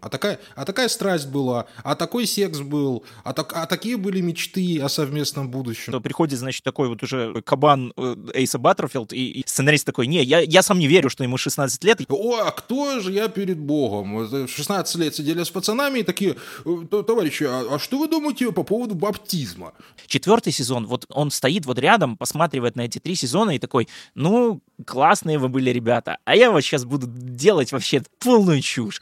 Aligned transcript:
А 0.00 0.08
такая, 0.08 0.38
а 0.54 0.64
такая 0.64 0.88
страсть 0.88 1.28
была, 1.28 1.66
а 1.82 1.94
такой 1.94 2.26
секс 2.26 2.60
был, 2.60 3.04
а, 3.24 3.32
так, 3.32 3.52
а 3.54 3.66
такие 3.66 3.96
были 3.96 4.20
мечты 4.20 4.80
о 4.80 4.88
совместном 4.88 5.50
будущем. 5.50 5.92
То 5.92 6.00
приходит, 6.00 6.38
значит, 6.38 6.64
такой 6.64 6.88
вот 6.88 7.02
уже 7.02 7.42
кабан 7.42 7.92
э, 7.96 8.16
Эйса 8.34 8.58
Баттерфилд, 8.58 9.12
и, 9.12 9.30
и 9.30 9.44
сценарист 9.46 9.84
такой, 9.84 10.06
не, 10.06 10.22
я, 10.22 10.40
я 10.40 10.62
сам 10.62 10.78
не 10.78 10.86
верю, 10.86 11.10
что 11.10 11.24
ему 11.24 11.36
16 11.36 11.84
лет. 11.84 12.00
О, 12.08 12.36
а 12.36 12.50
кто 12.50 13.00
же 13.00 13.12
я 13.12 13.28
перед 13.28 13.58
Богом? 13.58 14.48
16 14.48 14.96
лет 14.96 15.14
сидели 15.14 15.42
с 15.42 15.50
пацанами 15.50 16.00
и 16.00 16.02
такие, 16.02 16.36
«Э, 16.64 17.02
товарищи, 17.06 17.44
а, 17.44 17.74
а 17.74 17.78
что 17.78 17.98
вы 17.98 18.08
думаете 18.08 18.50
по 18.52 18.62
поводу 18.62 18.94
баптизма? 18.94 19.72
Четвертый 20.06 20.52
сезон, 20.52 20.86
вот 20.86 21.06
он 21.10 21.30
стоит 21.30 21.66
вот 21.66 21.78
рядом, 21.78 22.16
посматривает 22.16 22.76
на 22.76 22.82
эти 22.82 22.98
три 22.98 23.14
сезона 23.14 23.50
и 23.50 23.58
такой, 23.58 23.88
ну, 24.14 24.60
классные 24.86 25.38
вы 25.38 25.48
были 25.48 25.70
ребята, 25.70 26.18
а 26.24 26.36
я 26.36 26.50
вот 26.50 26.62
сейчас 26.62 26.84
буду 26.84 27.06
делать 27.06 27.72
вообще 27.72 28.02
полную 28.18 28.60
чушь. 28.60 29.00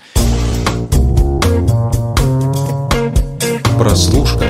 Прослушка. 3.78 4.44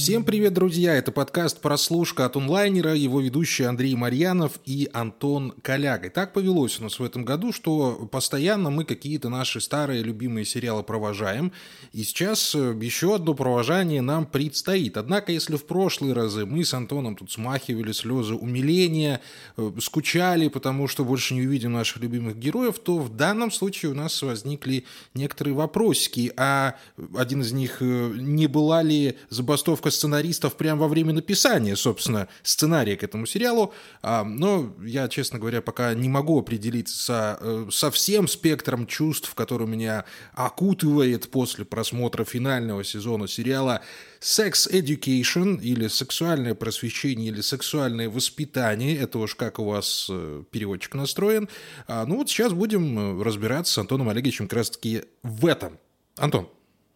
Всем 0.00 0.24
привет, 0.24 0.54
друзья! 0.54 0.94
Это 0.94 1.12
подкаст 1.12 1.60
«Прослушка» 1.60 2.24
от 2.24 2.34
онлайнера, 2.34 2.94
его 2.94 3.20
ведущий 3.20 3.64
Андрей 3.64 3.94
Марьянов 3.94 4.58
и 4.64 4.88
Антон 4.94 5.52
Коляга. 5.60 6.06
И 6.06 6.08
так 6.10 6.32
повелось 6.32 6.80
у 6.80 6.84
нас 6.84 6.98
в 6.98 7.04
этом 7.04 7.22
году, 7.22 7.52
что 7.52 8.08
постоянно 8.10 8.70
мы 8.70 8.86
какие-то 8.86 9.28
наши 9.28 9.60
старые 9.60 10.02
любимые 10.02 10.46
сериалы 10.46 10.82
провожаем, 10.84 11.52
и 11.92 12.02
сейчас 12.02 12.54
э, 12.54 12.74
еще 12.80 13.14
одно 13.14 13.34
провожание 13.34 14.00
нам 14.00 14.24
предстоит. 14.24 14.96
Однако, 14.96 15.32
если 15.32 15.56
в 15.56 15.66
прошлые 15.66 16.14
разы 16.14 16.46
мы 16.46 16.64
с 16.64 16.72
Антоном 16.72 17.14
тут 17.14 17.30
смахивали 17.30 17.92
слезы 17.92 18.32
умиления, 18.32 19.20
э, 19.58 19.70
скучали, 19.82 20.48
потому 20.48 20.88
что 20.88 21.04
больше 21.04 21.34
не 21.34 21.42
увидим 21.42 21.72
наших 21.72 21.98
любимых 21.98 22.38
героев, 22.38 22.78
то 22.78 22.96
в 22.96 23.14
данном 23.14 23.50
случае 23.50 23.92
у 23.92 23.94
нас 23.94 24.22
возникли 24.22 24.86
некоторые 25.12 25.52
вопросики. 25.52 26.32
А 26.38 26.76
один 27.18 27.42
из 27.42 27.52
них, 27.52 27.82
э, 27.82 28.14
не 28.16 28.46
была 28.46 28.82
ли 28.82 29.18
забастовка 29.28 29.89
сценаристов 29.90 30.56
прямо 30.56 30.82
во 30.82 30.88
время 30.88 31.12
написания, 31.12 31.76
собственно, 31.76 32.28
сценария 32.42 32.96
к 32.96 33.02
этому 33.02 33.26
сериалу. 33.26 33.72
А, 34.02 34.24
но 34.24 34.74
я, 34.84 35.08
честно 35.08 35.38
говоря, 35.38 35.62
пока 35.62 35.94
не 35.94 36.08
могу 36.08 36.38
определиться 36.38 37.38
э, 37.40 37.68
со 37.70 37.90
всем 37.90 38.28
спектром 38.28 38.86
чувств, 38.86 39.34
который 39.34 39.66
меня 39.66 40.04
окутывает 40.34 41.30
после 41.30 41.64
просмотра 41.64 42.24
финального 42.24 42.84
сезона 42.84 43.28
сериала 43.28 43.82
Sex 44.20 44.70
Education 44.70 45.60
или 45.60 45.88
сексуальное 45.88 46.54
просвещение 46.54 47.28
или 47.28 47.40
сексуальное 47.40 48.10
воспитание. 48.10 48.96
Это 48.96 49.18
уж 49.18 49.34
как 49.34 49.58
у 49.58 49.64
вас 49.64 50.08
э, 50.10 50.44
переводчик 50.50 50.94
настроен. 50.94 51.48
А, 51.86 52.04
ну 52.06 52.16
вот 52.16 52.28
сейчас 52.28 52.52
будем 52.52 53.20
э, 53.20 53.24
разбираться 53.24 53.72
с 53.72 53.78
Антоном 53.78 54.08
Олеговичем 54.08 54.46
как 54.46 54.58
раз-таки 54.58 55.04
в 55.22 55.46
этом. 55.46 55.78
Антон, 56.16 56.48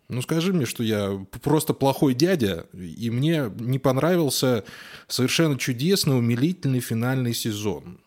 ну 0.09 0.23
скажи 0.23 0.53
мне, 0.53 0.67
что 0.67 0.83
я 0.83 1.25
просто 1.43 1.75
плохой 1.75 2.15
дядя, 2.15 2.67
и 2.73 3.11
мне 3.11 3.51
не 3.59 3.79
понравился 3.79 4.65
совершенно 5.09 5.59
чудесный, 5.59 6.19
умилительный 6.19 6.81
финальный 6.81 7.35
сезон. 7.35 7.99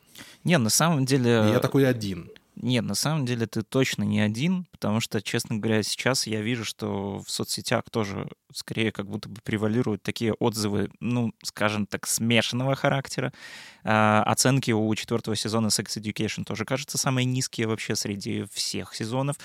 Не, 0.44 0.58
на 0.58 0.70
самом 0.70 1.06
деле... 1.06 1.30
я 1.30 1.60
такой 1.60 1.88
один. 1.88 2.30
Нет, 2.60 2.84
на 2.86 2.96
самом 2.96 3.28
деле 3.28 3.46
ты 3.46 3.62
точно 3.62 4.02
не 4.04 4.20
один, 4.20 4.66
потому 4.72 5.00
что, 5.00 5.22
честно 5.22 5.58
говоря, 5.58 5.84
сейчас 5.84 6.26
я 6.26 6.42
вижу, 6.42 6.66
что 6.66 7.20
в 7.20 7.30
соцсетях 7.30 7.84
тоже 7.92 8.28
скорее 8.52 8.92
как 8.92 9.08
будто 9.08 9.30
бы 9.30 9.40
превалируют 9.44 10.02
такие 10.02 10.34
отзывы, 10.34 10.90
ну, 11.00 11.34
скажем 11.44 11.86
так, 11.86 12.08
смешанного 12.08 12.74
характера. 12.74 13.32
А, 13.84 14.24
оценки 14.24 14.72
у 14.72 14.94
четвертого 14.96 15.36
сезона 15.36 15.68
Sex 15.68 16.02
Education 16.02 16.46
тоже, 16.46 16.66
кажется, 16.66 16.98
самые 16.98 17.26
низкие 17.26 17.68
вообще 17.68 17.96
среди 17.96 18.46
всех 18.52 18.96
сезонов. 18.96 19.36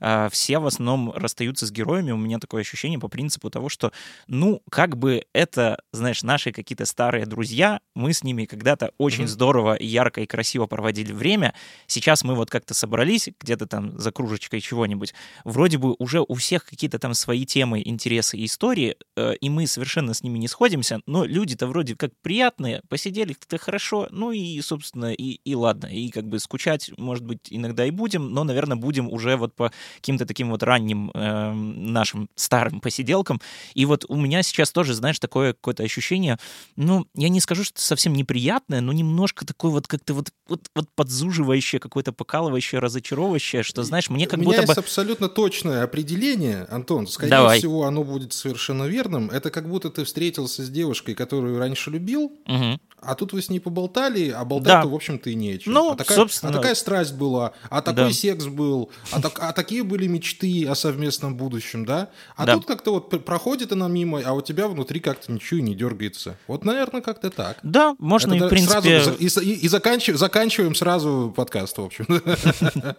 А, 0.00 0.28
все 0.30 0.58
в 0.58 0.66
основном 0.66 1.12
расстаются 1.12 1.66
с 1.66 1.70
героями. 1.70 2.12
У 2.12 2.16
меня 2.16 2.38
такое 2.38 2.62
ощущение 2.62 2.98
по 2.98 3.08
принципу 3.08 3.50
того, 3.50 3.68
что, 3.68 3.92
ну, 4.26 4.62
как 4.70 4.96
бы 4.96 5.24
это, 5.32 5.80
знаешь, 5.92 6.22
наши 6.22 6.52
какие-то 6.52 6.86
старые 6.86 7.26
друзья, 7.26 7.80
мы 7.94 8.12
с 8.12 8.24
ними 8.24 8.44
когда-то 8.44 8.92
очень 8.98 9.24
mm-hmm. 9.24 9.28
здорово, 9.28 9.76
ярко 9.78 10.22
и 10.22 10.26
красиво 10.26 10.66
проводили 10.66 11.12
время. 11.12 11.54
Сейчас 11.86 12.24
мы 12.24 12.34
вот 12.34 12.50
как-то 12.50 12.74
собрались 12.74 13.28
где-то 13.40 13.66
там 13.66 13.98
за 13.98 14.12
кружечкой 14.12 14.60
чего-нибудь. 14.60 15.14
Вроде 15.44 15.78
бы 15.78 15.94
уже 15.98 16.20
у 16.26 16.34
всех 16.34 16.64
какие-то 16.64 16.98
там 16.98 17.14
свои 17.14 17.44
темы, 17.44 17.82
интересы 17.84 18.38
и 18.38 18.46
истории, 18.46 18.96
э, 19.16 19.34
и 19.40 19.50
мы 19.50 19.66
совершенно 19.66 20.14
с 20.14 20.22
ними 20.22 20.38
не 20.38 20.48
сходимся, 20.48 21.00
но 21.06 21.24
люди-то 21.24 21.66
вроде 21.66 21.96
как 21.96 22.12
приятные, 22.22 22.82
посидели 22.88 23.32
как-то 23.32 23.58
хорошо, 23.58 24.08
ну 24.10 24.32
и, 24.32 24.60
собственно, 24.60 25.12
и, 25.12 25.40
и 25.44 25.54
ладно. 25.54 25.86
И 25.86 26.10
как 26.10 26.26
бы 26.26 26.38
скучать, 26.38 26.90
может 26.96 27.24
быть, 27.24 27.48
иногда 27.50 27.84
и 27.84 27.90
будем, 27.90 28.32
но, 28.32 28.44
наверное, 28.44 28.76
будем 28.76 29.10
уже 29.10 29.36
вот 29.36 29.54
по 29.54 29.72
каким-то 29.96 30.26
таким 30.26 30.50
вот 30.50 30.62
ранним 30.62 31.10
э, 31.14 31.52
нашим 31.52 32.28
старым 32.34 32.80
посиделкам. 32.80 33.40
И 33.74 33.84
вот 33.84 34.04
у 34.08 34.16
меня 34.16 34.42
сейчас 34.42 34.70
тоже, 34.70 34.94
знаешь, 34.94 35.18
такое 35.18 35.52
какое-то 35.52 35.82
ощущение, 35.82 36.38
ну, 36.76 37.06
я 37.14 37.28
не 37.28 37.40
скажу, 37.40 37.64
что 37.64 37.80
совсем 37.80 38.12
неприятное, 38.12 38.80
но 38.80 38.92
немножко 38.92 39.46
такое 39.46 39.70
вот 39.72 39.86
как-то 39.86 40.14
вот, 40.14 40.30
вот, 40.48 40.68
вот 40.74 40.88
подзуживающее, 40.94 41.80
какое-то 41.80 42.12
покалывающее, 42.12 42.80
разочаровывающее, 42.80 43.62
что, 43.62 43.82
знаешь, 43.82 44.10
мне 44.10 44.26
как 44.26 44.40
у 44.40 44.44
будто 44.44 44.62
бы... 44.62 44.68
есть 44.68 44.78
абсолютно 44.78 45.28
точное 45.28 45.82
определение, 45.84 46.64
Антон, 46.70 47.06
скорее 47.06 47.30
Давай. 47.30 47.58
всего, 47.58 47.84
оно 47.84 48.04
будет 48.04 48.32
совершенно 48.32 48.84
верным. 48.84 49.30
Это 49.30 49.50
как 49.50 49.68
будто 49.68 49.90
ты 49.90 50.04
встретился 50.04 50.64
с 50.64 50.70
девушкой, 50.70 51.14
которую 51.14 51.58
раньше 51.58 51.90
любил, 51.90 52.32
Угу. 52.46 52.80
А 53.02 53.14
тут 53.14 53.32
вы 53.32 53.42
с 53.42 53.48
ней 53.48 53.60
поболтали, 53.60 54.30
а 54.30 54.44
болтать-то, 54.44 54.82
Да. 54.82 54.86
в 54.88 54.94
общем-то, 54.94 55.30
и 55.30 55.34
не 55.34 55.52
о 55.52 55.58
чем. 55.58 55.72
Ну, 55.72 55.92
а, 55.92 55.96
такая, 55.96 56.16
собственно. 56.16 56.52
а 56.52 56.54
такая 56.56 56.74
страсть 56.74 57.14
была, 57.14 57.52
а 57.68 57.82
такой 57.82 58.04
Да. 58.08 58.12
секс 58.12 58.46
был, 58.46 58.90
а, 59.12 59.20
так- 59.20 59.38
а 59.40 59.52
такие 59.52 59.82
были 59.84 60.06
мечты 60.06 60.66
о 60.66 60.74
совместном 60.74 61.36
будущем, 61.36 61.84
да? 61.84 62.08
А 62.36 62.46
Да. 62.46 62.54
тут 62.54 62.66
как-то 62.66 62.92
вот 62.92 63.10
пр- 63.10 63.20
проходит 63.20 63.72
она 63.72 63.88
мимо, 63.88 64.20
а 64.24 64.32
у 64.32 64.40
тебя 64.42 64.68
внутри 64.68 65.00
как-то 65.00 65.32
ничего 65.32 65.58
и 65.60 65.62
не 65.62 65.74
дергается. 65.74 66.36
Вот, 66.46 66.64
наверное, 66.64 67.00
как-то 67.00 67.30
так. 67.30 67.58
Да, 67.62 67.94
можно 67.98 68.34
Это 68.34 68.44
и, 68.44 68.46
в 68.46 68.50
принципе... 68.50 69.02
сразу 69.02 69.12
и, 69.14 69.26
и- 69.26 69.54
и 69.64 69.68
заканчив- 69.68 70.16
заканчиваем 70.16 70.74
сразу 70.74 71.32
подкаст, 71.34 71.78
в 71.78 71.82
общем. 71.84 72.06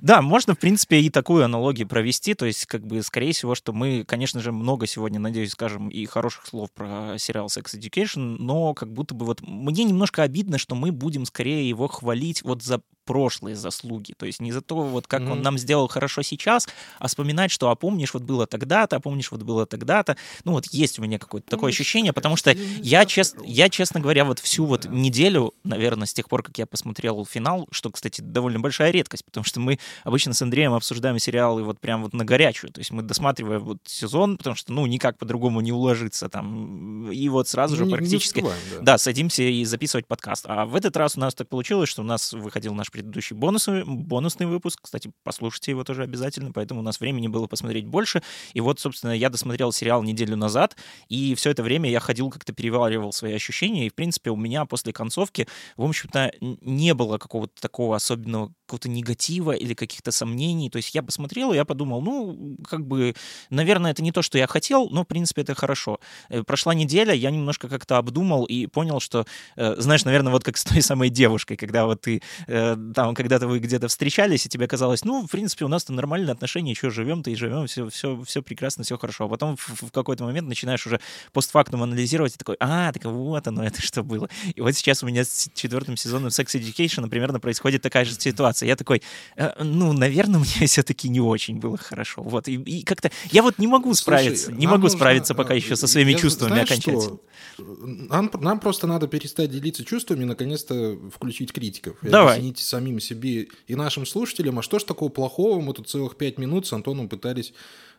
Да, 0.00 0.22
можно, 0.22 0.54
в 0.54 0.58
принципе, 0.58 1.00
и 1.00 1.10
такую 1.10 1.44
аналогию 1.44 1.86
провести. 1.88 2.34
То 2.34 2.46
есть, 2.46 2.66
как 2.66 2.84
бы, 2.86 3.02
скорее 3.02 3.32
всего, 3.32 3.54
что 3.54 3.72
мы, 3.72 4.04
конечно 4.06 4.40
же, 4.40 4.52
много 4.52 4.86
сегодня, 4.86 5.20
надеюсь, 5.20 5.52
скажем 5.52 5.88
и 5.88 6.04
хороших 6.06 6.46
слов 6.46 6.70
про 6.72 7.14
сериал 7.18 7.46
Sex 7.46 7.74
Education, 7.78 8.36
но 8.38 8.74
как 8.74 8.92
будто 8.92 9.14
бы 9.14 9.24
вот 9.32 9.40
мне 9.46 9.84
немножко 9.84 10.22
обидно, 10.22 10.58
что 10.58 10.74
мы 10.74 10.92
будем 10.92 11.24
скорее 11.24 11.68
его 11.68 11.88
хвалить 11.88 12.42
вот 12.42 12.62
за 12.62 12.82
прошлые 13.04 13.56
заслуги. 13.56 14.14
То 14.16 14.26
есть 14.26 14.40
не 14.40 14.52
за 14.52 14.60
то, 14.60 14.76
вот 14.82 15.06
как 15.06 15.20
он 15.22 15.28
Мгм. 15.30 15.42
нам 15.42 15.58
сделал 15.58 15.88
хорошо 15.88 16.22
сейчас, 16.22 16.68
а 16.98 17.08
вспоминать, 17.08 17.50
что, 17.50 17.70
а 17.70 17.74
помнишь, 17.74 18.14
вот 18.14 18.22
было 18.22 18.46
тогда-то, 18.46 18.96
а 18.96 19.00
помнишь, 19.00 19.30
вот 19.30 19.42
было 19.42 19.66
тогда-то. 19.66 20.16
Ну 20.44 20.52
вот 20.52 20.66
есть 20.66 20.98
у 20.98 21.02
меня 21.02 21.18
какое-то 21.18 21.48
такое 21.48 21.70
ощущение, 21.72 22.12
потому 22.12 22.36
что 22.36 22.52
я, 22.52 23.04
чест, 23.04 23.36
я, 23.44 23.68
честно 23.68 24.00
говоря, 24.00 24.24
вот 24.24 24.38
всю 24.38 24.64
вот 24.66 24.84
неделю, 24.86 25.52
наверное, 25.64 26.06
с 26.06 26.12
тех 26.14 26.28
пор, 26.28 26.42
как 26.42 26.58
я 26.58 26.66
посмотрел 26.66 27.24
финал, 27.26 27.66
что, 27.70 27.90
кстати, 27.90 28.20
довольно 28.20 28.60
большая 28.60 28.90
редкость, 28.90 29.24
потому 29.24 29.44
что 29.44 29.60
мы 29.60 29.78
обычно 30.04 30.32
с 30.34 30.42
Андреем 30.42 30.72
обсуждаем 30.74 31.18
сериалы 31.18 31.62
вот 31.64 31.80
прям 31.80 32.02
вот 32.04 32.12
на 32.14 32.24
горячую, 32.24 32.72
то 32.72 32.80
есть 32.80 32.90
мы 32.90 33.02
досматриваем 33.02 33.62
вот 33.64 33.78
сезон, 33.84 34.36
потому 34.36 34.56
что, 34.56 34.72
ну, 34.72 34.86
никак 34.86 35.18
по-другому 35.18 35.60
не 35.60 35.72
уложиться 35.72 36.28
там, 36.28 37.10
и 37.10 37.28
вот 37.28 37.48
сразу 37.48 37.76
же 37.76 37.84
Не- 37.84 37.88
не 37.92 37.96
практически... 37.96 38.38
успеваем, 38.38 38.60
да. 38.72 38.92
Да, 38.92 38.98
садимся 38.98 39.42
и 39.42 39.64
записывать 39.64 40.06
подкаст. 40.06 40.44
А 40.48 40.66
в 40.66 40.76
этот 40.76 40.96
раз 40.96 41.16
у 41.16 41.20
нас 41.20 41.34
так 41.34 41.48
получилось, 41.48 41.88
что 41.88 42.02
у 42.02 42.04
нас 42.04 42.32
выходил 42.32 42.74
наш 42.74 42.91
предыдущий 42.92 43.34
бонусный, 43.34 43.84
бонусный 43.84 44.46
выпуск. 44.46 44.80
Кстати, 44.82 45.10
послушайте 45.24 45.72
его 45.72 45.82
тоже 45.82 46.02
обязательно, 46.04 46.52
поэтому 46.52 46.80
у 46.80 46.82
нас 46.82 47.00
времени 47.00 47.26
было 47.26 47.46
посмотреть 47.46 47.86
больше. 47.86 48.22
И 48.52 48.60
вот, 48.60 48.78
собственно, 48.78 49.12
я 49.12 49.30
досмотрел 49.30 49.72
сериал 49.72 50.02
неделю 50.02 50.36
назад, 50.36 50.76
и 51.08 51.34
все 51.34 51.50
это 51.50 51.62
время 51.62 51.90
я 51.90 51.98
ходил, 51.98 52.30
как-то 52.30 52.52
переваривал 52.52 53.12
свои 53.12 53.32
ощущения, 53.32 53.86
и, 53.86 53.90
в 53.90 53.94
принципе, 53.94 54.30
у 54.30 54.36
меня 54.36 54.64
после 54.66 54.92
концовки, 54.92 55.48
в 55.76 55.84
общем-то, 55.84 56.32
не 56.40 56.94
было 56.94 57.18
какого-то 57.18 57.60
такого 57.60 57.96
особенного 57.96 58.52
какого-то 58.72 58.88
негатива 58.88 59.52
или 59.52 59.74
каких-то 59.74 60.12
сомнений. 60.12 60.70
То 60.70 60.78
есть 60.78 60.94
я 60.94 61.02
посмотрел, 61.02 61.52
и 61.52 61.56
я 61.56 61.64
подумал, 61.64 62.00
ну, 62.00 62.56
как 62.66 62.86
бы, 62.86 63.14
наверное, 63.50 63.90
это 63.90 64.02
не 64.02 64.12
то, 64.12 64.22
что 64.22 64.38
я 64.38 64.46
хотел, 64.46 64.88
но, 64.90 65.02
в 65.02 65.06
принципе, 65.06 65.42
это 65.42 65.54
хорошо. 65.54 66.00
Э, 66.30 66.42
Прошла 66.42 66.72
неделя, 66.74 67.12
я 67.12 67.30
немножко 67.30 67.68
как-то 67.68 67.98
обдумал 67.98 68.44
и 68.44 68.66
понял, 68.66 69.00
что, 69.00 69.26
э, 69.56 69.74
знаешь, 69.78 70.06
наверное, 70.06 70.32
вот 70.32 70.42
как 70.42 70.56
с 70.56 70.64
той 70.64 70.80
самой 70.80 71.10
девушкой, 71.10 71.56
когда 71.56 71.84
вот 71.84 72.00
ты, 72.00 72.22
э, 72.46 72.76
там, 72.94 73.14
когда-то 73.14 73.46
вы 73.46 73.58
где-то 73.58 73.88
встречались, 73.88 74.46
и 74.46 74.48
тебе 74.48 74.66
казалось, 74.66 75.04
ну, 75.04 75.26
в 75.26 75.30
принципе, 75.30 75.66
у 75.66 75.68
нас-то 75.68 75.92
нормальные 75.92 76.32
отношения, 76.32 76.70
еще 76.70 76.88
живем-то 76.88 77.30
и 77.30 77.34
живем, 77.34 77.66
все, 77.66 77.90
все, 77.90 78.22
все 78.24 78.40
прекрасно, 78.40 78.84
все 78.84 78.96
хорошо. 78.96 79.26
А 79.26 79.28
потом 79.28 79.56
в, 79.56 79.90
какой-то 79.90 80.24
момент 80.24 80.48
начинаешь 80.48 80.86
уже 80.86 80.98
постфактум 81.32 81.82
анализировать, 81.82 82.34
и 82.34 82.38
такой, 82.38 82.56
а, 82.58 82.90
так 82.92 83.04
вот 83.04 83.46
оно, 83.46 83.64
это 83.64 83.82
что 83.82 84.02
было. 84.02 84.30
И 84.54 84.60
вот 84.62 84.72
сейчас 84.72 85.02
у 85.02 85.06
меня 85.06 85.24
с 85.24 85.50
четвертым 85.54 85.98
сезоном 85.98 86.28
Sex 86.28 86.46
Education 86.58 87.08
примерно 87.10 87.38
происходит 87.38 87.82
такая 87.82 88.06
же 88.06 88.14
ситуация. 88.22 88.61
Нравится. 88.62 88.66
Я 88.66 88.76
такой, 88.76 89.02
э, 89.36 89.62
ну, 89.62 89.92
наверное, 89.92 90.40
мне 90.58 90.66
все-таки 90.66 91.08
не 91.08 91.20
очень 91.20 91.58
было 91.58 91.76
хорошо. 91.76 92.22
Вот, 92.22 92.48
и, 92.48 92.54
и 92.54 92.82
как-то... 92.82 93.10
Я 93.30 93.42
вот 93.42 93.58
не 93.58 93.66
могу 93.66 93.94
справиться, 93.94 94.46
Слушай, 94.46 94.58
не 94.58 94.66
могу 94.66 94.84
нужно, 94.84 94.98
справиться 94.98 95.34
пока 95.34 95.54
еще 95.54 95.76
со 95.76 95.86
своими 95.86 96.12
я, 96.12 96.18
чувствами 96.18 96.50
знаешь, 96.50 96.70
окончательно. 96.70 97.18
Нам, 97.58 98.30
нам 98.40 98.60
просто 98.60 98.86
надо 98.86 99.06
перестать 99.08 99.50
делиться 99.50 99.84
чувствами 99.84 100.22
и, 100.22 100.26
наконец-то, 100.26 100.98
включить 101.14 101.52
критиков. 101.52 101.96
Давай. 102.02 102.38
объяснить 102.38 102.58
самим 102.58 103.00
себе 103.00 103.48
и 103.66 103.74
нашим 103.74 104.06
слушателям, 104.06 104.58
а 104.58 104.62
что 104.62 104.78
ж 104.78 104.84
такого 104.84 105.10
плохого, 105.10 105.60
мы 105.60 105.74
тут 105.74 105.88
целых 105.88 106.16
пять 106.16 106.38
минут 106.38 106.66
с 106.66 106.72
Антоном 106.72 107.08
пытались 107.08 107.52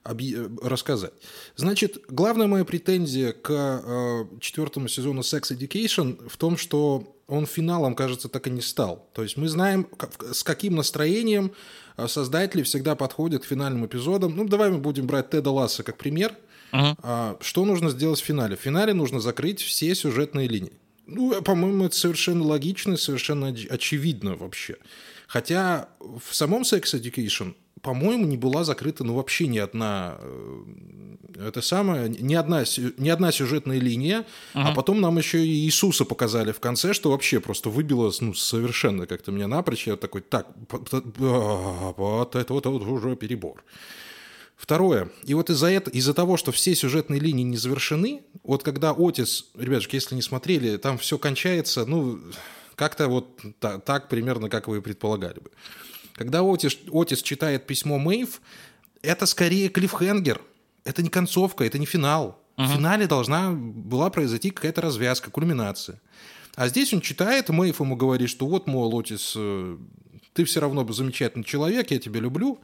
рассказать. 0.06 1.14
Значит, 1.56 2.04
главная 2.10 2.48
моя 2.48 2.66
претензия 2.66 3.32
к 3.32 3.50
э, 3.50 4.26
четвертому 4.42 4.90
сезону 4.90 5.22
Sex 5.22 5.58
Education 5.58 6.28
в 6.28 6.36
том, 6.36 6.58
что 6.58 7.13
он 7.28 7.46
финалом, 7.46 7.96
кажется, 7.96 8.30
так 8.30 8.48
и 8.48 8.50
не 8.50 8.62
стал. 8.62 9.10
То 9.14 9.24
есть 9.24 9.38
мы 9.38 9.48
знаем, 9.48 9.88
с 10.32 10.44
каким 10.44 10.76
настроением 10.76 11.54
э, 11.98 12.08
создатели 12.08 12.64
всегда 12.64 12.96
подходят 12.96 13.44
к 13.44 13.46
финальным 13.46 13.86
эпизодам. 13.86 14.36
Ну, 14.36 14.48
давай 14.48 14.70
мы 14.70 14.78
будем 14.78 15.08
брать 15.08 15.30
Теда 15.30 15.52
Ласса 15.52 15.84
как 15.84 15.98
пример. 15.98 16.36
Uh-huh. 16.72 17.38
Что 17.42 17.66
нужно 17.66 17.92
сделать 17.92 18.20
в 18.20 18.26
финале? 18.26 18.56
В 18.56 18.60
финале 18.60 18.94
нужно 18.94 19.20
закрыть 19.20 19.62
все 19.62 19.94
сюжетные 19.94 20.48
линии. 20.48 20.74
Ну, 21.06 21.42
по-моему, 21.42 21.86
это 21.86 21.96
совершенно 21.96 22.44
логично, 22.44 22.98
совершенно 22.98 23.48
очевидно 23.70 24.36
вообще. 24.36 24.78
Хотя 25.28 25.90
в 26.00 26.34
самом 26.34 26.64
Sex 26.64 26.82
Education 27.00 27.56
по-моему, 27.84 28.26
не 28.26 28.38
была 28.38 28.64
закрыта, 28.64 29.04
ну, 29.04 29.14
вообще 29.14 29.46
ни 29.46 29.58
одна, 29.58 30.18
э, 30.20 31.48
это 31.48 31.62
самое, 31.62 32.08
ни 32.08 32.34
одна, 32.34 32.64
ни 32.98 33.10
одна 33.10 33.32
сюжетная 33.34 33.78
линия, 33.78 34.26
uh-huh. 34.54 34.72
а 34.72 34.74
потом 34.74 35.02
нам 35.02 35.18
еще 35.18 35.46
и 35.46 35.66
Иисуса 35.66 36.06
показали 36.06 36.54
в 36.54 36.62
конце, 36.62 36.94
что 36.94 37.12
вообще 37.12 37.42
просто 37.42 37.70
выбило, 37.70 38.12
ну, 38.22 38.34
совершенно 38.34 39.06
как-то 39.06 39.32
меня 39.32 39.48
напрочь, 39.48 39.86
я 39.86 39.98
такой, 39.98 40.22
так, 40.22 40.48
вот 40.70 42.36
это 42.36 42.54
вот, 42.54 42.66
вот 42.66 42.82
уже 42.82 43.16
перебор. 43.18 43.64
Второе. 44.56 45.10
И 45.26 45.34
вот 45.34 45.50
из-за 45.50 45.68
этого, 45.68 45.94
из-за 45.94 46.14
того, 46.14 46.38
что 46.38 46.54
все 46.54 46.74
сюжетные 46.74 47.20
линии 47.20 47.44
не 47.44 47.58
завершены, 47.58 48.22
вот 48.44 48.64
когда 48.64 48.96
Отис, 48.98 49.52
ребятушки, 49.56 49.96
если 49.96 50.16
не 50.16 50.22
смотрели, 50.22 50.78
там 50.78 50.98
все 50.98 51.18
кончается, 51.18 51.86
ну, 51.86 52.22
как-то 52.76 53.10
вот 53.10 53.42
так, 53.60 53.84
так 53.84 54.08
примерно, 54.08 54.50
как 54.50 54.70
вы 54.70 54.82
предполагали 54.82 55.42
бы. 55.42 55.52
Когда 56.14 56.42
Отис, 56.42 56.78
Отис 56.92 57.22
читает 57.22 57.68
письмо 57.68 57.98
Мэйв, 57.98 58.42
это 59.02 59.26
скорее 59.26 59.70
клиффхенгер. 59.70 60.42
Это 60.86 61.02
не 61.02 61.10
концовка, 61.10 61.64
это 61.64 61.80
не 61.80 61.86
финал. 61.86 62.40
Uh-huh. 62.58 62.66
В 62.66 62.74
финале 62.76 63.08
должна 63.08 63.52
была 63.52 64.10
произойти 64.10 64.52
какая-то 64.52 64.82
развязка, 64.82 65.32
кульминация. 65.32 66.00
А 66.56 66.68
здесь 66.68 66.94
он 66.94 67.02
читает, 67.02 67.50
Мэйв 67.50 67.80
ему 67.80 67.96
говорит, 67.96 68.30
что 68.30 68.48
вот, 68.48 68.68
мол, 68.68 69.00
Отис, 69.00 69.34
э, 69.36 69.78
ты 70.34 70.44
все 70.46 70.60
равно 70.60 70.88
замечательный 70.92 71.44
человек, 71.44 71.92
я 71.92 72.00
тебя 72.00 72.20
люблю. 72.20 72.60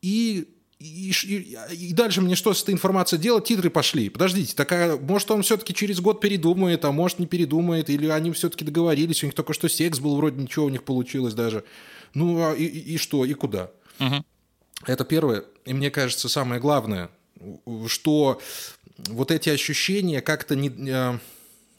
И 0.00 0.51
и, 0.82 1.12
и, 1.26 1.56
и 1.88 1.92
дальше 1.92 2.20
мне 2.20 2.34
что 2.34 2.52
с 2.52 2.62
этой 2.62 2.74
информацией 2.74 3.20
делать? 3.20 3.44
Титры 3.44 3.70
пошли. 3.70 4.08
Подождите, 4.08 4.54
такая, 4.54 4.96
может, 4.96 5.30
он 5.30 5.42
все-таки 5.42 5.74
через 5.74 6.00
год 6.00 6.20
передумает, 6.20 6.84
а 6.84 6.92
может, 6.92 7.18
не 7.18 7.26
передумает, 7.26 7.90
или 7.90 8.06
они 8.08 8.32
все-таки 8.32 8.64
договорились, 8.64 9.22
у 9.22 9.26
них 9.26 9.34
только 9.34 9.52
что 9.52 9.68
секс 9.68 9.98
был, 9.98 10.16
вроде 10.16 10.40
ничего 10.40 10.66
у 10.66 10.70
них 10.70 10.84
получилось 10.84 11.34
даже. 11.34 11.64
Ну, 12.14 12.42
а 12.42 12.54
и, 12.54 12.64
и 12.64 12.96
что, 12.96 13.24
и 13.24 13.32
куда? 13.34 13.70
Угу. 14.00 14.24
Это 14.86 15.04
первое. 15.04 15.44
И 15.64 15.72
мне 15.72 15.90
кажется, 15.90 16.28
самое 16.28 16.60
главное, 16.60 17.10
что 17.86 18.40
вот 19.08 19.30
эти 19.30 19.48
ощущения 19.48 20.20
как-то 20.20 20.56
не 20.56 20.72
а, 20.90 21.18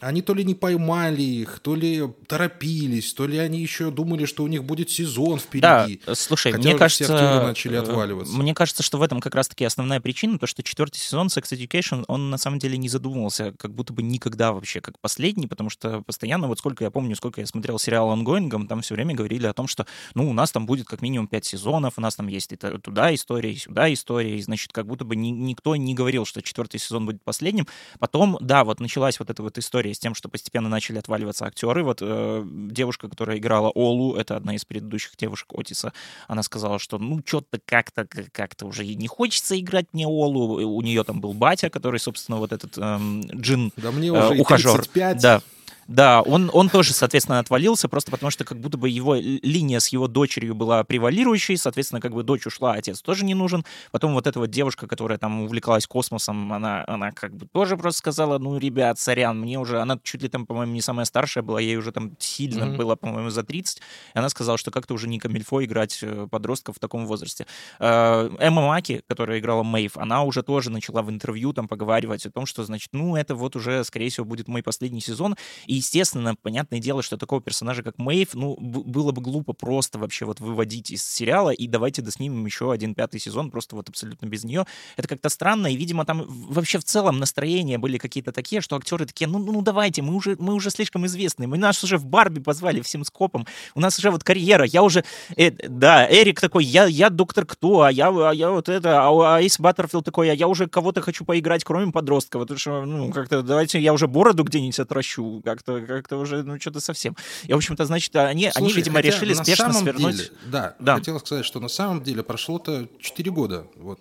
они 0.04 0.22
то 0.22 0.34
ли 0.34 0.44
не 0.44 0.56
поймали 0.56 1.22
их, 1.22 1.60
то 1.60 1.76
ли 1.76 2.04
торопились, 2.28 3.14
то 3.14 3.26
ли 3.26 3.38
они 3.38 3.62
еще 3.62 3.92
думали, 3.92 4.26
что 4.26 4.44
у 4.44 4.48
них 4.48 4.64
будет 4.64 4.90
сезон 4.90 5.40
впереди. 5.40 6.02
Да, 6.06 6.16
слушай, 6.16 6.52
Хотя 6.52 6.70
мне 6.70 6.78
кажется, 6.78 7.42
начали 7.44 7.78
э, 7.78 7.80
отваливаться. 7.80 8.34
Мне 8.34 8.54
кажется, 8.54 8.84
что 8.84 8.98
в 8.98 9.02
этом 9.02 9.22
как 9.22 9.36
раз-таки 9.36 9.64
основная 9.66 10.00
причина, 10.00 10.38
то, 10.38 10.48
что 10.48 10.64
четвертый 10.64 11.00
сезон 11.00 11.28
Sex 11.28 11.44
Education, 11.52 12.04
он 12.08 12.30
на 12.30 12.38
самом 12.38 12.60
деле 12.60 12.78
не 12.78 12.90
задумывался, 12.90 13.54
как 13.58 13.74
будто 13.74 13.94
бы 13.94 14.04
никогда 14.04 14.52
вообще, 14.52 14.82
как 14.82 15.00
последний, 15.00 15.48
потому 15.48 15.70
что 15.70 16.02
постоянно, 16.02 16.48
вот 16.48 16.60
сколько 16.60 16.84
я 16.84 16.92
помню, 16.92 17.16
сколько 17.16 17.42
я 17.42 17.48
смотрел 17.48 17.80
сериал 17.80 18.10
«Онгоингом», 18.12 18.68
там 18.68 18.82
все 18.82 18.96
время 18.96 19.16
говорили 19.16 19.48
о 19.48 19.54
том, 19.54 19.68
что, 19.68 19.86
ну, 20.16 20.30
у 20.30 20.34
нас 20.34 20.52
там 20.52 20.66
будет 20.66 20.88
как 20.88 21.02
минимум 21.02 21.28
пять 21.28 21.46
сезонов, 21.46 21.94
у 21.98 22.02
нас 22.02 22.16
там 22.16 22.28
есть 22.28 22.52
и 22.52 22.56
туда 22.56 23.14
история, 23.14 23.54
и 23.54 23.58
сюда 23.58 23.92
история, 23.94 24.38
и, 24.38 24.42
значит, 24.42 24.72
как 24.74 24.86
будто 24.86 25.06
бы 25.06 25.16
ни, 25.16 25.30
никто 25.30 25.76
не 25.76 25.94
говорил, 25.94 26.26
что 26.26 26.42
четвертый 26.42 26.80
сезон 26.80 27.06
будет 27.06 27.22
последним. 27.24 27.68
Потом, 28.00 28.38
да, 28.42 28.64
вот 28.64 28.80
началась 28.80 29.20
вот 29.20 29.30
эта 29.30 29.42
вот 29.42 29.58
история 29.58 29.93
с 29.94 30.00
тем, 30.00 30.16
что 30.16 30.30
постепенно 30.30 30.70
начали 30.70 30.98
отваливаться 30.98 31.46
актеры. 31.46 31.84
Вот 31.84 32.00
э, 32.02 32.44
девушка, 32.46 33.10
которая 33.10 33.38
играла 33.38 33.70
Олу, 33.70 34.16
это 34.16 34.36
одна 34.36 34.56
из 34.56 34.66
предыдущих 34.66 35.16
девушек 35.18 35.50
Отиса, 35.54 35.94
она 36.28 36.44
сказала, 36.44 36.80
что 36.80 36.98
ну 36.98 37.22
что-то 37.26 37.60
как-то 37.66 38.08
как-то 38.32 38.66
уже 38.66 38.86
не 38.86 39.08
хочется 39.08 39.60
играть 39.60 39.86
мне 39.94 40.08
Олу. 40.08 40.62
У 40.66 40.82
нее 40.82 41.04
там 41.04 41.22
был 41.22 41.34
батя, 41.34 41.70
который, 41.70 42.00
собственно, 42.00 42.38
вот 42.38 42.52
этот 42.52 42.78
эм, 42.78 43.22
джин 43.22 43.72
да 43.78 43.92
мне 43.92 44.12
уже 44.12 44.36
э, 44.36 44.40
ухажер. 44.40 44.76
35. 44.76 45.22
Да, 45.22 45.42
да, 45.88 46.22
он, 46.22 46.50
он 46.54 46.70
тоже, 46.70 46.94
соответственно, 46.94 47.40
отвалился, 47.40 47.90
просто 47.90 48.12
потому 48.12 48.30
что 48.30 48.46
как 48.46 48.60
будто 48.60 48.78
бы 48.78 48.90
его 48.90 49.16
линия 49.16 49.80
с 49.80 49.88
его 49.88 50.08
дочерью 50.08 50.56
была 50.56 50.84
превалирующей, 50.84 51.58
соответственно, 51.58 52.02
как 52.02 52.14
бы 52.14 52.24
дочь 52.24 52.46
ушла, 52.46 52.74
отец 52.74 53.02
тоже 53.02 53.26
не 53.26 53.34
нужен. 53.34 53.66
Потом 53.92 54.14
вот 54.14 54.28
эта 54.28 54.40
вот 54.40 54.50
девушка, 54.50 54.88
которая 54.88 55.18
там 55.18 55.42
увлекалась 55.42 55.88
космосом, 55.88 56.54
она, 56.54 56.84
она 56.88 57.12
как 57.12 57.36
бы 57.36 57.48
тоже 57.48 57.78
просто 57.78 58.00
сказала, 58.00 58.38
ну, 58.38 58.58
ребят, 58.58 59.00
сорян, 59.00 59.40
мне 59.40 59.60
уже, 59.60 59.80
она 59.80 60.00
чуть 60.04 60.22
ли 60.22 60.30
там, 60.30 60.46
по-моему, 60.46 60.74
не 60.74 60.82
самая 60.82 61.06
старшая 61.06 61.44
была, 61.44 61.60
ей 61.60 61.76
уже 61.76 61.92
там 61.92 62.12
сильно 62.20 62.64
mm-hmm. 62.64 62.78
было, 62.78 62.96
по-моему, 62.96 63.30
за 63.30 63.44
30, 63.44 63.78
и 63.78 63.82
она 64.18 64.30
сказала, 64.30 64.58
что 64.58 64.72
как-то 64.72 64.94
уже 64.94 65.08
не 65.08 65.20
камильфо 65.20 65.64
играть 65.64 66.00
э, 66.02 66.28
подростков 66.30 66.78
в 66.78 66.80
таком 66.80 67.06
возрасте. 67.06 67.46
Э, 67.80 68.30
Эмма 68.40 68.68
Маки, 68.68 69.04
которая 69.08 69.40
играла 69.40 69.64
Мэйв, 69.64 69.98
она 69.98 70.24
уже 70.24 70.44
тоже 70.44 70.70
начала 70.70 71.02
в 71.02 71.10
интервью 71.10 71.54
там 71.54 71.68
поговаривать 71.68 72.26
о 72.26 72.32
том, 72.32 72.46
что, 72.46 72.64
значит, 72.64 72.90
ну, 72.94 73.16
это 73.16 73.36
вот 73.36 73.56
уже, 73.56 73.84
скорее 73.84 74.10
всего, 74.10 74.26
будет 74.26 74.48
мой 74.48 74.64
последний 74.64 75.02
сезон, 75.02 75.36
и, 75.66 75.73
естественно, 75.76 76.36
понятное 76.36 76.80
дело, 76.80 77.02
что 77.02 77.18
такого 77.18 77.42
персонажа, 77.42 77.84
как 77.84 77.98
Мэйв, 77.98 78.34
ну, 78.34 78.56
было 78.60 79.12
бы 79.12 79.22
глупо 79.22 79.54
просто 79.54 80.00
вообще 80.00 80.26
вот 80.26 80.40
выводить 80.40 80.92
из 80.92 81.04
сериала, 81.04 81.50
и 81.50 81.68
давайте 81.68 82.02
доснимем 82.02 82.46
еще 82.46 82.72
один 82.72 82.96
пятый 82.96 83.20
сезон 83.20 83.52
просто 83.52 83.76
вот 83.76 83.90
абсолютно 83.90 84.26
без 84.26 84.44
нее. 84.44 84.66
Это 84.98 85.08
как-то 85.08 85.30
странно, 85.30 85.68
и, 85.68 85.76
видимо, 85.76 86.06
там 86.06 86.26
вообще 86.28 86.80
в 86.80 86.84
целом 86.84 87.20
настроения 87.20 87.78
были 87.78 87.98
какие-то 87.98 88.32
такие, 88.32 88.62
что 88.62 88.76
актеры 88.76 89.06
такие, 89.06 89.28
ну, 89.28 89.40
ну 89.40 89.62
давайте, 89.62 90.02
мы 90.02 90.16
уже, 90.16 90.36
мы 90.40 90.54
уже 90.54 90.70
слишком 90.70 91.06
известны, 91.06 91.48
мы 91.48 91.58
нас 91.58 91.84
уже 91.84 91.98
в 91.98 92.06
Барби 92.06 92.40
позвали 92.40 92.82
всем 92.82 93.04
скопом, 93.04 93.48
у 93.76 93.80
нас 93.80 93.98
уже 93.98 94.12
вот 94.12 94.24
карьера, 94.24 94.66
я 94.66 94.84
уже, 94.84 95.04
э, 95.36 95.52
да, 95.52 96.08
Эрик 96.10 96.40
такой, 96.40 96.66
я, 96.66 96.86
я 96.86 97.10
доктор 97.10 97.46
кто, 97.46 97.82
а 97.82 97.92
я, 97.92 98.10
а 98.10 98.34
я 98.34 98.52
вот 98.52 98.70
это, 98.70 99.02
а 99.02 99.38
Айс 99.38 99.60
Баттерфилд 99.60 100.06
такой, 100.06 100.30
а 100.30 100.34
я 100.34 100.48
уже 100.48 100.68
кого-то 100.68 101.02
хочу 101.02 101.26
поиграть, 101.26 101.64
кроме 101.64 101.92
подростка, 101.92 102.40
потому 102.40 102.60
что, 102.60 102.86
ну, 102.86 103.12
как-то 103.12 103.42
давайте 103.42 103.80
я 103.80 103.94
уже 103.94 104.08
бороду 104.08 104.44
где-нибудь 104.44 104.80
отращу, 104.80 105.42
как 105.44 105.63
как-то 105.66 106.02
как 106.02 106.22
уже, 106.22 106.44
ну, 106.44 106.60
что-то 106.60 106.80
совсем. 106.80 107.16
И, 107.44 107.54
в 107.54 107.56
общем-то, 107.56 107.86
значит, 107.86 108.16
они, 108.16 108.50
Слушай, 108.52 108.66
они 108.66 108.74
видимо, 108.74 109.00
решили 109.00 109.34
спешно 109.34 109.74
свернуть. 109.74 110.18
Деле, 110.18 110.30
да, 110.46 110.76
да, 110.80 110.96
хотел 110.96 111.20
сказать, 111.20 111.46
что 111.46 111.60
на 111.60 111.70
самом 111.70 112.04
деле 112.04 112.24
прошло-то 112.24 112.88
4 113.00 113.32
года. 113.32 113.68
Вот 113.76 114.00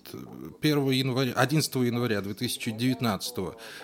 1 0.61 0.91
января, 0.91 1.33
11 1.33 1.75
января 1.77 2.21
2019 2.21 3.35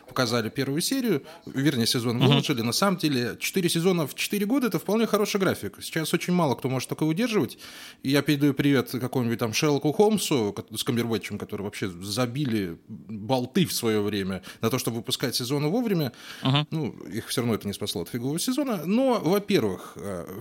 показали 0.06 0.48
первую 0.48 0.80
серию, 0.80 1.22
вернее, 1.46 1.86
сезон 1.86 2.18
выложили. 2.18 2.60
Угу. 2.60 2.66
На 2.66 2.72
самом 2.72 2.98
деле, 2.98 3.36
4 3.38 3.68
сезона 3.68 4.06
в 4.06 4.14
4 4.14 4.46
года— 4.46 4.66
это 4.68 4.78
вполне 4.78 5.06
хороший 5.06 5.40
график. 5.40 5.76
Сейчас 5.80 6.12
очень 6.14 6.32
мало 6.32 6.54
кто 6.54 6.68
может 6.68 6.88
такое 6.88 7.08
удерживать. 7.08 7.58
И 8.02 8.10
я 8.10 8.22
передаю 8.22 8.54
привет 8.54 8.90
какому-нибудь 8.90 9.38
там 9.38 9.52
Шерлоку 9.52 9.92
Холмсу 9.92 10.54
с 10.74 10.84
Камбербэтчем, 10.84 11.38
который 11.38 11.62
вообще 11.62 11.88
забили 11.88 12.78
болты 12.88 13.66
в 13.66 13.72
свое 13.72 14.00
время 14.00 14.42
на 14.60 14.70
то, 14.70 14.78
чтобы 14.78 14.98
выпускать 14.98 15.34
сезоны 15.34 15.68
вовремя. 15.68 16.12
Угу. 16.42 16.66
Ну, 16.70 16.90
их 17.12 17.28
все 17.28 17.40
равно 17.40 17.54
это 17.54 17.67
не 17.68 17.74
спасло 17.74 18.02
от 18.02 18.08
фигового 18.08 18.38
сезона. 18.38 18.82
Но, 18.84 19.20
во-первых, 19.22 19.92
э, 19.96 20.40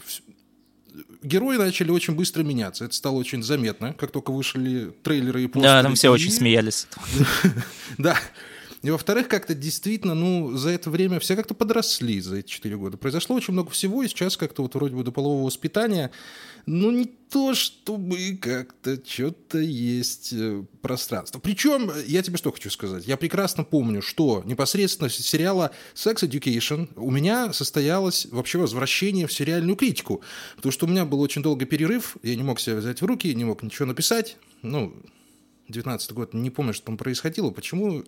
герои 1.22 1.58
начали 1.58 1.92
очень 1.92 2.16
быстро 2.16 2.44
меняться. 2.44 2.86
Это 2.86 2.94
стало 2.94 3.16
очень 3.16 3.44
заметно, 3.44 3.94
как 3.94 4.12
только 4.12 4.32
вышли 4.32 4.94
трейлеры 5.04 5.44
и 5.44 5.48
постеры. 5.48 5.74
Да, 5.74 5.84
там 5.84 5.96
все 5.96 6.08
и... 6.08 6.12
очень 6.12 6.32
смеялись. 6.32 6.88
Да. 7.98 8.18
И 8.84 8.90
во-вторых, 8.90 9.28
как-то 9.28 9.56
действительно, 9.56 10.14
ну, 10.14 10.56
за 10.56 10.70
это 10.70 10.90
время 10.90 11.20
все 11.20 11.36
как-то 11.36 11.54
подросли 11.54 12.22
за 12.22 12.38
эти 12.38 12.48
четыре 12.48 12.78
года. 12.78 12.98
Произошло 12.98 13.36
очень 13.36 13.54
много 13.54 13.72
всего, 13.72 14.04
и 14.04 14.08
сейчас 14.08 14.38
как-то 14.38 14.62
вот 14.62 14.76
вроде 14.76 14.96
бы 14.96 15.04
до 15.04 15.12
полового 15.12 15.46
воспитания 15.46 16.12
ну, 16.68 16.92
не 16.92 17.06
то 17.06 17.54
чтобы 17.54 18.38
как-то 18.42 19.00
что-то 19.04 19.58
есть 19.58 20.34
э, 20.34 20.64
пространство. 20.82 21.40
Причем, 21.40 21.90
я 22.06 22.22
тебе 22.22 22.38
что 22.38 22.52
хочу 22.52 22.70
сказать, 22.70 23.08
я 23.08 23.16
прекрасно 23.16 23.64
помню, 23.64 24.02
что 24.02 24.44
непосредственно 24.46 25.10
с 25.10 25.16
сериала 25.16 25.72
Sex 25.96 26.28
Education 26.28 26.90
у 26.98 27.10
меня 27.10 27.54
состоялось 27.54 28.28
вообще 28.30 28.58
возвращение 28.58 29.28
в 29.28 29.34
сериальную 29.34 29.78
критику, 29.78 30.22
потому 30.58 30.74
что 30.74 30.86
у 30.86 30.90
меня 30.90 31.06
был 31.06 31.22
очень 31.22 31.42
долгий 31.42 31.66
перерыв, 31.66 32.18
я 32.22 32.36
не 32.36 32.44
мог 32.44 32.60
себя 32.60 32.76
взять 32.76 33.02
в 33.02 33.06
руки, 33.06 33.34
не 33.34 33.46
мог 33.46 33.64
ничего 33.64 33.86
написать, 33.86 34.36
ну, 34.62 34.94
19 35.70 36.12
год, 36.14 36.34
не 36.34 36.50
помню, 36.50 36.74
что 36.74 36.86
там 36.86 36.98
происходило, 36.98 37.52
почему, 37.52 38.04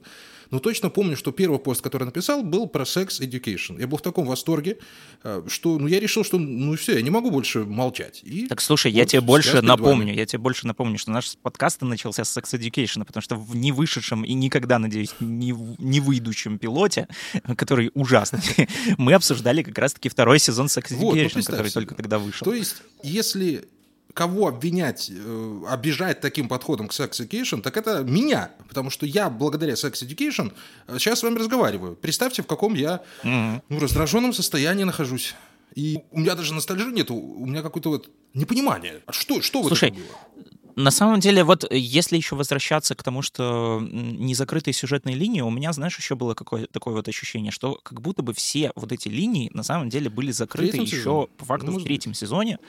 но 0.52 0.60
точно 0.60 0.90
помню, 0.90 1.16
что 1.18 1.32
первый 1.32 1.60
пост, 1.60 1.82
который 1.82 2.06
написал, 2.06 2.42
был 2.44 2.68
про 2.68 2.86
секс 2.86 3.20
education. 3.20 3.80
Я 3.80 3.88
был 3.88 3.98
в 3.98 4.02
таком 4.02 4.26
восторге, 4.26 4.78
э, 5.24 5.44
что 5.48 5.78
ну, 5.78 5.88
я 5.88 6.00
решил, 6.00 6.24
что 6.24 6.38
ну 6.38 6.76
все, 6.76 6.96
я 6.96 7.02
не 7.02 7.10
могу 7.10 7.32
больше 7.32 7.66
молчать. 7.66 8.22
И 8.24 8.48
так 8.48 8.62
слушай, 8.62 8.92
вот 8.92 8.98
я 8.98 9.06
тебе 9.06 9.22
больше 9.22 9.62
напомню, 9.62 10.14
я 10.14 10.26
тебе 10.26 10.40
больше 10.40 10.68
напомню, 10.68 10.98
что 10.98 11.12
наш 11.12 11.38
подкаст 11.38 11.82
начался 11.82 12.24
с 12.24 12.30
секс 12.30 12.54
education, 12.54 13.06
потому 13.06 13.22
что 13.22 13.36
в 13.36 13.56
не 13.56 13.72
вышедшем 13.72 14.24
и 14.24 14.34
никогда, 14.34 14.80
надеюсь, 14.80 15.14
не, 15.20 15.54
не 15.78 16.00
выйдущем 16.00 16.58
пилоте, 16.58 17.08
который 17.58 17.92
ужасный, 17.94 18.42
мы 18.98 19.14
обсуждали 19.14 19.64
как 19.64 19.78
раз-таки 19.78 20.10
второй 20.10 20.40
сезон 20.40 20.70
секс 20.70 20.92
education, 20.92 21.24
вот, 21.24 21.36
ну, 21.36 21.44
который 21.44 21.72
только 21.72 21.96
тогда 21.96 22.20
вышел. 22.20 22.46
То 22.46 22.54
есть, 22.54 22.78
если 23.04 23.68
кого 24.14 24.48
обвинять, 24.48 25.12
э, 25.14 25.62
обижать 25.68 26.22
таким 26.22 26.48
подходом 26.48 26.88
к 26.88 26.92
Sex 26.92 27.12
Education, 27.12 27.62
так 27.62 27.78
это 27.78 28.04
меня. 28.04 28.52
Потому 28.68 28.90
что 28.90 29.06
я 29.06 29.30
благодаря 29.30 29.74
Sex 29.74 29.94
Education 30.04 30.52
сейчас 30.98 31.20
э, 31.20 31.22
с 31.22 31.24
вами 31.24 31.38
разговариваю. 31.38 31.96
Представьте, 31.96 32.42
в 32.42 32.48
каком 32.48 32.74
я 32.74 33.02
mm-hmm. 33.24 33.62
ну, 33.70 33.80
раздраженном 33.80 34.34
состоянии 34.34 34.84
нахожусь. 34.84 35.36
И 35.76 36.00
у 36.12 36.20
меня 36.20 36.36
даже 36.36 36.54
ностальжи 36.54 36.92
нету, 36.92 37.16
у 37.16 37.46
меня 37.46 37.62
какое-то 37.62 37.90
вот 37.90 38.10
непонимание. 38.34 39.02
А 39.06 39.14
что, 39.14 39.42
что 39.42 39.64
Слушай, 39.68 39.92
в 39.92 39.94
этом 39.94 40.04
было? 40.04 40.46
На 40.80 40.92
самом 40.92 41.20
деле, 41.20 41.44
вот 41.44 41.70
если 41.74 42.16
еще 42.16 42.38
возвращаться 42.38 42.96
к 42.96 43.04
тому, 43.04 43.22
что 43.22 43.82
незакрытые 43.82 44.74
сюжетные 44.74 45.14
линии, 45.14 45.42
у 45.42 45.50
меня, 45.50 45.74
знаешь, 45.74 45.98
еще 45.98 46.16
было 46.16 46.36
какое 46.36 46.68
такое 46.68 46.94
вот 46.94 47.06
ощущение, 47.10 47.52
что 47.52 47.78
как 47.84 48.00
будто 48.00 48.24
бы 48.24 48.34
все 48.34 48.72
вот 48.76 48.94
эти 48.94 49.10
линии 49.10 49.52
на 49.54 49.64
самом 49.64 49.90
деле 49.90 50.10
были 50.10 50.32
закрыты 50.32 50.78
еще 50.78 50.96
сезоне? 50.96 51.28
по 51.36 51.44
факту 51.44 51.72
ну, 51.72 51.80
в 51.80 51.84
третьем 51.84 52.14
сезоне. 52.14 52.60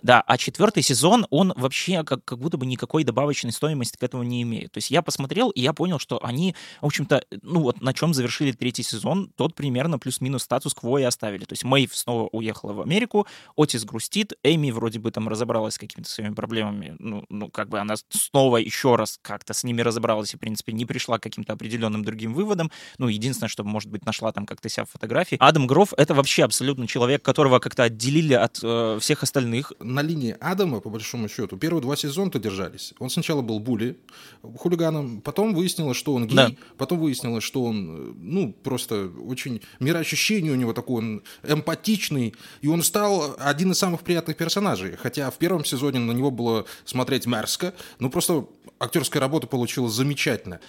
Да, 0.00 0.22
а 0.26 0.38
четвертый 0.38 0.82
сезон, 0.82 1.26
он 1.28 1.52
вообще 1.56 2.04
как, 2.04 2.24
как 2.24 2.38
будто 2.38 2.56
бы 2.56 2.64
никакой 2.64 3.04
добавочной 3.04 3.52
стоимости 3.52 3.98
к 3.98 4.02
этому 4.02 4.22
не 4.22 4.40
имеет. 4.42 4.72
То 4.72 4.78
есть 4.78 4.90
я 4.90 5.02
посмотрел, 5.02 5.50
и 5.50 5.60
я 5.60 5.74
понял, 5.74 5.98
что 5.98 6.24
они, 6.24 6.54
в 6.80 6.86
общем-то, 6.86 7.22
ну 7.42 7.60
вот 7.60 7.82
на 7.82 7.92
чем 7.92 8.14
завершили 8.14 8.52
третий 8.52 8.82
сезон, 8.82 9.30
тот 9.36 9.54
примерно 9.54 9.98
плюс-минус 9.98 10.44
статус-кво 10.44 10.98
и 10.98 11.02
оставили. 11.02 11.44
То 11.44 11.52
есть 11.52 11.64
Мэйв 11.64 11.94
снова 11.94 12.30
уехала 12.32 12.72
в 12.72 12.80
Америку, 12.80 13.26
Отис 13.58 13.84
грустит, 13.84 14.32
Эми 14.42 14.70
вроде 14.70 15.00
бы 15.00 15.10
там 15.10 15.28
разобралась 15.28 15.74
с 15.74 15.78
какими-то 15.78 16.08
своими 16.08 16.32
проблемами, 16.32 16.96
ну, 16.98 17.26
ну 17.28 17.50
как 17.58 17.70
бы 17.70 17.80
она 17.80 17.96
снова 18.10 18.58
еще 18.58 18.94
раз 18.94 19.18
как-то 19.20 19.52
с 19.52 19.64
ними 19.64 19.82
разобралась 19.82 20.32
и, 20.32 20.36
в 20.36 20.38
принципе, 20.38 20.72
не 20.72 20.84
пришла 20.84 21.18
к 21.18 21.24
каким-то 21.24 21.54
определенным 21.54 22.04
другим 22.04 22.32
выводам. 22.32 22.70
Ну, 22.98 23.08
единственное, 23.08 23.48
что, 23.48 23.64
может 23.64 23.90
быть, 23.90 24.06
нашла 24.06 24.30
там 24.30 24.46
как-то 24.46 24.68
себя 24.68 24.84
в 24.84 24.90
фотографии. 24.90 25.38
Адам 25.40 25.66
Гроф— 25.66 25.92
это 25.96 26.14
вообще 26.14 26.44
абсолютно 26.44 26.86
человек, 26.86 27.20
которого 27.22 27.58
как-то 27.58 27.82
отделили 27.82 28.34
от 28.34 28.60
э, 28.62 28.98
всех 29.00 29.24
остальных 29.24 29.72
на 29.80 30.02
линии 30.02 30.36
Адама, 30.38 30.78
по 30.78 30.88
большому 30.88 31.28
счету, 31.28 31.56
первые 31.56 31.82
два 31.82 31.96
сезона-то 31.96 32.38
держались. 32.38 32.94
Он 33.00 33.10
сначала 33.10 33.42
был 33.42 33.58
були, 33.58 33.98
хулиганом, 34.42 35.20
потом 35.20 35.52
выяснилось, 35.52 35.96
что 35.96 36.14
он 36.14 36.28
гей, 36.28 36.36
да. 36.36 36.50
потом 36.76 37.00
выяснилось, 37.00 37.42
что 37.42 37.64
он, 37.64 38.14
ну, 38.20 38.52
просто 38.52 39.10
очень 39.26 39.62
мироощущение 39.80 40.52
у 40.52 40.56
него 40.56 40.72
такое, 40.74 40.98
он 40.98 41.22
эмпатичный, 41.42 42.36
и 42.60 42.68
он 42.68 42.84
стал 42.84 43.34
один 43.40 43.72
из 43.72 43.78
самых 43.78 44.02
приятных 44.02 44.36
персонажей. 44.36 44.94
Хотя 44.96 45.28
в 45.32 45.38
первом 45.38 45.64
сезоне 45.64 45.98
на 45.98 46.12
него 46.12 46.30
было 46.30 46.66
смотреть 46.84 47.26
мерзко, 47.38 47.72
ну, 47.98 48.10
просто 48.10 48.48
актерская 48.80 49.20
работа 49.20 49.46
получилась 49.46 49.92
замечательно. 49.92 50.60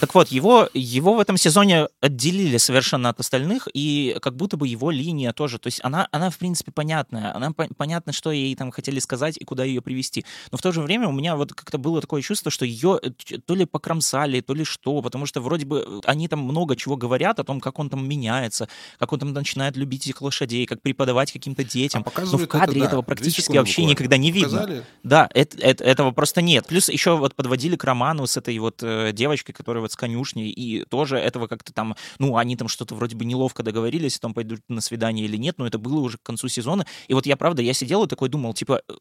Так 0.00 0.14
вот, 0.14 0.28
его, 0.28 0.68
его 0.74 1.14
в 1.14 1.20
этом 1.20 1.36
сезоне 1.36 1.88
отделили 2.00 2.56
совершенно 2.56 3.08
от 3.10 3.20
остальных, 3.20 3.68
и 3.72 4.16
как 4.20 4.36
будто 4.36 4.56
бы 4.56 4.68
его 4.68 4.90
линия 4.90 5.32
тоже, 5.32 5.58
то 5.58 5.68
есть 5.68 5.80
она, 5.82 6.08
она 6.12 6.30
в 6.30 6.38
принципе, 6.38 6.72
понятная, 6.72 7.34
она 7.34 7.52
по- 7.52 7.68
понятно, 7.76 8.12
что 8.12 8.32
ей 8.32 8.54
там 8.56 8.70
хотели 8.70 8.98
сказать 8.98 9.36
и 9.38 9.44
куда 9.44 9.64
ее 9.64 9.80
привести. 9.80 10.24
Но 10.50 10.58
в 10.58 10.62
то 10.62 10.72
же 10.72 10.80
время 10.80 11.08
у 11.08 11.12
меня 11.12 11.36
вот 11.36 11.52
как-то 11.52 11.78
было 11.78 12.00
такое 12.00 12.22
чувство, 12.22 12.50
что 12.50 12.64
ее 12.64 12.98
э, 13.02 13.10
то 13.44 13.54
ли 13.54 13.64
покромсали, 13.64 14.40
то 14.40 14.54
ли 14.54 14.64
что, 14.64 15.00
потому 15.02 15.26
что 15.26 15.40
вроде 15.40 15.66
бы 15.66 15.84
э, 15.86 16.00
они 16.06 16.28
там 16.28 16.40
много 16.40 16.76
чего 16.76 16.96
говорят 16.96 17.38
о 17.38 17.44
том, 17.44 17.60
как 17.60 17.78
он 17.78 17.90
там 17.90 18.06
меняется, 18.08 18.68
как 18.98 19.12
он 19.12 19.20
там 19.20 19.32
начинает 19.32 19.76
любить 19.76 20.06
этих 20.06 20.20
лошадей, 20.22 20.66
как 20.66 20.82
преподавать 20.82 21.32
каким-то 21.32 21.64
детям. 21.64 22.04
А 22.04 22.20
Но 22.20 22.38
в 22.38 22.46
кадре 22.46 22.80
это, 22.80 22.88
этого 22.88 23.02
практически 23.02 23.56
вообще 23.56 23.82
буквально. 23.82 23.90
никогда 23.90 24.16
не 24.16 24.30
видно. 24.30 24.48
Показали? 24.50 24.84
Да, 25.02 25.28
это, 25.34 25.58
это, 25.58 25.84
этого 25.84 26.10
просто 26.10 26.42
нет. 26.42 26.66
Плюс 26.66 26.88
еще 26.88 27.16
вот 27.16 27.34
под 27.34 27.46
подводили 27.52 27.76
к 27.76 27.84
роману 27.84 28.26
с 28.26 28.38
этой 28.38 28.58
вот 28.58 28.82
э, 28.82 29.12
девочкой, 29.12 29.54
которая 29.54 29.82
вот 29.82 29.92
с 29.92 29.96
конюшней, 29.96 30.48
и 30.48 30.86
тоже 30.86 31.18
этого 31.18 31.48
как-то 31.48 31.70
там, 31.74 31.96
ну, 32.18 32.38
они 32.38 32.56
там 32.56 32.66
что-то 32.66 32.94
вроде 32.94 33.14
бы 33.14 33.26
неловко 33.26 33.62
договорились, 33.62 34.18
там 34.18 34.32
пойдут 34.32 34.60
на 34.68 34.80
свидание 34.80 35.26
или 35.26 35.36
нет, 35.36 35.58
но 35.58 35.66
это 35.66 35.78
было 35.78 36.00
уже 36.00 36.16
к 36.16 36.22
концу 36.22 36.48
сезона. 36.48 36.86
И 37.08 37.14
вот 37.14 37.26
я, 37.26 37.36
правда, 37.36 37.60
я 37.60 37.74
сидел 37.74 38.04
и 38.04 38.08
такой 38.08 38.30
думал, 38.30 38.54
типа, 38.54 38.80
э, 38.88 38.92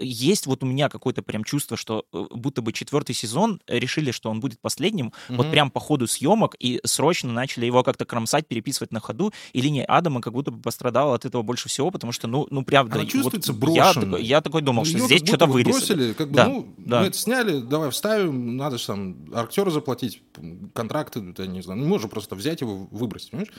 есть 0.00 0.46
вот 0.46 0.64
у 0.64 0.66
меня 0.66 0.88
какое-то 0.88 1.22
прям 1.22 1.44
чувство, 1.44 1.76
что 1.76 2.04
э, 2.12 2.24
будто 2.32 2.62
бы 2.62 2.72
четвертый 2.72 3.14
сезон 3.14 3.60
решили, 3.68 4.10
что 4.10 4.28
он 4.28 4.40
будет 4.40 4.60
последним, 4.60 5.06
mm-hmm. 5.06 5.36
вот 5.36 5.50
прям 5.52 5.70
по 5.70 5.78
ходу 5.78 6.08
съемок, 6.08 6.56
и 6.58 6.80
срочно 6.84 7.32
начали 7.32 7.66
его 7.66 7.84
как-то 7.84 8.06
кромсать, 8.06 8.48
переписывать 8.48 8.90
на 8.92 8.98
ходу, 8.98 9.32
и 9.52 9.60
линия 9.60 9.84
Адама 9.84 10.20
как 10.20 10.32
будто 10.32 10.50
бы 10.50 10.60
пострадала 10.60 11.14
от 11.14 11.26
этого 11.26 11.42
больше 11.42 11.68
всего, 11.68 11.92
потому 11.92 12.10
что, 12.12 12.26
ну, 12.26 12.48
ну 12.50 12.64
правда, 12.64 12.96
Она 12.96 13.06
чувствуется 13.06 13.52
вот 13.52 13.70
я, 13.70 13.92
такой, 13.94 14.24
я 14.24 14.40
такой 14.40 14.62
думал, 14.62 14.82
ну, 14.82 14.90
что 14.90 14.98
здесь 14.98 15.22
что-то 15.22 15.46
вырезали. 15.46 16.12
как 16.12 16.30
бы, 16.30 16.34
да, 16.34 16.48
ну, 16.48 16.74
да. 16.76 17.00
мы 17.02 17.06
это 17.06 17.16
сняли, 17.16 17.60
давай 17.60 17.88
вставим, 18.00 18.56
надо 18.56 18.78
же 18.78 18.86
там 18.86 19.26
актеру 19.34 19.70
заплатить, 19.70 20.22
контракты, 20.72 21.34
я 21.36 21.46
не 21.46 21.60
знаю, 21.60 21.80
не 21.80 21.86
можем 21.86 22.08
просто 22.08 22.34
взять 22.34 22.62
его, 22.62 22.88
выбросить, 22.90 23.30
понимаешь? 23.30 23.52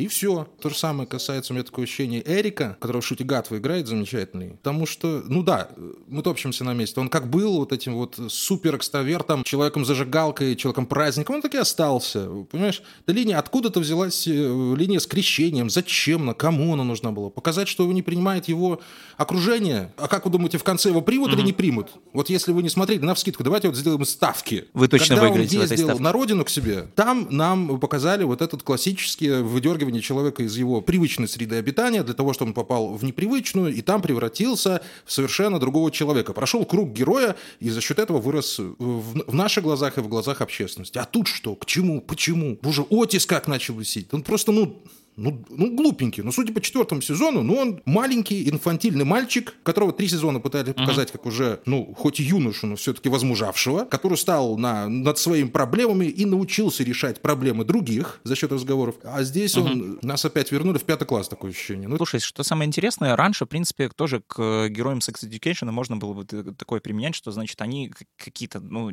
И 0.00 0.06
все. 0.06 0.48
То 0.60 0.70
же 0.70 0.78
самое 0.78 1.06
касается, 1.06 1.52
у 1.52 1.54
меня 1.54 1.64
такое 1.64 1.84
ощущение 1.84 2.22
Эрика, 2.24 2.78
которого 2.80 3.02
Шутигатова 3.02 3.58
играет 3.58 3.86
замечательный. 3.86 4.52
Потому 4.52 4.86
что, 4.86 5.22
ну 5.26 5.42
да, 5.42 5.68
мы 6.06 6.22
топчемся 6.22 6.64
на 6.64 6.72
месте. 6.72 6.98
Он 7.00 7.10
как 7.10 7.28
был 7.28 7.58
вот 7.58 7.72
этим 7.72 7.94
вот 7.94 8.18
супер 8.28 8.76
экстравертом, 8.76 9.44
человеком-зажигалкой, 9.44 10.56
человеком-праздником, 10.56 11.36
он 11.36 11.42
так 11.42 11.54
и 11.54 11.58
остался. 11.58 12.28
Понимаешь? 12.50 12.82
Эта 13.04 13.12
линия, 13.12 13.38
откуда-то 13.38 13.80
взялась 13.80 14.26
э, 14.26 14.30
линия 14.30 15.00
с 15.00 15.06
крещением. 15.06 15.68
Зачем 15.68 16.22
она? 16.22 16.32
Кому 16.32 16.72
она 16.72 16.84
нужна 16.84 17.12
была? 17.12 17.28
Показать, 17.28 17.68
что 17.68 17.82
его 17.82 17.92
не 17.92 18.02
принимает 18.02 18.48
его 18.48 18.80
окружение. 19.18 19.92
А 19.98 20.08
как 20.08 20.24
вы 20.24 20.30
думаете, 20.30 20.56
в 20.56 20.64
конце 20.64 20.88
его 20.88 21.02
примут 21.02 21.30
mm-hmm. 21.30 21.34
или 21.34 21.42
не 21.42 21.52
примут? 21.52 21.90
Вот 22.14 22.30
если 22.30 22.52
вы 22.52 22.62
не 22.62 22.70
смотрели, 22.70 23.00
на 23.00 23.14
вскидку, 23.14 23.44
давайте 23.44 23.68
вот 23.68 23.76
сделаем 23.76 24.04
ставки. 24.06 24.64
Вы 24.72 24.88
точно 24.88 25.16
Когда 25.16 25.28
выиграете 25.28 25.56
он 25.56 25.62
ездил 25.62 25.76
в 25.76 25.80
этой 25.80 25.84
ставке. 25.84 26.02
на 26.02 26.12
родину 26.12 26.44
к 26.46 26.48
себе, 26.48 26.88
там 26.94 27.26
нам 27.30 27.78
показали 27.78 28.24
вот 28.24 28.40
этот 28.40 28.62
классический 28.62 29.42
выдергивание 29.42 29.89
выдергивание 29.90 30.02
человека 30.02 30.42
из 30.42 30.56
его 30.56 30.80
привычной 30.80 31.28
среды 31.28 31.56
обитания 31.56 32.02
для 32.02 32.14
того, 32.14 32.32
чтобы 32.32 32.50
он 32.50 32.54
попал 32.54 32.94
в 32.94 33.04
непривычную 33.04 33.74
и 33.74 33.82
там 33.82 34.02
превратился 34.02 34.80
в 35.04 35.12
совершенно 35.12 35.58
другого 35.58 35.90
человека. 35.90 36.32
Прошел 36.32 36.64
круг 36.64 36.92
героя 36.92 37.36
и 37.60 37.70
за 37.70 37.80
счет 37.80 37.98
этого 37.98 38.18
вырос 38.18 38.58
в, 38.58 39.22
в 39.26 39.34
наших 39.34 39.64
глазах 39.64 39.98
и 39.98 40.00
в 40.00 40.08
глазах 40.08 40.40
общественности. 40.40 40.98
А 40.98 41.04
тут 41.04 41.26
что? 41.26 41.54
К 41.54 41.66
чему? 41.66 42.00
Почему? 42.00 42.58
Боже, 42.62 42.84
Отис 42.90 43.26
как 43.26 43.48
начал 43.48 43.78
висеть? 43.78 44.12
Он 44.12 44.22
просто, 44.22 44.52
ну, 44.52 44.82
ну, 45.16 45.44
ну, 45.50 45.74
глупенький. 45.76 46.22
Но 46.22 46.32
судя 46.32 46.52
по 46.52 46.60
четвертому 46.60 47.02
сезону, 47.02 47.42
ну, 47.42 47.56
он 47.56 47.82
маленький, 47.84 48.48
инфантильный 48.48 49.04
мальчик, 49.04 49.54
которого 49.62 49.92
три 49.92 50.08
сезона 50.08 50.40
пытались 50.40 50.74
показать 50.74 51.12
как 51.12 51.26
уже, 51.26 51.60
ну, 51.66 51.94
хоть 51.96 52.20
и 52.20 52.22
юношу, 52.22 52.66
но 52.66 52.76
все-таки 52.76 53.08
возмужавшего, 53.08 53.84
который 53.84 54.16
стал 54.16 54.56
на, 54.56 54.88
над 54.88 55.18
своими 55.18 55.48
проблемами 55.48 56.06
и 56.06 56.24
научился 56.24 56.84
решать 56.84 57.20
проблемы 57.20 57.64
других 57.64 58.20
за 58.24 58.36
счет 58.36 58.52
разговоров. 58.52 58.96
А 59.02 59.22
здесь 59.22 59.56
он 59.56 59.98
нас 60.02 60.24
опять 60.24 60.52
вернули 60.52 60.78
в 60.78 60.84
пятый 60.84 61.04
класс, 61.04 61.28
такое 61.28 61.50
ощущение. 61.50 61.88
Ну, 61.88 61.96
Слушай, 61.96 62.20
что 62.20 62.42
самое 62.42 62.66
интересное, 62.66 63.16
раньше, 63.16 63.44
в 63.44 63.48
принципе, 63.48 63.88
тоже 63.88 64.22
к 64.26 64.68
героям 64.68 64.98
Sex 64.98 65.28
Education 65.28 65.70
можно 65.70 65.96
было 65.96 66.14
бы 66.14 66.24
такое 66.24 66.80
применять, 66.80 67.14
что, 67.14 67.30
значит, 67.30 67.60
они 67.60 67.92
какие-то, 68.16 68.60
ну, 68.60 68.90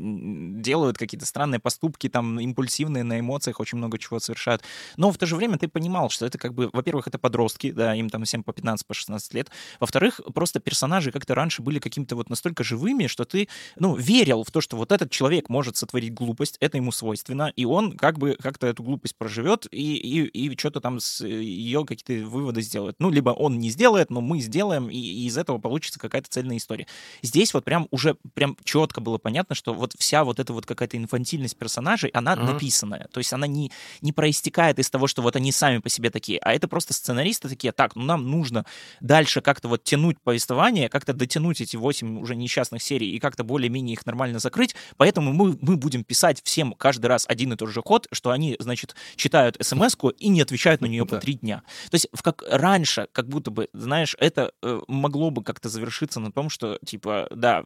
делают 0.62 0.98
какие-то 0.98 1.26
странные 1.26 1.60
поступки, 1.60 2.10
там, 2.10 2.40
импульсивные 2.40 3.04
на 3.04 3.20
эмоциях, 3.20 3.60
очень 3.60 3.78
много 3.78 3.98
чего 3.98 4.20
совершают. 4.20 4.64
Но 4.98 5.12
в 5.12 5.18
то 5.18 5.26
же 5.26 5.36
время 5.36 5.58
ты 5.58 5.68
понимал, 5.68 6.07
что 6.10 6.26
это 6.26 6.38
как 6.38 6.54
бы, 6.54 6.70
во-первых, 6.74 7.08
это 7.08 7.18
подростки, 7.18 7.72
да, 7.72 7.96
им 7.96 8.10
там 8.10 8.24
всем 8.24 8.44
по 8.44 8.54
15, 8.54 8.86
по 8.86 8.94
16 8.94 9.34
лет. 9.34 9.50
Во-вторых, 9.80 10.22
просто 10.34 10.60
персонажи 10.60 11.12
как-то 11.12 11.36
раньше 11.36 11.62
были 11.62 11.80
какими-то 11.80 12.16
вот 12.16 12.30
настолько 12.30 12.64
живыми, 12.64 13.08
что 13.08 13.26
ты, 13.26 13.48
ну, 13.78 13.96
верил 13.96 14.44
в 14.44 14.52
то, 14.52 14.62
что 14.62 14.78
вот 14.78 14.92
этот 14.92 15.12
человек 15.12 15.50
может 15.50 15.78
сотворить 15.78 16.14
глупость, 16.14 16.58
это 16.60 16.78
ему 16.78 16.92
свойственно, 16.92 17.52
и 17.56 17.66
он 17.66 17.98
как 17.98 18.18
бы 18.18 18.38
как-то 18.42 18.68
эту 18.68 18.84
глупость 18.84 19.16
проживет 19.18 19.68
и, 19.72 19.96
и, 19.96 20.26
и 20.26 20.58
что-то 20.58 20.82
там 20.82 21.00
с 21.00 21.26
ее 21.26 21.86
какие-то 21.86 22.28
выводы 22.28 22.62
сделает. 22.62 22.96
Ну, 23.00 23.10
либо 23.10 23.32
он 23.32 23.60
не 23.60 23.70
сделает, 23.70 24.10
но 24.10 24.22
мы 24.22 24.40
сделаем, 24.40 24.90
и, 24.90 24.98
и 24.98 25.26
из 25.26 25.38
этого 25.38 25.58
получится 25.58 26.00
какая-то 26.00 26.30
цельная 26.30 26.58
история. 26.58 26.88
Здесь 27.22 27.54
вот 27.54 27.66
прям 27.66 27.88
уже 27.92 28.16
прям 28.34 28.58
четко 28.64 29.02
было 29.02 29.18
понятно, 29.18 29.56
что 29.56 29.74
вот 29.74 29.94
вся 29.98 30.24
вот 30.24 30.40
эта 30.40 30.54
вот 30.54 30.66
какая-то 30.66 30.98
инфантильность 30.98 31.58
персонажей, 31.58 32.10
она 32.12 32.34
uh-huh. 32.34 32.54
написанная. 32.54 33.08
То 33.12 33.20
есть 33.20 33.34
она 33.34 33.48
не, 33.48 33.72
не 34.02 34.12
проистекает 34.12 34.80
из 34.80 34.90
того, 34.90 35.08
что 35.08 35.22
вот 35.22 35.36
они 35.36 35.52
сами 35.52 35.80
по 35.80 35.90
себе 35.90 35.97
себе 35.98 36.10
такие, 36.10 36.40
а 36.40 36.54
это 36.54 36.68
просто 36.68 36.94
сценаристы 36.94 37.50
такие, 37.50 37.74
так, 37.74 37.96
ну 37.96 38.04
нам 38.04 38.30
нужно 38.30 38.66
дальше 39.02 39.42
как-то 39.42 39.68
вот 39.68 39.84
тянуть 39.84 40.20
повествование, 40.22 40.90
как-то 40.90 41.14
дотянуть 41.14 41.62
эти 41.62 41.76
8 41.76 42.20
уже 42.20 42.36
несчастных 42.36 42.82
серий 42.82 43.12
и 43.12 43.20
как-то 43.20 43.44
более-менее 43.44 43.94
их 43.94 44.06
нормально 44.06 44.40
закрыть, 44.40 44.76
поэтому 44.98 45.34
мы, 45.34 45.58
мы 45.62 45.78
будем 45.78 46.04
писать 46.04 46.42
всем 46.44 46.74
каждый 46.74 47.08
раз 47.08 47.26
один 47.28 47.54
и 47.54 47.56
тот 47.56 47.70
же 47.70 47.82
код, 47.82 48.08
что 48.12 48.32
они, 48.32 48.56
значит, 48.60 48.96
читают 49.16 49.58
смс 49.60 49.96
и 50.20 50.30
не 50.30 50.42
отвечают 50.42 50.82
на 50.82 50.86
нее 50.86 51.06
по 51.06 51.18
три 51.18 51.34
дня. 51.34 51.64
То 51.90 51.96
есть 51.96 52.08
в 52.14 52.22
как 52.22 52.44
раньше, 52.50 53.08
как 53.12 53.28
будто 53.28 53.52
бы, 53.52 53.70
знаешь, 53.74 54.16
это 54.20 54.52
э, 54.62 54.80
могло 54.88 55.32
бы 55.32 55.44
как-то 55.44 55.70
завершиться 55.70 56.20
на 56.20 56.32
том, 56.32 56.50
что, 56.50 56.78
типа, 56.86 57.28
да, 57.32 57.64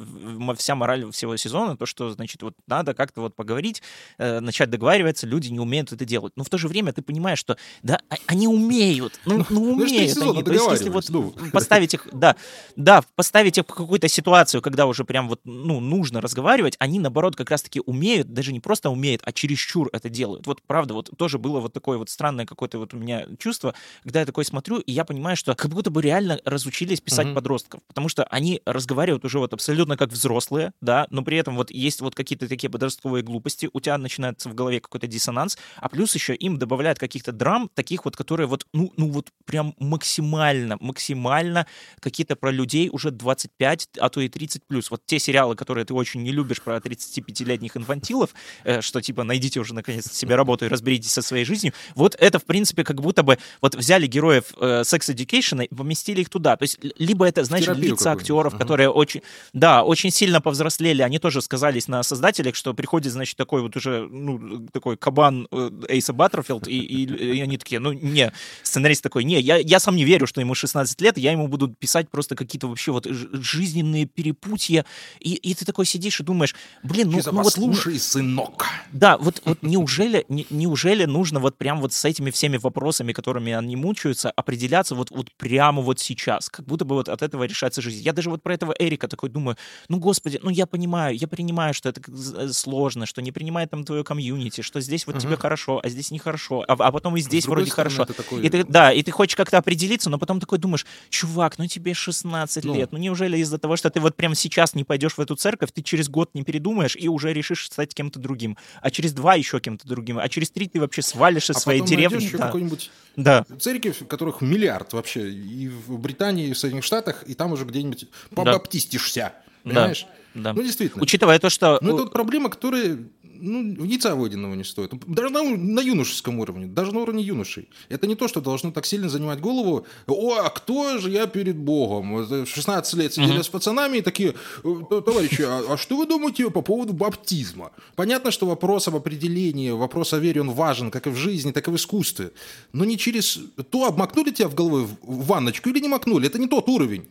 вся 0.56 0.76
мораль 0.76 1.10
всего 1.12 1.36
сезона, 1.36 1.76
то, 1.76 1.86
что, 1.86 2.10
значит, 2.12 2.42
вот 2.42 2.56
надо 2.68 2.94
как-то 2.94 3.22
вот 3.22 3.36
поговорить, 3.36 3.82
э, 4.18 4.40
начать 4.40 4.70
договариваться, 4.70 5.28
люди 5.28 5.50
не 5.50 5.60
умеют 5.60 5.92
это 5.92 6.06
делать. 6.06 6.34
Но 6.36 6.44
в 6.44 6.50
то 6.50 6.58
же 6.58 6.68
время 6.68 6.94
ты 6.94 7.02
понимаешь, 7.02 7.40
что, 7.40 7.58
да, 7.84 8.00
а, 8.10 8.16
они 8.28 8.48
умеют, 8.48 9.20
ну, 9.26 9.38
ну, 9.38 9.46
ну 9.50 9.72
умеют 9.74 10.18
они. 10.18 10.44
То 10.44 10.52
есть 10.52 10.72
если 10.72 10.90
вот 10.90 11.10
ну. 11.10 11.34
поставить 11.52 11.94
их, 11.94 12.08
да, 12.12 12.36
да, 12.76 13.04
поставить 13.16 13.58
их 13.58 13.66
в 13.66 13.68
какую-то 13.68 14.08
ситуацию, 14.08 14.62
когда 14.62 14.86
уже 14.86 15.04
прям 15.04 15.28
вот, 15.28 15.42
ну, 15.44 15.80
нужно 15.80 16.22
разговаривать, 16.22 16.76
они, 16.80 17.00
наоборот, 17.00 17.36
как 17.36 17.50
раз-таки 17.50 17.82
умеют, 17.86 18.34
даже 18.34 18.54
не 18.54 18.60
просто 18.60 18.90
умеют, 18.90 19.22
а 19.26 19.32
чересчур 19.32 19.90
это 19.92 20.10
делают. 20.10 20.48
Вот 20.48 20.62
правда, 20.62 20.94
вот 20.94 21.10
тоже 21.18 21.38
было 21.38 21.60
вот 21.60 21.74
такое 21.74 21.98
вот 21.98 22.10
странное 22.10 22.46
какое-то 22.46 22.80
вот 22.80 22.94
у 22.94 22.98
меня 22.98 23.26
чувство, 23.40 23.74
когда 24.04 24.22
я 24.22 24.26
такой 24.26 24.46
смотрю, 24.46 24.80
и 24.80 24.92
я 24.92 25.06
понимаю, 25.06 25.36
что 25.38 25.56
как 25.56 25.72
будто 25.72 25.90
бы 25.90 26.02
реально 26.02 26.40
разучились 26.46 27.02
писать 27.02 27.28
mm-hmm. 27.28 27.34
подростков, 27.34 27.82
потому 27.88 28.10
что 28.10 28.24
они 28.26 28.62
разговаривают 28.66 29.26
уже 29.26 29.40
вот 29.40 29.54
абсолютно 29.54 29.98
как 29.98 30.10
взрослые, 30.10 30.74
да, 30.82 31.08
но 31.10 31.24
при 31.24 31.38
этом 31.38 31.56
вот 31.56 31.72
есть 31.72 32.02
вот 32.02 32.16
какие-то 32.16 32.48
такие 32.48 32.70
подростковые 32.70 33.24
глупости, 33.24 33.70
у 33.72 33.80
тебя 33.80 33.98
начинается 33.98 34.50
в 34.50 34.56
голове 34.56 34.80
какой-то 34.80 35.08
диссонанс, 35.08 35.58
а 35.78 35.90
плюс 35.90 36.14
еще 36.16 36.36
им 36.36 36.58
добавляют 36.58 37.00
каких-то 37.00 37.32
драм, 37.32 37.70
таких 37.74 38.06
вот, 38.06 38.11
которые 38.16 38.48
вот, 38.48 38.66
ну, 38.74 38.94
ну 38.98 39.10
вот 39.10 39.30
прям 39.46 39.76
максимально, 39.80 40.78
максимально 40.80 41.68
какие-то 42.00 42.36
про 42.36 42.52
людей 42.52 42.90
уже 42.92 43.12
25, 43.12 43.90
а 44.00 44.10
то 44.10 44.22
и 44.22 44.30
30 44.30 44.66
плюс. 44.66 44.92
Вот 44.92 45.02
те 45.06 45.20
сериалы, 45.20 45.56
которые 45.56 45.86
ты 45.86 45.94
очень 45.94 46.24
не 46.24 46.32
любишь 46.32 46.62
про 46.62 46.78
35-летних 46.78 47.76
инфантилов, 47.78 48.32
э, 48.64 48.82
что 48.82 49.02
типа 49.02 49.24
найдите 49.24 49.60
уже 49.60 49.74
наконец 49.74 50.12
себе 50.12 50.36
работу 50.36 50.66
и 50.66 50.68
разберитесь 50.68 51.12
со 51.12 51.22
своей 51.22 51.46
жизнью, 51.46 51.74
вот 51.96 52.16
это 52.20 52.40
в 52.40 52.46
принципе 52.46 52.84
как 52.84 53.02
будто 53.02 53.24
бы 53.24 53.38
вот 53.62 53.76
взяли 53.76 54.08
героев 54.08 54.54
э, 54.60 54.82
Sex 54.82 55.14
Education 55.14 55.66
и 55.66 55.74
поместили 55.74 56.22
их 56.22 56.30
туда. 56.30 56.56
То 56.58 56.64
есть 56.64 56.80
либо 56.98 57.28
это, 57.28 57.44
знаешь, 57.44 57.68
лица 57.68 58.12
актеров, 58.12 58.54
uh-huh. 58.54 58.58
которые 58.58 58.90
очень, 58.90 59.22
да, 59.54 59.84
очень 59.84 60.12
сильно 60.12 60.42
повзрослели, 60.42 61.02
они 61.02 61.20
тоже 61.20 61.42
сказались 61.42 61.88
на 61.88 62.04
создателях, 62.04 62.56
что 62.56 62.74
приходит, 62.74 63.12
значит, 63.12 63.38
такой 63.38 63.62
вот 63.62 63.76
уже, 63.76 64.08
ну, 64.08 64.68
такой 64.72 64.98
кабан 64.98 65.48
э, 65.52 65.70
Эйса 65.90 66.14
Баттерфилд, 66.14 66.68
и, 66.68 66.80
и, 66.80 67.38
и 67.38 67.42
они 67.42 67.58
такие, 67.58 67.80
ну, 67.80 67.92
не, 68.02 68.32
сценарист 68.64 69.04
такой, 69.04 69.24
не, 69.24 69.40
я, 69.40 69.58
я 69.58 69.80
сам 69.80 69.96
не 69.96 70.04
верю, 70.04 70.28
что 70.28 70.42
ему 70.42 70.56
16 70.56 71.00
лет, 71.02 71.18
я 71.18 71.32
ему 71.32 71.48
буду 71.48 71.70
писать 71.70 72.10
просто 72.10 72.36
какие-то 72.36 72.68
вообще 72.68 72.92
вот 72.92 73.06
жизненные 73.06 74.06
перепутья, 74.06 74.86
и, 75.20 75.34
и 75.34 75.54
ты 75.54 75.66
такой 75.66 75.86
сидишь 75.86 76.20
и 76.20 76.24
думаешь, 76.24 76.56
блин, 76.84 77.10
ну, 77.12 77.22
ну 77.32 77.44
вот... 77.44 77.54
Слушай, 77.54 78.00
сынок. 78.00 78.66
Да, 78.92 79.18
вот, 79.18 79.42
вот 79.46 79.60
неужели, 79.62 80.26
не, 80.30 80.46
неужели 80.50 81.06
нужно 81.06 81.40
вот 81.40 81.58
прям 81.58 81.82
вот 81.82 81.94
с 81.94 82.06
этими 82.06 82.32
всеми 82.32 82.58
вопросами, 82.58 83.14
которыми 83.14 83.54
они 83.54 83.76
мучаются, 83.76 84.32
определяться 84.32 84.96
вот, 84.96 85.12
вот 85.12 85.32
прямо 85.38 85.82
вот 85.82 86.00
сейчас, 86.00 86.50
как 86.50 86.66
будто 86.66 86.86
бы 86.86 86.96
вот 86.96 87.10
от 87.10 87.22
этого 87.22 87.44
решается 87.44 87.82
жизнь. 87.82 88.04
Я 88.04 88.14
даже 88.14 88.30
вот 88.30 88.42
про 88.42 88.54
этого 88.54 88.74
Эрика 88.78 89.08
такой 89.08 89.30
думаю, 89.30 89.58
ну, 89.90 90.00
господи, 90.00 90.40
ну, 90.42 90.50
я 90.50 90.66
понимаю, 90.66 91.16
я 91.16 91.28
принимаю, 91.28 91.74
что 91.74 91.90
это 91.90 92.02
э, 92.08 92.50
сложно, 92.52 93.06
что 93.06 93.22
не 93.22 93.32
принимает 93.32 93.70
там 93.72 93.84
твое 93.84 94.04
комьюнити, 94.04 94.62
что 94.62 94.82
здесь 94.82 95.08
вот 95.08 95.16
uh-huh. 95.16 95.22
тебе 95.22 95.38
хорошо, 95.38 95.80
а 95.84 95.90
здесь 95.90 96.12
нехорошо, 96.12 96.64
а, 96.68 96.74
а 96.74 96.92
потом 96.92 97.18
и 97.18 97.22
здесь 97.22 97.46
вроде 97.48 97.70
хорошо. 97.96 98.14
Такой... 98.14 98.46
И 98.46 98.50
ты, 98.50 98.64
да, 98.64 98.92
и 98.92 99.04
ты 99.04 99.12
хочешь 99.12 99.36
как-то 99.36 99.58
определиться, 99.58 100.10
но 100.10 100.18
потом 100.18 100.40
такой 100.40 100.58
думаешь, 100.58 100.86
чувак, 101.10 101.58
ну 101.58 101.68
тебе 101.68 101.94
16 101.94 102.64
ну. 102.64 102.76
лет, 102.76 102.92
ну 102.92 102.98
неужели 102.98 103.38
из-за 103.38 103.58
того, 103.58 103.76
что 103.76 103.90
ты 103.90 104.00
вот 104.00 104.16
прямо 104.16 104.36
сейчас 104.36 104.76
не 104.76 104.84
пойдешь 104.84 105.14
в 105.14 105.20
эту 105.20 105.36
церковь, 105.36 105.72
ты 105.72 105.82
через 105.82 106.10
год 106.10 106.32
не 106.34 106.44
передумаешь 106.44 106.96
и 106.96 107.08
уже 107.08 107.34
решишь 107.34 107.66
стать 107.66 107.94
кем-то 107.94 108.20
другим, 108.20 108.58
а 108.82 108.92
через 108.92 109.14
два 109.14 109.36
еще 109.36 109.60
кем-то 109.60 109.88
другим, 109.88 110.18
а 110.20 110.28
через 110.30 110.52
три 110.52 110.68
ты 110.68 110.80
вообще 110.80 111.02
свалишь 111.02 111.50
из 111.50 111.58
а 111.58 111.60
своей 111.60 111.82
деревни. 111.82 112.30
Да. 112.32 112.48
какой-нибудь 112.48 112.92
да. 113.16 113.46
церковь, 113.60 114.08
которых 114.08 114.42
миллиард 114.42 114.94
вообще, 114.94 115.30
и 115.30 115.68
в 115.68 115.98
Британии, 116.00 116.50
и 116.50 116.54
в 116.54 116.58
Соединенных 116.58 116.86
Штатах, 116.86 117.24
и 117.28 117.34
там 117.34 117.52
уже 117.52 117.66
где-нибудь 117.66 118.08
побаптистишься. 118.34 119.34
Понимаешь? 119.64 120.06
Да. 120.34 120.54
Ну, 120.54 120.64
действительно. 120.64 121.04
Учитывая 121.04 121.40
то, 121.40 121.50
что... 121.50 121.78
Ну, 121.82 121.94
это 121.94 122.04
вот 122.04 122.14
проблема, 122.14 122.50
которая 122.50 123.00
ну, 123.42 123.86
яйца 123.86 124.16
выеденного 124.16 124.56
не 124.56 124.64
стоит. 124.64 124.92
Даже 125.08 125.30
на, 125.30 125.44
на 125.44 125.82
юношеском 125.82 126.40
уровне, 126.40 126.68
даже 126.68 126.92
на 126.92 127.00
уровне 127.00 127.24
юношей. 127.24 127.68
Это 127.90 128.08
не 128.08 128.16
то, 128.16 128.28
что 128.28 128.42
должно 128.42 128.72
так 128.72 128.86
сильно 128.86 129.10
занимать 129.10 129.40
голову. 129.40 129.86
О, 130.08 130.36
а 130.36 130.50
кто 130.50 130.98
же 131.00 131.10
я 131.10 131.28
перед 131.28 131.58
Богом? 131.58 132.16
В 132.16 132.46
16 132.46 132.94
лет 132.96 133.14
сидели 133.14 133.40
uh-huh. 133.40 133.44
с 133.44 133.50
пацанами 133.50 133.98
и 133.98 134.02
такие, 134.02 134.36
«Э, 134.64 135.02
товарищи, 135.06 135.42
а, 135.42 135.74
а 135.74 135.78
что 135.78 135.98
вы 135.98 136.06
думаете 136.06 136.50
по 136.50 136.62
поводу 136.62 136.94
баптизма? 136.94 137.72
Понятно, 137.96 138.32
что 138.32 138.46
вопрос 138.46 138.88
об 138.88 138.96
определении, 138.96 139.72
вопрос 139.72 140.14
о 140.14 140.20
вере, 140.20 140.42
он 140.42 140.52
важен 140.52 140.92
как 140.92 141.08
и 141.08 141.10
в 141.10 141.16
жизни, 141.16 141.52
так 141.52 141.68
и 141.68 141.72
в 141.72 141.76
искусстве. 141.76 142.32
Но 142.74 142.86
не 142.86 142.98
через 142.98 143.40
то, 143.70 143.86
обмакнули 143.86 144.32
тебя 144.32 144.48
в 144.48 144.56
голову 144.56 144.88
в 145.02 145.26
ванночку 145.26 145.70
или 145.70 145.80
не 145.80 145.88
макнули. 145.88 146.28
Это 146.28 146.40
не 146.40 146.48
тот 146.48 146.70
уровень 146.70 147.06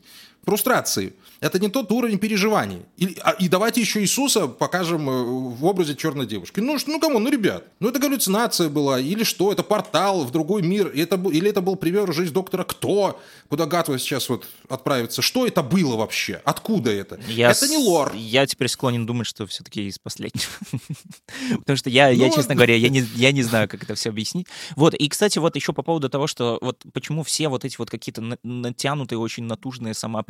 фрустрации. 0.45 1.13
Это 1.41 1.59
не 1.59 1.69
тот 1.69 1.91
уровень 1.91 2.19
переживаний. 2.19 2.83
И, 2.99 3.17
а, 3.23 3.31
и 3.31 3.49
давайте 3.49 3.81
еще 3.81 4.03
Иисуса 4.03 4.47
покажем 4.47 5.09
э, 5.09 5.23
в 5.23 5.65
образе 5.65 5.95
черной 5.95 6.27
девушки. 6.27 6.61
Ну, 6.61 6.77
ну 6.87 7.01
кому, 7.01 7.19
ну, 7.19 7.31
ребят, 7.31 7.65
ну 7.81 7.89
это 7.89 7.99
галлюцинация 7.99 8.69
была, 8.69 9.01
или 9.01 9.25
что, 9.25 9.51
это 9.53 9.63
портал 9.63 10.25
в 10.25 10.31
другой 10.33 10.63
мир, 10.63 10.89
и 10.89 11.01
это, 11.01 11.17
или 11.17 11.49
это 11.49 11.63
был 11.63 11.77
пример 11.77 12.13
жизни 12.13 12.35
доктора 12.35 12.65
Кто, 12.65 13.21
куда 13.49 13.67
Гатва 13.67 13.99
сейчас 13.99 14.29
вот 14.29 14.47
отправится. 14.69 15.23
Что 15.23 15.47
это 15.47 15.63
было 15.63 15.97
вообще? 15.97 16.43
Откуда 16.45 16.91
это? 16.91 17.19
Я 17.29 17.53
это 17.53 17.69
не 17.69 17.79
лор. 17.79 18.13
Я 18.15 18.47
теперь 18.47 18.69
склонен 18.69 19.07
думать, 19.07 19.27
что 19.27 19.47
все-таки 19.47 19.87
из 19.87 19.99
последнего. 19.99 20.51
Потому 21.59 21.77
что 21.77 21.89
я, 21.89 22.09
я, 22.09 22.27
ну, 22.27 22.35
честно 22.35 22.55
говоря, 22.55 22.75
я 22.75 22.89
не, 22.89 23.01
я 23.15 23.33
не 23.33 23.43
знаю, 23.43 23.69
как 23.69 23.83
это 23.83 23.95
все 23.95 24.11
объяснить. 24.11 24.47
Вот, 24.77 24.95
и, 24.95 25.09
кстати, 25.09 25.39
вот 25.39 25.57
еще 25.57 25.73
по 25.73 25.83
поводу 25.83 26.11
того, 26.11 26.27
что 26.27 26.59
вот 26.61 26.85
почему 26.93 27.23
все 27.23 27.49
вот 27.49 27.65
эти 27.65 27.77
вот 27.79 27.89
какие-то 27.89 28.21
натянутые, 28.43 29.19
очень 29.19 29.45
натужные 29.45 29.95
самоопределения 29.95 30.30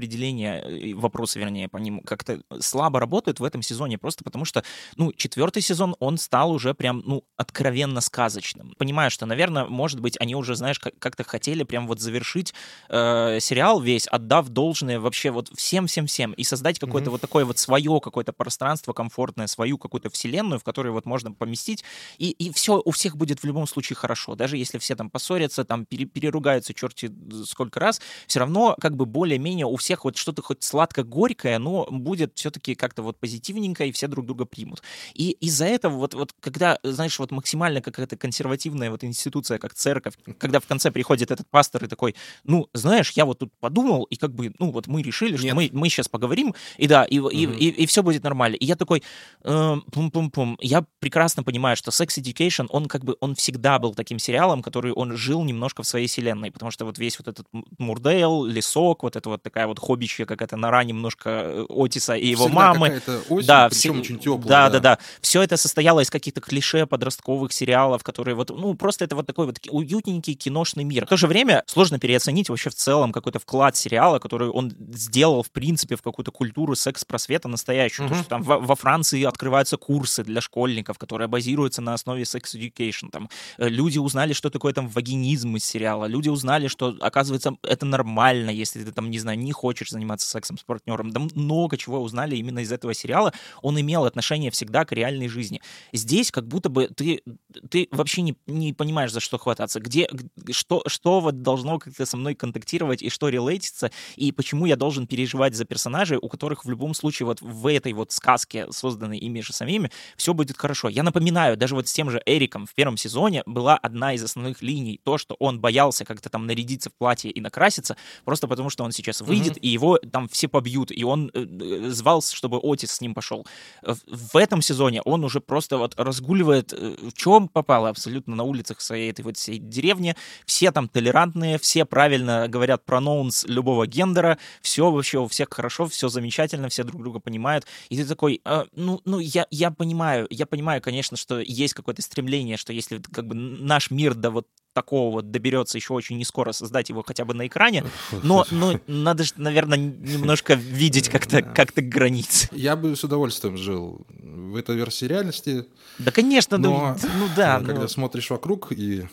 вопросы, 0.94 1.38
вернее, 1.38 1.68
по 1.68 1.78
ним 1.78 2.00
как-то 2.00 2.40
слабо 2.60 3.00
работают 3.00 3.40
в 3.40 3.44
этом 3.44 3.62
сезоне, 3.62 3.98
просто 3.98 4.24
потому 4.24 4.44
что, 4.44 4.62
ну, 4.96 5.12
четвертый 5.12 5.62
сезон, 5.62 5.96
он 5.98 6.18
стал 6.18 6.52
уже 6.52 6.74
прям, 6.74 7.02
ну, 7.04 7.24
откровенно 7.36 8.00
сказочным. 8.00 8.74
Понимаю, 8.78 9.10
что, 9.10 9.26
наверное, 9.26 9.64
может 9.64 10.00
быть, 10.00 10.16
они 10.20 10.34
уже, 10.34 10.54
знаешь, 10.54 10.78
как-то 10.78 11.24
хотели 11.24 11.64
прям 11.64 11.86
вот 11.86 12.00
завершить 12.00 12.54
э, 12.88 13.38
сериал 13.40 13.80
весь, 13.80 14.06
отдав 14.06 14.48
должное 14.48 15.00
вообще 15.00 15.30
вот 15.30 15.50
всем-всем-всем, 15.54 16.32
и 16.32 16.44
создать 16.44 16.78
какое-то 16.78 17.08
mm-hmm. 17.08 17.12
вот 17.12 17.20
такое 17.20 17.44
вот 17.44 17.58
свое 17.58 18.00
какое-то 18.00 18.32
пространство 18.32 18.92
комфортное, 18.92 19.46
свою 19.46 19.78
какую-то 19.78 20.10
вселенную, 20.10 20.58
в 20.58 20.64
которой 20.64 20.92
вот 20.92 21.06
можно 21.06 21.32
поместить, 21.32 21.84
и, 22.18 22.30
и 22.30 22.52
все 22.52 22.80
у 22.84 22.90
всех 22.90 23.16
будет 23.16 23.40
в 23.40 23.44
любом 23.44 23.66
случае 23.66 23.96
хорошо, 23.96 24.34
даже 24.34 24.56
если 24.56 24.78
все 24.78 24.94
там 24.94 25.10
поссорятся, 25.10 25.64
там 25.64 25.84
пере, 25.86 26.04
переругаются 26.04 26.74
черти 26.74 27.12
сколько 27.44 27.80
раз, 27.80 28.00
все 28.26 28.40
равно 28.40 28.76
как 28.80 28.96
бы 28.96 29.06
более-менее 29.06 29.66
у 29.66 29.76
всех 29.76 29.89
вот 30.04 30.16
что-то 30.16 30.42
хоть 30.42 30.62
сладко-горькое, 30.62 31.58
но 31.58 31.86
будет 31.90 32.32
все-таки 32.34 32.74
как-то 32.74 33.02
вот 33.02 33.18
позитивненько, 33.18 33.84
и 33.84 33.92
все 33.92 34.06
друг 34.06 34.26
друга 34.26 34.44
примут. 34.44 34.82
И 35.14 35.30
из-за 35.40 35.66
этого 35.66 35.94
вот, 35.94 36.14
вот 36.14 36.34
когда, 36.40 36.78
знаешь, 36.82 37.18
вот 37.18 37.30
максимально 37.30 37.80
какая-то 37.80 38.16
консервативная 38.16 38.90
вот 38.90 39.04
институция, 39.04 39.58
как 39.58 39.74
церковь, 39.74 40.14
когда 40.38 40.60
в 40.60 40.66
конце 40.66 40.90
приходит 40.90 41.30
этот 41.30 41.48
пастор 41.48 41.84
и 41.84 41.88
такой, 41.88 42.14
ну, 42.44 42.68
знаешь, 42.72 43.12
я 43.12 43.24
вот 43.24 43.38
тут 43.38 43.52
подумал, 43.60 44.04
и 44.04 44.16
как 44.16 44.34
бы, 44.34 44.52
ну, 44.58 44.70
вот 44.70 44.86
мы 44.86 45.02
решили, 45.02 45.36
что 45.36 45.54
мы, 45.54 45.70
мы 45.72 45.88
сейчас 45.88 46.08
поговорим, 46.08 46.54
и 46.76 46.86
да, 46.86 47.04
и, 47.04 47.18
угу. 47.18 47.28
и, 47.28 47.44
и, 47.44 47.68
и 47.68 47.86
все 47.86 48.02
будет 48.02 48.22
нормально. 48.22 48.56
И 48.56 48.64
я 48.64 48.76
такой, 48.76 49.02
э, 49.42 49.76
пум-пум-пум, 49.92 50.56
я 50.60 50.84
прекрасно 51.00 51.42
понимаю, 51.42 51.76
что 51.76 51.90
Sex 51.90 52.20
Education, 52.20 52.66
он 52.68 52.86
как 52.86 53.04
бы, 53.04 53.16
он 53.20 53.34
всегда 53.34 53.78
был 53.78 53.94
таким 53.94 54.18
сериалом, 54.18 54.62
который 54.62 54.92
он 54.92 55.16
жил 55.16 55.42
немножко 55.44 55.82
в 55.82 55.86
своей 55.86 56.06
вселенной, 56.06 56.50
потому 56.50 56.70
что 56.70 56.84
вот 56.84 56.98
весь 56.98 57.18
вот 57.18 57.28
этот 57.28 57.46
Мурдейл, 57.78 58.44
лесок, 58.44 59.02
вот 59.02 59.16
это 59.16 59.28
вот 59.28 59.42
такая 59.42 59.66
вот 59.66 59.78
хоббичья 59.80 60.26
какая-то 60.26 60.56
нора, 60.56 60.84
немножко 60.84 61.30
э, 61.30 61.66
Отиса 61.68 62.14
и 62.14 62.28
его 62.28 62.44
Всегда 62.44 62.74
мамы. 62.74 63.02
Осень, 63.28 63.46
да, 63.46 63.68
все, 63.68 63.90
очень 63.90 64.18
теплая. 64.18 64.48
Да, 64.48 64.68
да, 64.68 64.70
да, 64.70 64.80
да. 64.80 64.98
Все 65.20 65.42
это 65.42 65.56
состояло 65.56 66.00
из 66.00 66.10
каких-то 66.10 66.40
клише 66.40 66.86
подростковых 66.86 67.52
сериалов, 67.52 68.02
которые 68.02 68.34
вот, 68.34 68.50
ну, 68.50 68.74
просто 68.74 69.04
это 69.04 69.16
вот 69.16 69.26
такой 69.26 69.46
вот 69.46 69.58
уютненький 69.68 70.34
киношный 70.34 70.84
мир. 70.84 71.06
В 71.06 71.08
то 71.08 71.16
же 71.16 71.26
время 71.26 71.62
сложно 71.66 71.98
переоценить 71.98 72.48
вообще 72.48 72.70
в 72.70 72.74
целом 72.74 73.12
какой-то 73.12 73.38
вклад 73.38 73.76
сериала, 73.76 74.18
который 74.18 74.48
он 74.48 74.72
сделал, 74.92 75.42
в 75.42 75.50
принципе, 75.50 75.96
в 75.96 76.02
какую-то 76.02 76.30
культуру 76.30 76.74
секс-просвета 76.74 77.48
настоящую. 77.48 78.06
Угу. 78.06 78.14
То, 78.14 78.20
что 78.20 78.28
там 78.28 78.42
во, 78.42 78.58
во 78.58 78.76
Франции 78.76 79.24
открываются 79.24 79.76
курсы 79.76 80.22
для 80.24 80.40
школьников, 80.40 80.98
которые 80.98 81.28
базируются 81.28 81.82
на 81.82 81.94
основе 81.94 82.22
Sex 82.22 82.42
Education. 82.54 83.10
Там 83.10 83.28
э, 83.58 83.68
люди 83.68 83.98
узнали, 83.98 84.32
что 84.32 84.50
такое 84.50 84.72
там 84.72 84.88
вагинизм 84.88 85.56
из 85.56 85.64
сериала. 85.64 86.04
Люди 86.06 86.28
узнали, 86.28 86.68
что, 86.68 86.94
оказывается, 87.00 87.56
это 87.62 87.86
нормально, 87.86 88.50
если 88.50 88.84
ты 88.84 88.92
там, 88.92 89.10
не 89.10 89.18
знаю, 89.18 89.38
не 89.38 89.52
хочешь 89.52 89.69
хочешь 89.70 89.90
заниматься 89.90 90.28
сексом 90.28 90.58
с 90.58 90.64
партнером. 90.64 91.12
Да 91.12 91.20
много 91.20 91.76
чего 91.76 92.00
узнали 92.00 92.34
именно 92.34 92.58
из 92.58 92.72
этого 92.72 92.92
сериала. 92.92 93.32
Он 93.62 93.80
имел 93.80 94.04
отношение 94.04 94.50
всегда 94.50 94.84
к 94.84 94.90
реальной 94.90 95.28
жизни. 95.28 95.62
Здесь 95.92 96.32
как 96.32 96.48
будто 96.48 96.68
бы 96.68 96.88
ты, 96.88 97.22
ты 97.70 97.86
вообще 97.92 98.22
не, 98.22 98.36
не 98.48 98.72
понимаешь, 98.72 99.12
за 99.12 99.20
что 99.20 99.38
хвататься. 99.38 99.78
Где, 99.78 100.10
что, 100.50 100.82
что 100.88 101.20
вот 101.20 101.42
должно 101.42 101.78
как-то 101.78 102.04
со 102.04 102.16
мной 102.16 102.34
контактировать 102.34 103.00
и 103.00 103.10
что 103.10 103.28
релейтится, 103.28 103.92
и 104.16 104.32
почему 104.32 104.66
я 104.66 104.74
должен 104.74 105.06
переживать 105.06 105.54
за 105.54 105.64
персонажей, 105.64 106.18
у 106.20 106.28
которых 106.28 106.64
в 106.64 106.68
любом 106.70 106.92
случае 106.92 107.26
вот 107.26 107.40
в 107.40 107.66
этой 107.68 107.92
вот 107.92 108.10
сказке, 108.10 108.66
созданной 108.72 109.18
ими 109.18 109.40
же 109.40 109.52
самими, 109.52 109.92
все 110.16 110.34
будет 110.34 110.58
хорошо. 110.58 110.88
Я 110.88 111.04
напоминаю, 111.04 111.56
даже 111.56 111.76
вот 111.76 111.86
с 111.86 111.92
тем 111.92 112.10
же 112.10 112.20
Эриком 112.26 112.66
в 112.66 112.74
первом 112.74 112.96
сезоне 112.96 113.44
была 113.46 113.76
одна 113.76 114.14
из 114.14 114.24
основных 114.24 114.62
линий, 114.62 115.00
то, 115.04 115.16
что 115.16 115.36
он 115.38 115.60
боялся 115.60 116.04
как-то 116.04 116.28
там 116.28 116.46
нарядиться 116.46 116.90
в 116.90 116.94
платье 116.94 117.30
и 117.30 117.40
накраситься, 117.40 117.96
просто 118.24 118.48
потому 118.48 118.68
что 118.68 118.82
он 118.82 118.90
сейчас 118.90 119.20
выйдет. 119.20 119.59
И 119.60 119.68
его 119.68 119.98
там 119.98 120.28
все 120.28 120.48
побьют, 120.48 120.90
и 120.90 121.04
он 121.04 121.30
э, 121.34 121.44
э, 121.44 121.90
звал, 121.90 122.22
чтобы 122.22 122.58
Отис 122.62 122.92
с 122.92 123.00
ним 123.00 123.14
пошел. 123.14 123.46
В 123.82 124.36
этом 124.36 124.62
сезоне 124.62 125.02
он 125.02 125.24
уже 125.24 125.40
просто 125.40 125.78
вот 125.78 125.94
разгуливает, 125.96 126.72
э, 126.72 126.96
в 127.00 127.12
чем 127.12 127.48
попало 127.48 127.88
абсолютно 127.88 128.36
на 128.36 128.44
улицах 128.44 128.80
своей 128.80 129.10
этой 129.10 129.22
вот 129.22 129.36
всей 129.36 129.58
деревни, 129.58 130.16
все 130.46 130.72
там 130.72 130.88
толерантные, 130.88 131.58
все 131.58 131.84
правильно 131.84 132.48
говорят 132.48 132.84
проноунс 132.84 133.44
любого 133.44 133.86
гендера, 133.86 134.38
все 134.62 134.90
вообще 134.90 135.18
у 135.18 135.28
всех 135.28 135.48
хорошо, 135.50 135.86
все 135.86 136.08
замечательно, 136.08 136.68
все 136.68 136.84
друг 136.84 137.02
друга 137.02 137.20
понимают, 137.20 137.66
и 137.88 137.96
ты 137.96 138.04
такой, 138.06 138.40
э, 138.44 138.64
ну, 138.74 139.00
ну 139.04 139.18
я, 139.18 139.46
я 139.50 139.70
понимаю, 139.70 140.26
я 140.30 140.46
понимаю, 140.46 140.80
конечно, 140.80 141.16
что 141.16 141.40
есть 141.40 141.74
какое-то 141.74 142.02
стремление, 142.02 142.56
что 142.56 142.72
если 142.72 142.98
как 142.98 143.26
бы 143.26 143.34
наш 143.34 143.90
мир 143.90 144.14
до 144.14 144.30
вот 144.30 144.46
такого 144.72 145.12
вот 145.12 145.30
доберется 145.30 145.78
еще 145.78 145.94
очень 145.94 146.16
не 146.16 146.24
скоро, 146.24 146.52
создать 146.52 146.88
его 146.88 147.02
хотя 147.02 147.24
бы 147.24 147.34
на 147.34 147.46
экране, 147.46 147.84
но, 148.22 148.46
но 148.50 148.78
надо 148.86 149.24
же, 149.24 149.32
наверное, 149.36 149.78
немножко 149.78 150.54
видеть 150.54 151.08
как-то 151.08 151.42
как 151.42 151.72
границы. 151.74 152.48
Я 152.52 152.76
бы 152.76 152.94
с 152.94 153.04
удовольствием 153.04 153.56
жил 153.56 154.06
в 154.08 154.56
этой 154.56 154.76
версии 154.76 155.06
реальности. 155.06 155.66
Да, 155.98 156.10
конечно, 156.10 156.58
но, 156.58 156.96
ну 157.18 157.26
да. 157.36 157.58
Когда 157.58 157.82
но... 157.82 157.88
смотришь 157.88 158.30
вокруг 158.30 158.72
и, 158.72 159.08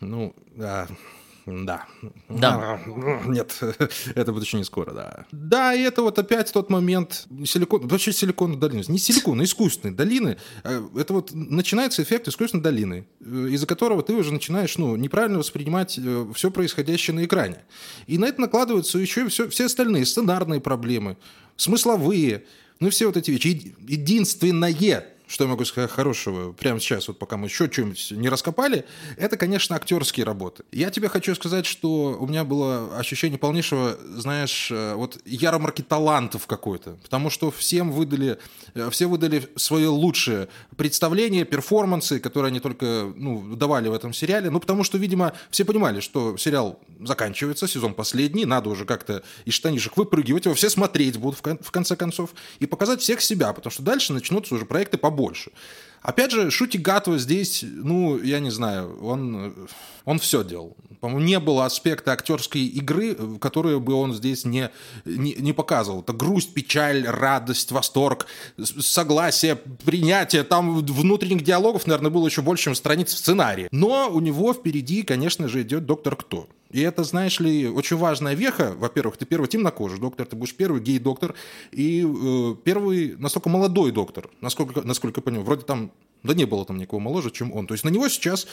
ну, 0.00 0.34
да, 0.56 0.88
да. 1.48 1.86
Да. 2.28 2.80
Нет, 3.26 3.58
это 4.14 4.32
будет 4.32 4.44
еще 4.44 4.56
не 4.56 4.64
скоро, 4.64 4.92
да. 4.92 5.26
Да, 5.32 5.74
и 5.74 5.80
это 5.82 6.02
вот 6.02 6.18
опять 6.18 6.52
тот 6.52 6.70
момент 6.70 7.26
силикон, 7.44 7.86
вообще 7.88 8.12
силикон 8.12 8.58
долины, 8.58 8.84
не 8.88 8.98
силикон, 8.98 9.40
а 9.40 9.44
искусственной 9.44 9.94
долины. 9.94 10.36
Э, 10.64 10.82
это 10.96 11.12
вот 11.12 11.30
начинается 11.32 12.02
эффект 12.02 12.28
искусственной 12.28 12.62
долины, 12.62 13.06
э, 13.20 13.48
из-за 13.50 13.66
которого 13.66 14.02
ты 14.02 14.14
уже 14.14 14.32
начинаешь, 14.32 14.76
ну, 14.78 14.96
неправильно 14.96 15.38
воспринимать 15.38 15.98
э, 15.98 16.26
все 16.34 16.50
происходящее 16.50 17.14
на 17.14 17.24
экране. 17.24 17.64
И 18.06 18.18
на 18.18 18.26
это 18.26 18.40
накладываются 18.40 18.98
еще 18.98 19.28
все, 19.28 19.48
все 19.48 19.66
остальные 19.66 20.06
сценарные 20.06 20.60
проблемы, 20.60 21.16
смысловые, 21.56 22.44
ну, 22.80 22.90
все 22.90 23.06
вот 23.06 23.16
эти 23.16 23.30
вещи. 23.30 23.74
Единственное, 23.86 24.70
что 25.28 25.44
я 25.44 25.50
могу 25.50 25.64
сказать 25.64 25.90
хорошего 25.90 26.52
прямо 26.52 26.80
сейчас, 26.80 27.06
вот 27.08 27.18
пока 27.18 27.36
мы 27.36 27.46
еще 27.46 27.70
что-нибудь 27.70 28.10
не 28.12 28.28
раскопали, 28.28 28.86
это, 29.16 29.36
конечно, 29.36 29.76
актерские 29.76 30.24
работы. 30.24 30.64
Я 30.72 30.90
тебе 30.90 31.08
хочу 31.08 31.34
сказать, 31.34 31.66
что 31.66 32.16
у 32.18 32.26
меня 32.26 32.44
было 32.44 32.96
ощущение 32.96 33.38
полнейшего, 33.38 33.98
знаешь, 34.16 34.70
э, 34.70 34.94
вот 34.94 35.18
ярмарки 35.26 35.82
талантов 35.82 36.46
какой-то, 36.46 36.96
потому 37.02 37.28
что 37.28 37.50
всем 37.50 37.92
выдали, 37.92 38.38
э, 38.74 38.88
все 38.90 39.06
выдали 39.06 39.48
свое 39.56 39.88
лучшее 39.88 40.48
представление, 40.76 41.44
перформансы, 41.44 42.20
которые 42.20 42.48
они 42.48 42.60
только 42.60 43.12
ну, 43.14 43.54
давали 43.54 43.88
в 43.88 43.92
этом 43.92 44.14
сериале, 44.14 44.48
ну, 44.48 44.60
потому 44.60 44.82
что, 44.82 44.96
видимо, 44.96 45.34
все 45.50 45.66
понимали, 45.66 46.00
что 46.00 46.38
сериал 46.38 46.80
заканчивается, 47.00 47.68
сезон 47.68 47.92
последний, 47.92 48.46
надо 48.46 48.70
уже 48.70 48.86
как-то 48.86 49.22
из 49.44 49.52
штанишек 49.52 49.96
выпрыгивать, 49.98 50.46
его 50.46 50.54
все 50.54 50.70
смотреть 50.70 51.18
будут 51.18 51.38
в 51.38 51.70
конце 51.70 51.96
концов, 51.96 52.30
и 52.60 52.66
показать 52.66 53.02
всех 53.02 53.20
себя, 53.20 53.52
потому 53.52 53.70
что 53.70 53.82
дальше 53.82 54.14
начнутся 54.14 54.54
уже 54.54 54.64
проекты 54.64 54.96
по 54.96 55.10
больше. 55.18 55.50
Опять 56.00 56.30
же, 56.30 56.50
Шути 56.50 56.78
Гатва 56.78 57.18
здесь, 57.18 57.64
ну, 57.64 58.22
я 58.22 58.38
не 58.40 58.50
знаю, 58.50 59.04
он, 59.04 59.68
он 60.04 60.18
все 60.18 60.44
делал. 60.44 60.76
По-моему, 61.00 61.24
не 61.24 61.38
было 61.38 61.64
аспекта 61.64 62.12
актерской 62.12 62.62
игры, 62.62 63.16
которые 63.38 63.80
бы 63.80 63.94
он 63.94 64.14
здесь 64.14 64.44
не, 64.44 64.70
не, 65.04 65.34
не 65.34 65.52
показывал. 65.52 66.00
Это 66.00 66.12
грусть, 66.12 66.54
печаль, 66.54 67.06
радость, 67.06 67.72
восторг, 67.72 68.26
согласие, 68.58 69.56
принятие. 69.56 70.42
Там 70.42 70.84
внутренних 70.84 71.44
диалогов, 71.44 71.86
наверное, 71.86 72.10
было 72.10 72.26
еще 72.26 72.42
больше, 72.42 72.64
чем 72.64 72.74
страниц 72.74 73.12
в 73.12 73.18
сценарии. 73.18 73.68
Но 73.70 74.10
у 74.12 74.20
него 74.20 74.52
впереди, 74.52 75.02
конечно 75.02 75.48
же, 75.48 75.62
идет 75.62 75.86
«Доктор 75.86 76.16
Кто». 76.16 76.48
И 76.70 76.80
это, 76.80 77.02
знаешь 77.02 77.40
ли, 77.40 77.66
очень 77.66 77.96
важная 77.96 78.34
веха. 78.34 78.74
Во-первых, 78.76 79.16
ты 79.16 79.24
первый 79.24 79.46
темнокожий 79.46 79.98
доктор, 79.98 80.26
ты 80.26 80.36
будешь 80.36 80.54
первый 80.54 80.82
гей-доктор 80.82 81.34
и 81.72 82.04
э, 82.04 82.54
первый 82.62 83.16
настолько 83.16 83.48
молодой 83.48 83.90
доктор, 83.90 84.28
насколько, 84.42 84.82
насколько 84.82 85.20
я 85.20 85.22
понимаю. 85.22 85.46
Вроде 85.46 85.62
там, 85.62 85.92
да 86.22 86.34
не 86.34 86.44
было 86.44 86.66
там 86.66 86.76
никого 86.76 87.00
моложе, 87.00 87.30
чем 87.30 87.54
он. 87.54 87.66
То 87.66 87.72
есть 87.72 87.84
на 87.84 87.88
него 87.88 88.08
сейчас 88.10 88.44
э, 88.44 88.48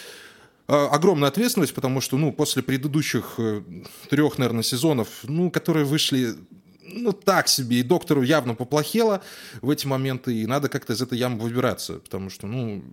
огромная 0.67 1.29
ответственность, 1.29 1.73
потому 1.73 2.01
что, 2.01 2.17
ну, 2.17 2.31
после 2.31 2.63
предыдущих 2.63 3.35
э, 3.37 3.61
трех, 4.09 4.37
наверное, 4.37 4.63
сезонов, 4.63 5.07
ну, 5.23 5.51
которые 5.51 5.85
вышли 5.85 6.35
ну, 6.83 7.11
так 7.13 7.47
себе, 7.47 7.79
и 7.79 7.83
доктору 7.83 8.21
явно 8.21 8.55
поплохело 8.55 9.21
в 9.61 9.69
эти 9.69 9.87
моменты, 9.87 10.33
и 10.35 10.45
надо 10.45 10.69
как-то 10.69 10.93
из 10.93 11.01
этой 11.01 11.17
ямы 11.17 11.39
выбираться, 11.39 11.95
потому 11.95 12.29
что, 12.29 12.47
ну, 12.47 12.83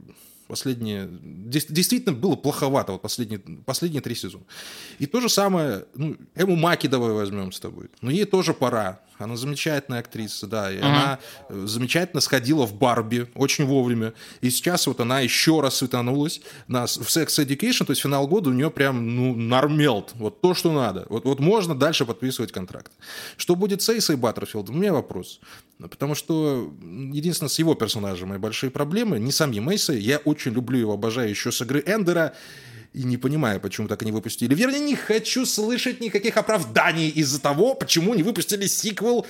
Последние... 0.53 1.09
Действительно 1.11 2.13
было 2.13 2.37
плоховато 2.37 2.93
вот 2.93 3.01
последние, 3.01 3.39
последние 3.65 4.03
три 4.03 4.15
сезона. 4.15 4.45
И 4.99 5.07
то 5.07 5.19
же 5.21 5.31
самое, 5.31 5.87
ну, 5.95 6.15
Эму 6.35 6.57
Маки 6.57 6.89
давай 6.89 7.13
возьмем 7.13 7.53
с 7.53 7.61
тобой. 7.61 7.89
Но 8.03 8.11
ей 8.11 8.27
тоже 8.27 8.53
пора. 8.53 9.01
Она 9.25 9.37
замечательная 9.37 10.01
актриса, 10.01 10.47
да. 10.47 10.73
И 10.73 10.77
uh-huh. 10.77 10.83
она 10.83 11.19
э, 11.49 11.65
замечательно 11.67 12.21
сходила 12.21 12.67
в 12.67 12.75
Барби 12.75 13.29
очень 13.35 13.65
вовремя. 13.65 14.13
И 14.41 14.51
сейчас 14.51 14.87
вот 14.87 15.01
она 15.01 15.21
еще 15.21 15.61
раз 15.61 15.77
светанулась 15.77 16.41
на, 16.69 16.87
в 16.87 17.09
Sex 17.09 17.27
Education, 17.27 17.85
то 17.85 17.93
есть 17.93 18.03
финал 18.03 18.27
года 18.27 18.51
у 18.51 18.53
нее 18.53 18.71
прям, 18.71 19.17
ну, 19.17 19.35
нормелт. 19.35 20.13
Вот 20.15 20.41
то, 20.41 20.55
что 20.55 20.73
надо. 20.73 21.07
Вот, 21.09 21.25
вот 21.25 21.41
можно 21.41 21.75
дальше 21.75 22.05
подписывать 22.05 22.53
контракт. 22.53 22.93
Что 23.37 23.55
будет 23.55 23.83
с 23.83 23.89
Эйсой 23.89 24.17
Баттерфилдом? 24.17 24.77
У 24.77 24.79
меня 24.79 24.93
вопрос. 24.93 25.41
Потому 25.79 26.15
что 26.15 26.73
единственное, 27.13 27.49
с 27.51 27.59
его 27.59 27.75
персонажем 27.75 28.29
мои 28.29 28.39
большие 28.39 28.71
проблемы, 28.71 29.19
не 29.19 29.33
сами 29.33 29.59
Мейсой. 29.59 30.01
Я 30.01 30.19
очень 30.19 30.53
люблю 30.53 30.79
его, 30.79 30.93
обожаю 30.93 31.31
еще 31.31 31.51
с 31.51 31.61
игры 31.61 31.83
Эндера 31.87 32.35
и 32.95 33.05
не 33.05 33.17
понимаю, 33.17 33.61
почему 33.61 33.89
так 33.89 34.03
и 34.03 34.07
не 34.07 34.13
выпустили. 34.13 34.55
Вернее, 34.55 34.81
не 34.81 34.97
хочу 34.97 35.47
слышать 35.47 36.01
никаких 36.01 36.37
оправданий 36.37 37.09
из-за 37.09 37.41
того, 37.41 37.75
почему 37.75 38.15
не 38.15 38.23
выпустили 38.23 38.67
сиквел 38.67 39.27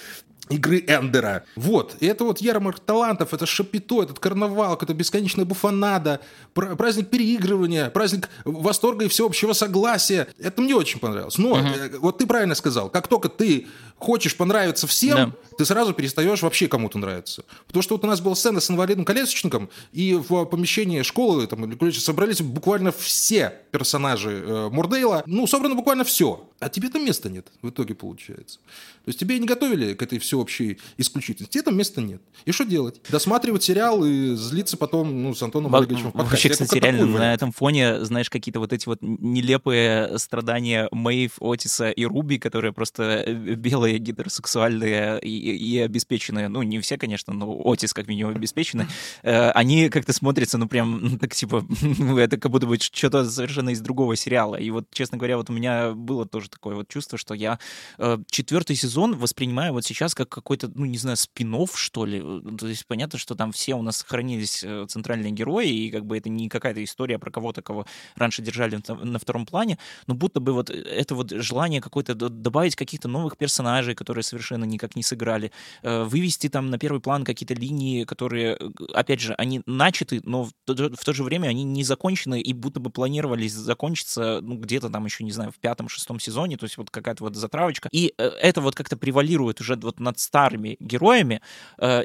игры 0.48 0.84
Эндера. 0.86 1.44
Вот, 1.56 1.96
и 2.00 2.06
это 2.06 2.24
вот 2.24 2.40
ярмарка 2.40 2.80
талантов, 2.80 3.32
это 3.32 3.46
шапито, 3.46 4.02
этот 4.02 4.18
карнавал, 4.18 4.74
это 4.74 4.92
бесконечная 4.92 5.44
буфанада, 5.44 6.20
праздник 6.52 7.08
переигрывания, 7.08 7.90
праздник 7.90 8.28
восторга 8.44 9.04
и 9.04 9.08
всеобщего 9.08 9.52
согласия. 9.52 10.26
Это 10.38 10.60
мне 10.60 10.74
очень 10.74 10.98
понравилось. 10.98 11.38
Но, 11.38 11.58
uh-huh. 11.58 11.98
вот 11.98 12.18
ты 12.18 12.26
правильно 12.26 12.54
сказал, 12.54 12.90
как 12.90 13.08
только 13.08 13.28
ты 13.28 13.66
хочешь 14.02 14.36
понравиться 14.36 14.86
всем, 14.86 15.16
да. 15.16 15.56
ты 15.56 15.64
сразу 15.64 15.94
перестаешь 15.94 16.42
вообще 16.42 16.68
кому-то 16.68 16.98
нравиться. 16.98 17.44
Потому 17.66 17.82
что 17.82 17.94
вот 17.94 18.04
у 18.04 18.06
нас 18.06 18.20
была 18.20 18.34
сцена 18.34 18.60
с 18.60 18.70
инвалидным 18.70 19.04
колясочником, 19.04 19.70
и 19.92 20.14
в 20.14 20.44
помещении 20.46 21.02
школы 21.02 21.46
там, 21.46 21.64
или 21.64 21.76
колледжа 21.76 22.00
собрались 22.00 22.40
буквально 22.40 22.92
все 22.92 23.60
персонажи 23.70 24.42
э, 24.44 24.68
Мурдейла. 24.70 25.22
Ну, 25.26 25.46
собрано 25.46 25.74
буквально 25.74 26.04
все. 26.04 26.48
А 26.58 26.68
тебе 26.68 26.88
там 26.90 27.04
места 27.04 27.28
нет 27.28 27.48
в 27.60 27.70
итоге 27.70 27.94
получается. 27.94 28.58
То 29.04 29.08
есть 29.08 29.18
тебе 29.18 29.38
не 29.38 29.46
готовили 29.46 29.94
к 29.94 30.02
этой 30.02 30.20
всеобщей 30.20 30.78
исключительности. 30.96 31.54
Тебе 31.54 31.64
там 31.64 31.76
места 31.76 32.00
нет. 32.00 32.22
И 32.44 32.52
что 32.52 32.64
делать? 32.64 33.00
Досматривать 33.10 33.64
сериал 33.64 34.04
и 34.04 34.34
злиться 34.36 34.76
потом 34.76 35.24
ну, 35.24 35.34
с 35.34 35.42
Антоном 35.42 35.74
Олеговичем 35.74 36.12
в 36.12 36.14
Вообще, 36.14 36.50
кстати, 36.50 36.78
реально 36.78 37.06
на 37.06 37.34
этом 37.34 37.50
фоне, 37.50 38.04
знаешь, 38.04 38.30
какие-то 38.30 38.60
вот 38.60 38.72
эти 38.72 38.86
вот 38.86 38.98
нелепые 39.02 40.18
страдания 40.18 40.88
Мэйв, 40.92 41.32
Отиса 41.40 41.90
и 41.90 42.04
Руби, 42.04 42.38
которые 42.38 42.72
просто 42.72 43.24
э, 43.26 43.32
белые 43.32 43.91
белые, 43.92 43.98
гетеросексуальные 43.98 45.20
и, 45.20 45.56
и 45.56 45.78
обеспеченные, 45.78 46.48
ну, 46.48 46.62
не 46.62 46.80
все, 46.80 46.98
конечно, 46.98 47.32
но 47.32 47.60
Отис 47.64 47.92
как 47.92 48.08
минимум 48.08 48.36
обеспеченный, 48.36 48.86
э, 49.22 49.50
они 49.50 49.88
как-то 49.88 50.12
смотрятся, 50.12 50.58
ну, 50.58 50.68
прям, 50.68 51.00
ну, 51.00 51.18
так, 51.18 51.34
типа, 51.34 51.64
это 52.18 52.36
как 52.36 52.50
будто 52.50 52.66
бы 52.66 52.78
что-то 52.78 53.28
совершенно 53.28 53.70
из 53.70 53.80
другого 53.80 54.16
сериала. 54.16 54.56
И 54.56 54.70
вот, 54.70 54.86
честно 54.92 55.18
говоря, 55.18 55.36
вот 55.36 55.50
у 55.50 55.52
меня 55.52 55.92
было 55.92 56.26
тоже 56.26 56.48
такое 56.48 56.74
вот 56.74 56.88
чувство, 56.88 57.18
что 57.18 57.34
я 57.34 57.58
э, 57.98 58.18
четвертый 58.30 58.76
сезон 58.76 59.16
воспринимаю 59.16 59.72
вот 59.72 59.84
сейчас 59.84 60.14
как 60.14 60.28
какой-то, 60.28 60.70
ну, 60.74 60.84
не 60.84 60.98
знаю, 60.98 61.16
спин 61.16 61.52
что 61.74 62.06
ли. 62.06 62.20
То 62.58 62.66
есть 62.66 62.86
понятно, 62.86 63.18
что 63.18 63.34
там 63.34 63.52
все 63.52 63.74
у 63.74 63.82
нас 63.82 63.98
сохранились 63.98 64.64
э, 64.64 64.86
центральные 64.88 65.32
герои, 65.32 65.68
и 65.68 65.90
как 65.90 66.06
бы 66.06 66.16
это 66.16 66.30
не 66.30 66.48
какая-то 66.48 66.82
история 66.82 67.18
про 67.18 67.30
кого-то, 67.30 67.60
кого 67.60 67.86
раньше 68.16 68.40
держали 68.42 68.80
на 68.88 69.18
втором 69.18 69.44
плане, 69.44 69.78
но 70.06 70.14
будто 70.14 70.40
бы 70.40 70.52
вот 70.52 70.70
это 70.70 71.14
вот 71.14 71.30
желание 71.30 71.80
какое-то 71.80 72.14
добавить 72.14 72.74
каких-то 72.74 73.08
новых 73.08 73.36
персонажей, 73.36 73.81
персонажей, 73.82 73.94
которые 73.94 74.22
совершенно 74.22 74.64
никак 74.64 74.96
не 74.96 75.02
сыграли, 75.02 75.50
э, 75.82 76.04
вывести 76.04 76.48
там 76.48 76.70
на 76.70 76.78
первый 76.78 77.00
план 77.00 77.24
какие-то 77.24 77.54
линии, 77.54 78.04
которые, 78.04 78.56
э, 78.60 78.70
опять 78.94 79.20
же, 79.20 79.34
они 79.38 79.62
начаты, 79.66 80.20
но 80.24 80.44
в 80.44 80.52
то, 80.64 80.74
в 80.74 81.04
то 81.04 81.12
же 81.12 81.24
время 81.24 81.48
они 81.48 81.64
не 81.64 81.84
закончены 81.84 82.40
и 82.40 82.52
будто 82.54 82.80
бы 82.80 82.90
планировались 82.90 83.52
закончиться 83.52 84.40
ну, 84.42 84.56
где-то 84.56 84.88
там 84.88 85.04
еще, 85.04 85.24
не 85.24 85.32
знаю, 85.32 85.50
в 85.50 85.58
пятом-шестом 85.60 86.20
сезоне, 86.20 86.56
то 86.56 86.64
есть 86.64 86.78
вот 86.78 86.90
какая-то 86.90 87.24
вот 87.24 87.36
затравочка. 87.36 87.88
И 87.92 88.12
э, 88.18 88.24
это 88.42 88.60
вот 88.60 88.74
как-то 88.74 88.96
превалирует 88.96 89.60
уже 89.60 89.76
вот 89.76 90.00
над 90.00 90.18
старыми 90.18 90.76
героями, 90.80 91.40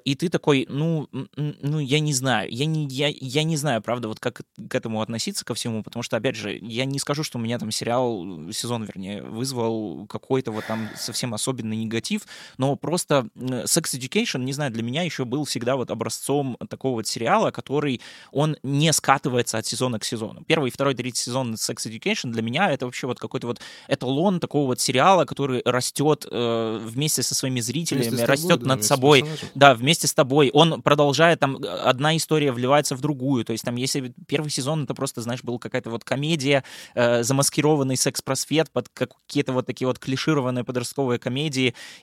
и 0.05 0.15
ты 0.15 0.29
такой, 0.29 0.65
ну, 0.69 1.07
ну, 1.37 1.79
я 1.79 1.99
не 1.99 2.13
знаю, 2.13 2.49
я 2.51 2.65
не, 2.65 2.87
я, 2.87 3.07
я 3.09 3.43
не 3.43 3.57
знаю, 3.57 3.81
правда, 3.81 4.07
вот 4.07 4.19
как 4.19 4.41
к 4.69 4.75
этому 4.75 5.01
относиться 5.01 5.45
ко 5.45 5.53
всему, 5.53 5.83
потому 5.83 6.03
что, 6.03 6.17
опять 6.17 6.35
же, 6.35 6.57
я 6.61 6.85
не 6.85 6.99
скажу, 6.99 7.23
что 7.23 7.37
у 7.37 7.41
меня 7.41 7.59
там 7.59 7.71
сериал, 7.71 8.51
сезон, 8.51 8.83
вернее, 8.83 9.21
вызвал 9.23 10.07
какой-то 10.07 10.51
вот 10.51 10.65
там 10.65 10.89
совсем 10.95 11.33
особенный 11.33 11.56
негатив, 11.63 12.21
но 12.57 12.75
просто 12.75 13.27
Sex 13.35 13.97
Education, 13.97 14.39
не 14.43 14.53
знаю, 14.53 14.71
для 14.71 14.83
меня 14.83 15.03
еще 15.03 15.25
был 15.25 15.45
всегда 15.45 15.75
вот 15.75 15.91
образцом 15.91 16.57
такого 16.69 16.95
вот 16.95 17.07
сериала, 17.07 17.51
который, 17.51 18.01
он 18.31 18.57
не 18.63 18.91
скатывается 18.93 19.57
от 19.57 19.65
сезона 19.65 19.99
к 19.99 20.03
сезону. 20.03 20.43
Первый, 20.45 20.71
второй, 20.71 20.95
третий 20.95 21.21
сезон 21.21 21.53
Sex 21.53 21.87
Education 21.87 22.31
для 22.31 22.41
меня 22.41 22.71
это 22.71 22.85
вообще 22.85 23.07
вот 23.07 23.19
какой-то 23.19 23.47
вот 23.47 23.59
эталон 23.87 24.39
такого 24.39 24.67
вот 24.67 24.79
сериала, 24.79 25.25
который 25.25 25.61
растет 25.65 26.25
э, 26.29 26.79
вместе 26.83 27.23
со 27.23 27.35
своими 27.35 27.59
зрителями, 27.59 28.09
тобой, 28.09 28.25
растет 28.25 28.59
да, 28.61 28.67
над 28.67 28.83
собой. 28.83 29.25
Да, 29.55 29.73
вместе 29.73 30.07
с 30.07 30.13
тобой. 30.13 30.49
Он 30.53 30.81
продолжает, 30.81 31.39
там, 31.39 31.57
одна 31.57 32.15
история 32.17 32.51
вливается 32.51 32.95
в 32.95 33.01
другую. 33.01 33.45
То 33.45 33.51
есть 33.51 33.63
там, 33.63 33.75
если 33.75 34.13
первый 34.27 34.49
сезон, 34.49 34.83
это 34.83 34.93
просто, 34.93 35.21
знаешь, 35.21 35.43
был 35.43 35.59
какая-то 35.59 35.89
вот 35.89 36.03
комедия, 36.03 36.63
э, 36.95 37.23
замаскированный 37.23 37.97
секс-просвет 37.97 38.69
под 38.71 38.89
какие-то 38.89 39.53
вот 39.53 39.65
такие 39.65 39.87
вот 39.87 39.99
клишированные 39.99 40.63
подростковые 40.63 41.19
комедии, 41.19 41.37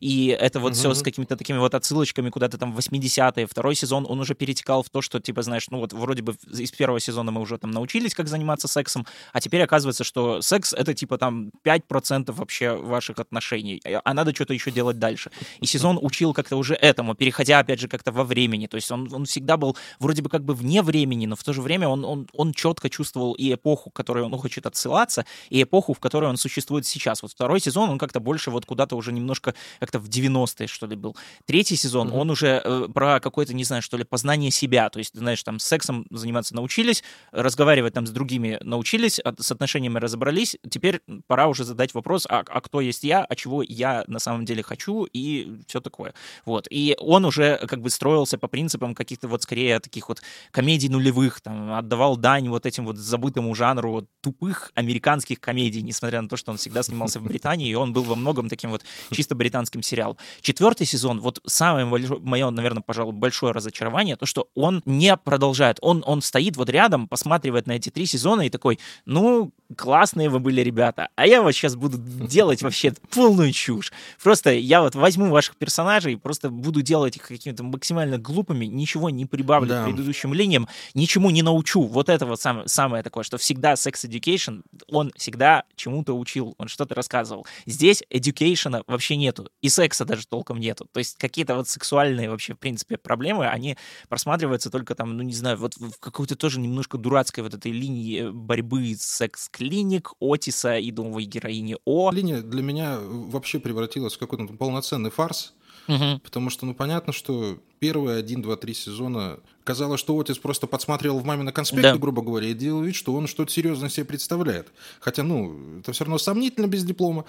и 0.01 0.27
это 0.29 0.61
вот 0.61 0.73
mm-hmm. 0.73 0.77
все 0.77 0.95
с 0.95 1.03
какими-то 1.03 1.37
такими 1.37 1.59
вот 1.59 1.75
отсылочками 1.75 2.31
куда-то 2.31 2.59
там 2.59 2.73
в 2.73 2.79
80-е. 2.79 3.47
Второй 3.47 3.75
сезон, 3.75 4.07
он 4.09 4.21
уже 4.21 4.35
перетекал 4.35 4.83
в 4.83 4.91
то, 4.91 5.03
что, 5.03 5.21
типа, 5.21 5.43
знаешь, 5.43 5.69
ну 5.71 5.79
вот 5.79 5.93
вроде 5.93 6.23
бы 6.23 6.35
из 6.53 6.71
первого 6.73 7.01
сезона 7.01 7.31
мы 7.31 7.41
уже 7.41 7.59
там 7.59 7.71
научились, 7.71 8.15
как 8.15 8.29
заниматься 8.29 8.69
сексом, 8.69 9.07
а 9.33 9.41
теперь 9.41 9.63
оказывается, 9.63 10.05
что 10.05 10.41
секс— 10.43 10.73
это, 10.75 10.95
типа, 10.95 11.19
там 11.19 11.51
5% 11.65 12.33
вообще 12.33 12.75
ваших 12.75 13.19
отношений, 13.19 13.81
а, 13.85 14.01
а 14.05 14.15
надо 14.15 14.35
что-то 14.35 14.55
еще 14.55 14.71
делать 14.71 14.99
дальше. 14.99 15.31
И 15.61 15.67
сезон 15.67 15.99
учил 16.01 16.33
как-то 16.33 16.57
уже 16.57 16.75
этому, 16.75 17.15
переходя, 17.15 17.59
опять 17.59 17.81
же, 17.81 17.89
как-то 17.89 18.13
во 18.13 18.25
времени. 18.25 18.67
То 18.67 18.77
есть 18.77 18.91
он, 18.91 19.13
он 19.13 19.25
всегда 19.25 19.57
был 19.57 19.77
вроде 19.99 20.23
бы 20.23 20.29
как 20.29 20.45
бы 20.45 20.55
вне 20.55 20.83
времени, 20.83 21.27
но 21.27 21.37
в 21.37 21.43
то 21.43 21.53
же 21.53 21.63
время 21.63 21.89
он, 21.89 22.05
он, 22.05 22.29
он 22.33 22.53
четко 22.53 22.89
чувствовал 22.89 23.33
и 23.35 23.55
эпоху, 23.55 23.91
к 23.91 23.97
которой 23.97 24.25
он 24.25 24.37
хочет 24.37 24.67
отсылаться, 24.67 25.25
и 25.51 25.63
эпоху, 25.63 25.95
в 25.95 26.01
которой 26.01 26.29
он 26.31 26.37
существует 26.37 26.87
сейчас. 26.87 27.23
Вот 27.23 27.33
второй 27.33 27.61
сезон, 27.61 27.91
он 27.91 27.99
как-то 27.99 28.21
больше 28.21 28.51
вот 28.51 28.67
куда-то 28.67 28.97
уже 28.97 29.13
немножко 29.13 29.34
как-то 29.41 29.99
в 29.99 30.09
90-е, 30.09 30.67
что 30.67 30.87
ли, 30.87 30.97
был. 30.97 31.17
Третий 31.47 31.77
сезон, 31.77 32.09
mm-hmm. 32.09 32.19
он 32.19 32.31
уже 32.31 32.63
э, 32.65 32.89
про 32.93 33.21
какое-то, 33.21 33.55
не 33.55 33.65
знаю, 33.65 33.83
что 33.83 33.97
ли, 33.97 34.05
познание 34.05 34.51
себя. 34.51 34.89
То 34.91 34.99
есть, 34.99 35.15
знаешь, 35.15 35.43
там 35.43 35.59
сексом 35.59 36.07
заниматься 36.11 36.55
научились, 36.55 37.03
разговаривать 37.33 37.95
там 37.95 38.07
с 38.07 38.11
другими 38.11 38.59
научились, 38.63 39.21
с 39.39 39.51
отношениями 39.51 39.99
разобрались. 39.99 40.57
Теперь 40.69 41.01
пора 41.27 41.49
уже 41.49 41.65
задать 41.65 41.95
вопрос, 41.95 42.27
а, 42.29 42.45
а 42.47 42.61
кто 42.61 42.81
есть 42.81 43.05
я, 43.05 43.25
а 43.25 43.35
чего 43.37 43.63
я 43.63 44.05
на 44.07 44.19
самом 44.19 44.45
деле 44.45 44.63
хочу 44.63 45.05
и 45.05 45.61
все 45.67 45.81
такое. 45.81 46.15
Вот. 46.45 46.67
И 46.71 46.97
он 46.99 47.25
уже 47.25 47.59
как 47.69 47.81
бы 47.81 47.91
строился 47.91 48.39
по 48.39 48.49
принципам 48.49 48.95
каких-то 48.95 49.29
вот 49.29 49.43
скорее 49.43 49.81
таких 49.81 50.09
вот 50.09 50.23
комедий 50.51 50.89
нулевых, 50.89 51.41
там, 51.41 51.73
отдавал 51.73 52.17
дань 52.17 52.49
вот 52.49 52.67
этим 52.67 52.85
вот 52.85 52.97
забытому 52.97 53.55
жанру 53.55 53.91
вот, 53.93 54.07
тупых 54.21 54.71
американских 54.75 55.41
комедий, 55.41 55.83
несмотря 55.83 56.21
на 56.21 56.29
то, 56.29 56.37
что 56.37 56.51
он 56.51 56.59
всегда 56.59 56.83
снимался 56.83 57.21
в 57.21 57.25
Британии, 57.25 57.69
и 57.69 57.75
он 57.75 57.93
был 57.93 58.03
во 58.03 58.15
многом 58.15 58.49
таким 58.49 58.71
вот 58.71 58.83
чисто 59.11 59.24
британским 59.33 59.83
сериалом. 59.83 60.17
Четвертый 60.41 60.87
сезон, 60.87 61.21
вот 61.21 61.41
самое 61.47 61.87
мое, 61.87 62.51
наверное, 62.51 62.83
пожалуй, 62.83 63.13
большое 63.13 63.53
разочарование, 63.53 64.17
то, 64.17 64.27
что 64.27 64.49
он 64.55 64.83
не 64.85 65.17
продолжает. 65.17 65.79
Он, 65.81 66.03
он 66.07 66.21
стоит 66.23 66.57
вот 66.57 66.69
рядом, 66.69 67.09
посматривает 67.09 67.67
на 67.67 67.73
эти 67.73 67.91
три 67.91 68.07
сезона 68.07 68.43
и 68.43 68.51
такой, 68.51 68.79
ну, 69.07 69.53
классные 69.77 70.29
вы 70.29 70.39
были, 70.41 70.61
ребята, 70.61 71.09
а 71.17 71.27
я 71.27 71.43
вот 71.43 71.53
сейчас 71.53 71.77
буду 71.77 71.99
делать 71.99 72.63
вообще 72.63 72.93
полную 73.11 73.53
чушь. 73.53 73.93
Просто 74.23 74.53
я 74.53 74.83
вот 74.83 74.95
возьму 74.95 75.31
ваших 75.31 75.57
персонажей, 75.57 76.17
просто 76.17 76.51
буду 76.51 76.83
делать 76.83 77.17
их 77.17 77.23
какими-то 77.23 77.63
максимально 77.65 78.19
глупыми, 78.19 78.67
ничего 78.67 79.11
не 79.11 79.27
прибавлю 79.27 79.69
да. 79.69 79.83
к 79.83 79.87
предыдущим 79.87 80.35
линиям, 80.35 80.69
ничему 80.95 81.31
не 81.31 81.43
научу. 81.43 81.83
Вот 81.83 82.09
это 82.09 82.27
вот 82.27 82.41
самое, 82.41 82.69
самое 82.69 83.03
такое, 83.03 83.25
что 83.25 83.39
всегда 83.39 83.75
Sex 83.75 84.09
Education, 84.09 84.63
он 84.89 85.13
всегда 85.17 85.65
чему-то 85.77 86.17
учил, 86.17 86.55
он 86.59 86.69
что-то 86.69 86.95
рассказывал. 86.95 87.47
Здесь 87.67 88.03
education 88.11 88.83
вообще 88.87 89.14
нету, 89.17 89.51
и 89.61 89.69
секса 89.69 90.05
даже 90.05 90.27
толком 90.27 90.59
нету. 90.59 90.87
То 90.93 90.99
есть 90.99 91.17
какие-то 91.19 91.57
вот 91.57 91.69
сексуальные 91.69 92.31
вообще, 92.31 92.55
в 92.55 92.59
принципе, 92.59 92.97
проблемы, 92.97 93.47
они 93.47 93.77
просматриваются 94.09 94.71
только 94.71 94.95
там, 94.95 95.17
ну 95.17 95.23
не 95.23 95.33
знаю, 95.33 95.57
вот 95.57 95.77
в 95.77 95.99
какой-то 96.01 96.37
тоже 96.37 96.61
немножко 96.61 96.99
дурацкой 96.99 97.45
вот 97.45 97.55
этой 97.55 97.73
линии 97.73 98.31
борьбы 98.31 98.95
секс-клиник 98.99 100.13
Отиса 100.21 100.77
и 100.77 100.93
новой 100.93 101.25
героини 101.25 101.77
О. 101.85 102.11
Линия 102.11 102.41
для 102.41 102.63
меня 102.63 102.99
вообще 103.01 103.59
превратилась 103.59 104.15
в 104.15 104.19
какой-то 104.19 104.53
полноценный 104.55 105.11
фарс, 105.11 105.55
Угу. 105.89 106.21
Потому 106.23 106.51
что, 106.51 106.67
ну, 106.67 106.75
понятно, 106.75 107.13
что 107.13 107.59
первые 107.79 108.19
один, 108.19 108.43
два, 108.43 108.57
три 108.57 108.75
сезона 108.75 109.39
казалось, 109.65 110.01
что 110.01 110.19
Отис 110.19 110.39
просто 110.39 110.67
подсматривал 110.67 111.19
в 111.19 111.25
маме 111.25 111.43
на 111.43 111.53
конспекты, 111.53 111.93
да. 111.93 111.99
грубо 111.99 112.23
говоря, 112.23 112.49
и 112.49 112.55
делал 112.55 112.83
вид, 112.83 112.95
что 112.95 113.15
он 113.15 113.27
что-то 113.27 113.53
серьезное 113.53 113.89
себе 113.89 114.07
представляет. 114.07 114.69
Хотя, 115.01 115.23
ну, 115.23 115.79
это 115.81 115.93
все 115.93 116.05
равно 116.05 116.19
сомнительно 116.19 116.67
без 116.67 116.85
диплома. 116.85 117.25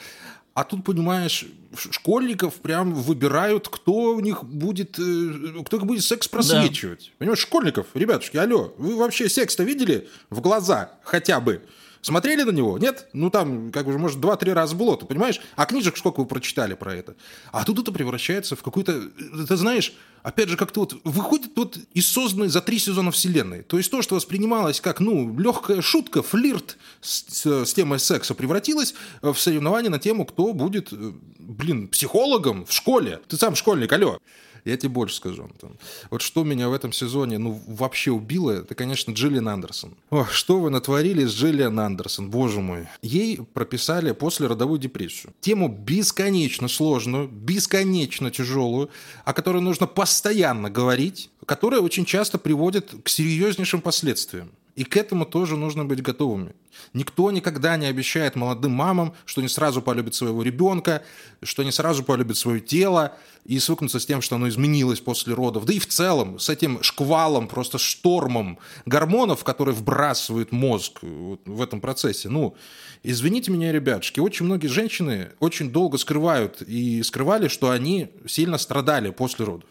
А 0.53 0.63
тут, 0.63 0.85
понимаешь, 0.85 1.45
школьников 1.77 2.55
прям 2.55 2.93
выбирают, 2.93 3.67
кто 3.67 4.15
у 4.15 4.19
них 4.21 4.45
будет, 4.45 4.97
э, 4.97 5.63
кто 5.65 5.77
их 5.77 5.85
будет 5.85 6.03
секс 6.03 6.29
просвечивать. 6.29 7.07
Да. 7.07 7.11
Понимаешь, 7.19 7.39
школьников, 7.39 7.87
ребятушки, 7.93 8.37
алло, 8.37 8.73
вы 8.77 8.95
вообще 8.95 9.27
секс-то 9.27 9.63
видели 9.63 10.07
в 10.29 10.39
глаза 10.39 10.91
хотя 11.03 11.41
бы? 11.41 11.61
Смотрели 12.05 12.43
на 12.43 12.51
него? 12.51 12.77
Нет? 12.77 13.07
Ну, 13.13 13.31
там, 13.31 13.71
как 13.71 13.87
бы, 13.87 13.97
может, 13.97 14.19
два-три 14.19 14.53
раза 14.53 14.75
было, 14.75 14.95
ты 14.95 15.07
понимаешь? 15.07 15.41
А 15.55 15.65
книжек 15.65 15.97
сколько 15.97 16.19
вы 16.19 16.27
прочитали 16.27 16.75
про 16.75 16.93
это? 16.93 17.15
А 17.51 17.63
тут 17.63 17.79
это 17.79 17.91
превращается 17.91 18.55
в 18.55 18.61
какую-то, 18.61 19.01
ты 19.47 19.55
знаешь, 19.55 19.91
опять 20.21 20.49
же, 20.49 20.55
как-то 20.55 20.81
вот 20.81 20.97
выходит 21.03 21.53
вот 21.55 21.79
из 21.95 22.07
созданной 22.07 22.49
за 22.49 22.61
три 22.61 22.77
сезона 22.77 23.09
вселенной. 23.09 23.63
То 23.63 23.77
есть 23.79 23.89
то, 23.89 24.03
что 24.03 24.13
воспринималось 24.13 24.81
как, 24.81 24.99
ну, 24.99 25.35
легкая 25.35 25.81
шутка, 25.81 26.21
флирт 26.21 26.77
с, 27.01 27.25
с, 27.27 27.65
с 27.65 27.73
темой 27.73 27.97
секса, 27.97 28.35
превратилось 28.35 28.93
в 29.23 29.33
соревнование 29.33 29.89
на 29.89 29.97
тему, 29.97 30.27
кто 30.27 30.53
будет, 30.53 30.93
э, 30.93 31.11
блин, 31.39 31.87
психологом 31.87 32.67
в 32.67 32.71
школе. 32.71 33.19
Ты 33.27 33.35
сам 33.35 33.55
школьник, 33.55 33.91
алло. 33.91 34.19
Я 34.65 34.77
тебе 34.77 34.89
больше 34.89 35.15
скажу, 35.15 35.43
Антон. 35.43 35.77
Вот 36.09 36.23
что 36.23 36.43
меня 36.43 36.69
в 36.69 36.73
этом 36.73 36.91
сезоне, 36.91 37.37
ну, 37.37 37.61
вообще 37.67 38.11
убило, 38.11 38.51
это, 38.51 38.73
конечно, 38.73 39.11
Джиллиан 39.11 39.47
Андерсон. 39.47 39.95
Ох, 40.09 40.31
что 40.31 40.59
вы 40.59 40.71
натворили 40.71 41.23
с 41.23 41.33
Джиллиан 41.33 41.79
Андерсон, 41.79 42.31
боже 42.31 42.61
мой. 42.61 42.87
Ей 43.03 43.37
прописали 43.53 44.11
после 44.11 44.47
родовую 44.47 44.79
депрессию. 44.79 45.33
Тему 45.39 45.67
бесконечно 45.69 46.67
сложную, 46.67 47.27
бесконечно 47.27 48.31
тяжелую, 48.31 48.89
о 49.23 49.33
которой 49.33 49.61
нужно 49.61 49.85
постоянно 49.85 50.71
говорить, 50.71 51.29
которая 51.45 51.81
очень 51.81 52.05
часто 52.05 52.39
приводит 52.39 52.91
к 53.03 53.07
серьезнейшим 53.07 53.81
последствиям. 53.81 54.51
И 54.75 54.83
к 54.83 54.97
этому 54.97 55.25
тоже 55.25 55.55
нужно 55.55 55.85
быть 55.85 56.01
готовыми. 56.01 56.53
Никто 56.93 57.31
никогда 57.31 57.77
не 57.77 57.85
обещает 57.85 58.35
молодым 58.35 58.73
мамам, 58.73 59.13
что 59.23 59.41
не 59.41 59.47
сразу 59.47 59.81
полюбит 59.81 60.15
своего 60.15 60.43
ребенка, 60.43 61.01
что 61.41 61.63
не 61.63 61.71
сразу 61.71 62.03
полюбит 62.03 62.35
свое 62.35 62.59
тело 62.59 63.15
и 63.45 63.57
свыкнуться 63.59 64.01
с 64.01 64.05
тем, 64.05 64.21
что 64.21 64.35
оно 64.35 64.49
изменилось 64.49 64.99
после 64.99 65.33
родов. 65.33 65.63
Да 65.63 65.73
и 65.73 65.79
в 65.79 65.87
целом 65.87 66.39
с 66.39 66.49
этим 66.49 66.83
шквалом, 66.83 67.47
просто 67.47 67.77
штормом 67.77 68.59
гормонов, 68.85 69.45
которые 69.45 69.75
вбрасывают 69.75 70.51
мозг 70.51 70.99
в 71.01 71.61
этом 71.61 71.79
процессе. 71.79 72.27
Ну, 72.27 72.55
извините 73.01 73.51
меня, 73.51 73.71
ребятушки, 73.71 74.19
очень 74.19 74.45
многие 74.45 74.67
женщины 74.67 75.29
очень 75.39 75.71
долго 75.71 75.97
скрывают 75.97 76.61
и 76.61 77.01
скрывали, 77.03 77.47
что 77.47 77.69
они 77.69 78.09
сильно 78.27 78.57
страдали 78.57 79.11
после 79.11 79.45
родов. 79.45 79.69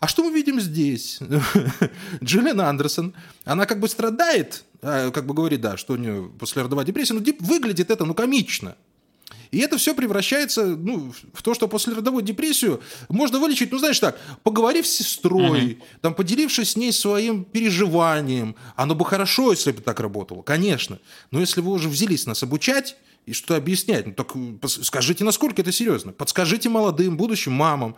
А 0.00 0.08
что 0.08 0.24
мы 0.24 0.32
видим 0.32 0.60
здесь? 0.60 1.20
Джиллиан 2.24 2.60
Андерсон, 2.62 3.14
она 3.44 3.66
как 3.66 3.80
бы 3.80 3.88
страдает, 3.88 4.64
а, 4.80 5.10
как 5.10 5.26
бы 5.26 5.34
говорит, 5.34 5.60
да, 5.60 5.76
что 5.76 5.92
у 5.92 5.96
нее 5.96 6.30
послеродовая 6.38 6.86
депрессия, 6.86 7.12
но 7.12 7.22
выглядит 7.40 7.90
это, 7.90 8.06
ну, 8.06 8.14
комично. 8.14 8.76
И 9.50 9.58
это 9.58 9.76
все 9.76 9.94
превращается 9.94 10.64
ну, 10.64 11.12
в 11.34 11.42
то, 11.42 11.54
что 11.54 11.68
после 11.68 11.92
родовой 11.92 12.22
депрессию 12.22 12.80
можно 13.08 13.38
вылечить, 13.38 13.72
ну, 13.72 13.78
знаешь 13.78 13.98
так, 13.98 14.18
поговорив 14.42 14.86
с 14.86 14.90
сестрой, 14.90 15.60
uh-huh. 15.60 15.82
там, 16.00 16.14
поделившись 16.14 16.70
с 16.70 16.76
ней 16.76 16.92
своим 16.92 17.44
переживанием. 17.44 18.54
Оно 18.76 18.94
бы 18.94 19.04
хорошо, 19.04 19.50
если 19.50 19.72
бы 19.72 19.82
так 19.82 19.98
работало, 20.00 20.42
конечно. 20.42 20.98
Но 21.30 21.40
если 21.40 21.60
вы 21.60 21.72
уже 21.72 21.88
взялись 21.88 22.26
нас 22.26 22.42
обучать 22.42 22.96
и 23.26 23.32
что 23.32 23.56
объяснять, 23.56 24.06
ну, 24.06 24.12
так 24.12 24.34
скажите, 24.70 25.24
насколько 25.24 25.62
это 25.62 25.72
серьезно. 25.72 26.12
Подскажите 26.12 26.68
молодым, 26.68 27.16
будущим 27.16 27.52
мамам, 27.52 27.96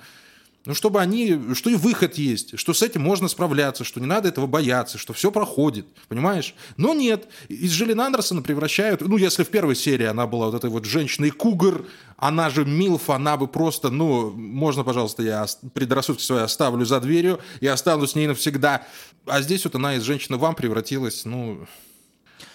ну, 0.64 0.74
чтобы 0.74 1.00
они, 1.00 1.54
что 1.54 1.70
и 1.70 1.74
выход 1.74 2.14
есть, 2.16 2.58
что 2.58 2.72
с 2.72 2.82
этим 2.82 3.02
можно 3.02 3.28
справляться, 3.28 3.82
что 3.82 4.00
не 4.00 4.06
надо 4.06 4.28
этого 4.28 4.46
бояться, 4.46 4.96
что 4.96 5.12
все 5.12 5.32
проходит, 5.32 5.86
понимаешь? 6.08 6.54
Но 6.76 6.94
нет, 6.94 7.28
из 7.48 7.72
Джиллин 7.72 8.00
Андерсона 8.00 8.42
превращают, 8.42 9.00
ну, 9.00 9.16
если 9.16 9.42
в 9.42 9.48
первой 9.48 9.74
серии 9.74 10.06
она 10.06 10.26
была 10.26 10.46
вот 10.46 10.54
этой 10.54 10.70
вот 10.70 10.84
женщиной-кугар, 10.84 11.84
она 12.16 12.50
же 12.50 12.64
Милф, 12.64 13.10
она 13.10 13.36
бы 13.36 13.48
просто, 13.48 13.90
ну, 13.90 14.30
можно, 14.30 14.84
пожалуйста, 14.84 15.22
я 15.24 15.46
предрассудки 15.74 16.22
свои 16.22 16.42
оставлю 16.42 16.84
за 16.84 17.00
дверью 17.00 17.40
и 17.60 17.66
останусь 17.66 18.12
с 18.12 18.14
ней 18.14 18.28
навсегда. 18.28 18.86
А 19.26 19.42
здесь 19.42 19.64
вот 19.64 19.74
она 19.74 19.96
из 19.96 20.02
женщины 20.02 20.36
вам 20.36 20.54
превратилась, 20.54 21.24
ну, 21.24 21.66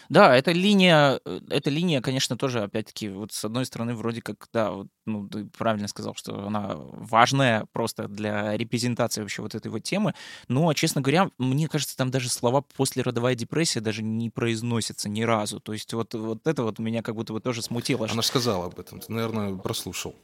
Да, 0.09 0.35
эта 0.35 0.51
линия, 0.51 1.19
э, 1.25 1.39
эта 1.49 1.69
линия, 1.69 2.01
конечно, 2.01 2.37
тоже, 2.37 2.63
опять-таки, 2.63 3.09
вот 3.09 3.33
с 3.33 3.43
одной 3.43 3.65
стороны, 3.65 3.93
вроде 3.93 4.21
как, 4.21 4.47
да, 4.53 4.71
вот, 4.71 4.87
ну, 5.05 5.27
ты 5.27 5.45
правильно 5.45 5.87
сказал, 5.87 6.15
что 6.15 6.47
она 6.47 6.75
важная 6.75 7.65
просто 7.73 8.07
для 8.07 8.55
репрезентации 8.55 9.21
вообще 9.21 9.41
вот 9.41 9.55
этой 9.55 9.69
вот 9.69 9.83
темы, 9.83 10.13
но, 10.47 10.71
честно 10.73 11.01
говоря, 11.01 11.29
мне 11.37 11.67
кажется, 11.67 11.97
там 11.97 12.11
даже 12.11 12.29
слова 12.29 12.61
«после 12.61 13.03
родовая 13.03 13.35
депрессия» 13.35 13.81
даже 13.81 14.03
не 14.03 14.29
произносятся 14.29 15.09
ни 15.09 15.21
разу. 15.23 15.59
То 15.59 15.73
есть 15.73 15.93
вот, 15.93 16.13
вот 16.13 16.47
это 16.47 16.63
вот 16.63 16.79
меня 16.79 17.01
как 17.01 17.15
будто 17.15 17.33
бы 17.33 17.41
тоже 17.41 17.61
смутило. 17.61 18.05
Она 18.05 18.21
что... 18.21 18.31
сказала 18.31 18.65
об 18.65 18.79
этом, 18.79 18.99
ты, 18.99 19.11
наверное, 19.11 19.55
прослушал. 19.55 20.15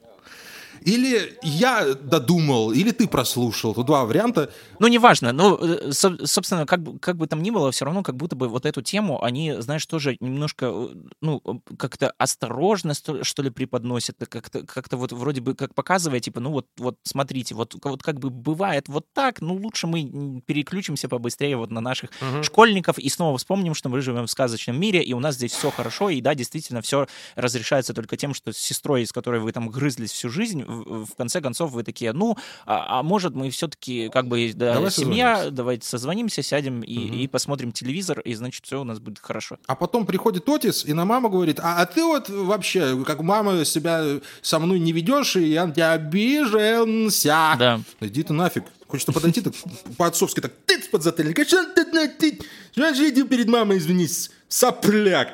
Или 0.81 1.37
я 1.43 1.93
додумал, 1.93 2.71
или 2.71 2.91
ты 2.91 3.07
прослушал. 3.07 3.73
Тут 3.73 3.85
два 3.85 4.05
варианта. 4.05 4.51
Ну, 4.79 4.87
неважно. 4.87 5.31
Ну, 5.31 5.57
э, 5.57 5.91
собственно, 5.91 6.65
как 6.65 6.81
бы, 6.81 6.99
как 6.99 7.17
бы 7.17 7.27
там 7.27 7.41
ни 7.41 7.51
было, 7.51 7.71
все 7.71 7.85
равно 7.85 8.03
как 8.03 8.15
будто 8.15 8.35
бы 8.35 8.47
вот 8.47 8.65
эту 8.65 8.81
тему 8.81 9.23
они, 9.23 9.55
знаешь, 9.59 9.85
тоже 9.85 10.17
немножко, 10.19 10.71
э, 10.73 10.87
ну, 11.21 11.41
как-то 11.77 12.13
осторожно, 12.17 12.93
что 12.93 13.41
ли, 13.41 13.49
преподносят. 13.49 14.17
Как-то 14.29 14.65
как 14.65 14.91
вот 14.91 15.11
вроде 15.11 15.41
бы 15.41 15.55
как 15.55 15.73
показывая, 15.73 16.19
типа, 16.19 16.39
ну 16.39 16.51
вот, 16.51 16.67
вот 16.77 16.97
смотрите, 17.03 17.55
вот, 17.55 17.75
вот 17.83 18.03
как 18.03 18.19
бы 18.19 18.29
бывает 18.29 18.87
вот 18.87 19.05
так, 19.13 19.41
ну 19.41 19.55
лучше 19.55 19.87
мы 19.87 20.41
переключимся 20.45 21.07
побыстрее 21.07 21.57
вот 21.57 21.71
на 21.71 21.81
наших 21.81 22.11
угу. 22.21 22.43
школьников 22.43 22.99
и 22.99 23.09
снова 23.09 23.37
вспомним, 23.37 23.73
что 23.73 23.89
мы 23.89 24.01
живем 24.01 24.25
в 24.25 24.31
сказочном 24.31 24.79
мире, 24.79 25.03
и 25.03 25.13
у 25.13 25.19
нас 25.19 25.35
здесь 25.35 25.53
все 25.53 25.71
хорошо, 25.71 26.09
и 26.09 26.21
да, 26.21 26.35
действительно, 26.35 26.81
все 26.81 27.07
разрешается 27.35 27.93
только 27.93 28.17
тем, 28.17 28.33
что 28.33 28.51
с 28.51 28.57
сестрой, 28.57 29.05
с 29.05 29.11
которой 29.11 29.39
вы 29.39 29.51
там 29.51 29.69
грызлись 29.69 30.11
всю 30.11 30.29
жизнь, 30.29 30.62
в 30.67 31.15
конце 31.17 31.41
концов 31.41 31.71
вы 31.71 31.83
такие, 31.83 32.13
ну, 32.13 32.37
а, 32.65 32.99
а 32.99 33.03
может 33.03 33.35
мы 33.35 33.49
все-таки 33.49 34.09
как 34.09 34.27
бы 34.27 34.51
да, 34.53 34.73
Давай 34.73 34.91
семья, 34.91 35.35
созвонимся. 35.35 35.55
давайте 35.55 35.87
созвонимся, 35.87 36.43
сядем 36.43 36.81
и, 36.81 36.97
угу. 36.97 37.15
и 37.15 37.27
посмотрим 37.27 37.71
телевизор, 37.71 38.19
и 38.19 38.33
значит 38.33 38.65
все 38.65 38.81
у 38.81 38.83
нас 38.83 38.99
будет 38.99 39.19
хорошо. 39.19 39.57
А 39.67 39.75
потом 39.75 40.05
приходит 40.05 40.47
Отис, 40.47 40.85
и 40.85 40.93
на 40.93 41.05
маму 41.05 41.29
говорит, 41.29 41.59
а, 41.59 41.81
а 41.81 41.85
ты 41.85 42.03
вот 42.03 42.29
вообще, 42.29 43.03
как 43.05 43.21
мама 43.21 43.65
себя 43.65 44.19
со 44.41 44.59
мной 44.59 44.79
не 44.79 44.91
ведешь, 44.91 45.35
и 45.35 45.51
я 45.51 45.69
тебя 45.69 45.93
обиженся. 45.93 47.55
Да. 47.57 47.81
Иди 47.99 48.23
ты 48.23 48.33
нафиг. 48.33 48.63
Хочется 48.87 49.11
подойти 49.11 49.41
так 49.41 49.53
по-отцовски 49.97 50.39
так, 50.39 50.53
ты 50.67 50.79
под 50.91 51.01
затыльник, 51.01 51.47
что 51.47 51.65
ты, 51.73 51.83
ты, 51.85 52.07
ты, 52.09 52.39
иди 52.75 53.23
перед 53.23 53.47
мамой 53.47 53.79
извинись, 53.79 54.29
сопляк. 54.47 55.29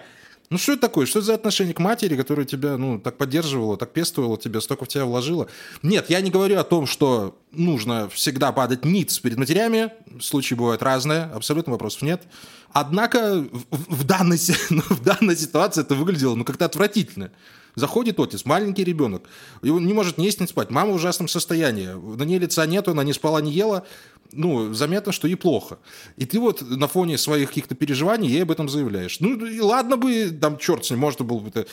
Ну 0.49 0.57
что 0.57 0.73
это 0.73 0.81
такое? 0.81 1.05
Что 1.05 1.19
это 1.19 1.27
за 1.27 1.33
отношение 1.35 1.75
к 1.75 1.79
матери, 1.79 2.15
которая 2.15 2.43
тебя, 2.43 2.75
ну, 2.77 2.99
так 2.99 3.17
поддерживала, 3.17 3.77
так 3.77 3.93
пестовала 3.93 4.35
тебя, 4.35 4.61
столько 4.61 4.85
в 4.85 4.87
тебя 4.87 5.05
вложила? 5.05 5.47
Нет, 5.83 6.09
я 6.09 6.21
не 6.21 6.31
говорю 6.31 6.57
о 6.57 6.63
том, 6.63 6.87
что 6.87 7.37
нужно 7.51 8.09
всегда 8.09 8.51
падать 8.51 8.83
ниц 8.83 9.19
перед 9.19 9.37
матерями. 9.37 9.91
Случаи 10.19 10.55
бывают 10.55 10.81
разные, 10.81 11.25
абсолютно 11.25 11.73
вопросов 11.73 12.01
нет. 12.01 12.23
Однако 12.71 13.45
в, 13.69 13.93
в, 13.93 14.03
данной, 14.05 14.39
ну, 14.71 14.81
в 14.89 15.03
данной 15.03 15.37
ситуации 15.37 15.81
это 15.81 15.93
выглядело, 15.93 16.33
ну, 16.33 16.43
как-то 16.43 16.65
отвратительно. 16.65 17.31
Заходит 17.75 18.19
Отис, 18.19 18.43
маленький 18.45 18.83
ребенок, 18.83 19.23
он 19.61 19.85
не 19.85 19.93
может 19.93 20.17
ни 20.17 20.25
есть, 20.25 20.41
ни 20.41 20.47
спать. 20.47 20.71
Мама 20.71 20.91
в 20.91 20.95
ужасном 20.95 21.27
состоянии. 21.27 21.89
На 22.17 22.23
ней 22.23 22.39
лица 22.39 22.65
нету, 22.65 22.91
она 22.91 23.03
не 23.03 23.13
спала, 23.13 23.39
не 23.39 23.51
ела 23.51 23.85
ну, 24.31 24.73
заметно, 24.73 25.11
что 25.11 25.27
ей 25.27 25.35
плохо. 25.35 25.79
И 26.17 26.25
ты 26.25 26.39
вот 26.39 26.61
на 26.61 26.87
фоне 26.87 27.17
своих 27.17 27.49
каких-то 27.49 27.75
переживаний 27.75 28.29
ей 28.29 28.43
об 28.43 28.51
этом 28.51 28.69
заявляешь. 28.69 29.19
Ну, 29.19 29.45
и 29.45 29.59
ладно 29.59 29.97
бы, 29.97 30.29
там, 30.29 30.57
черт 30.57 30.85
с 30.85 30.91
ним, 30.91 30.99
можно 30.99 31.25
было 31.25 31.39
бы 31.39 31.51
э, 31.53 31.65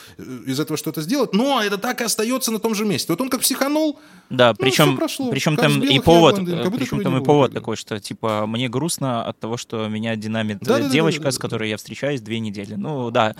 из 0.45 0.59
этого 0.59 0.77
что-то 0.77 1.01
сделать, 1.01 1.33
но 1.33 1.61
это 1.61 1.77
так 1.77 2.01
и 2.01 2.03
остается 2.03 2.51
на 2.51 2.59
том 2.59 2.75
же 2.75 2.85
месте. 2.85 3.11
Вот 3.11 3.21
он 3.21 3.29
как 3.29 3.41
психанул, 3.41 3.99
Да, 4.29 4.49
ну, 4.49 4.55
причем, 4.59 4.97
прошло, 4.97 5.29
причем 5.29 5.55
там 5.55 5.81
и 5.81 5.99
повод, 5.99 6.35
блондин, 6.35 6.71
причем 6.71 7.03
там 7.03 7.17
и 7.17 7.23
повод 7.23 7.53
такой, 7.53 7.75
что, 7.75 7.99
типа, 7.99 8.45
мне 8.47 8.69
грустно 8.69 9.23
от 9.25 9.39
того, 9.39 9.57
что 9.57 9.87
меня 9.87 10.15
динамит 10.15 10.59
да, 10.61 10.81
девочка, 10.81 11.21
да, 11.21 11.23
да, 11.25 11.31
да, 11.31 11.35
с 11.35 11.39
которой 11.39 11.69
я 11.69 11.77
встречаюсь 11.77 12.21
две 12.21 12.39
недели. 12.39 12.75
Ну, 12.75 13.11
да. 13.11 13.35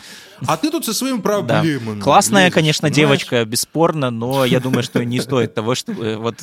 А 0.45 0.57
ты 0.57 0.69
тут 0.71 0.85
со 0.85 0.93
своими 0.93 1.19
проблемами. 1.21 1.99
Да. 1.99 2.03
Классная, 2.03 2.45
лезешь, 2.45 2.53
конечно, 2.53 2.89
девочка, 2.89 3.45
бесспорно, 3.45 4.11
но 4.11 4.45
я 4.45 4.59
думаю, 4.59 4.83
что 4.83 5.03
не 5.03 5.19
стоит 5.19 5.53
того, 5.53 5.75
чтобы 5.75 6.17
вот 6.17 6.35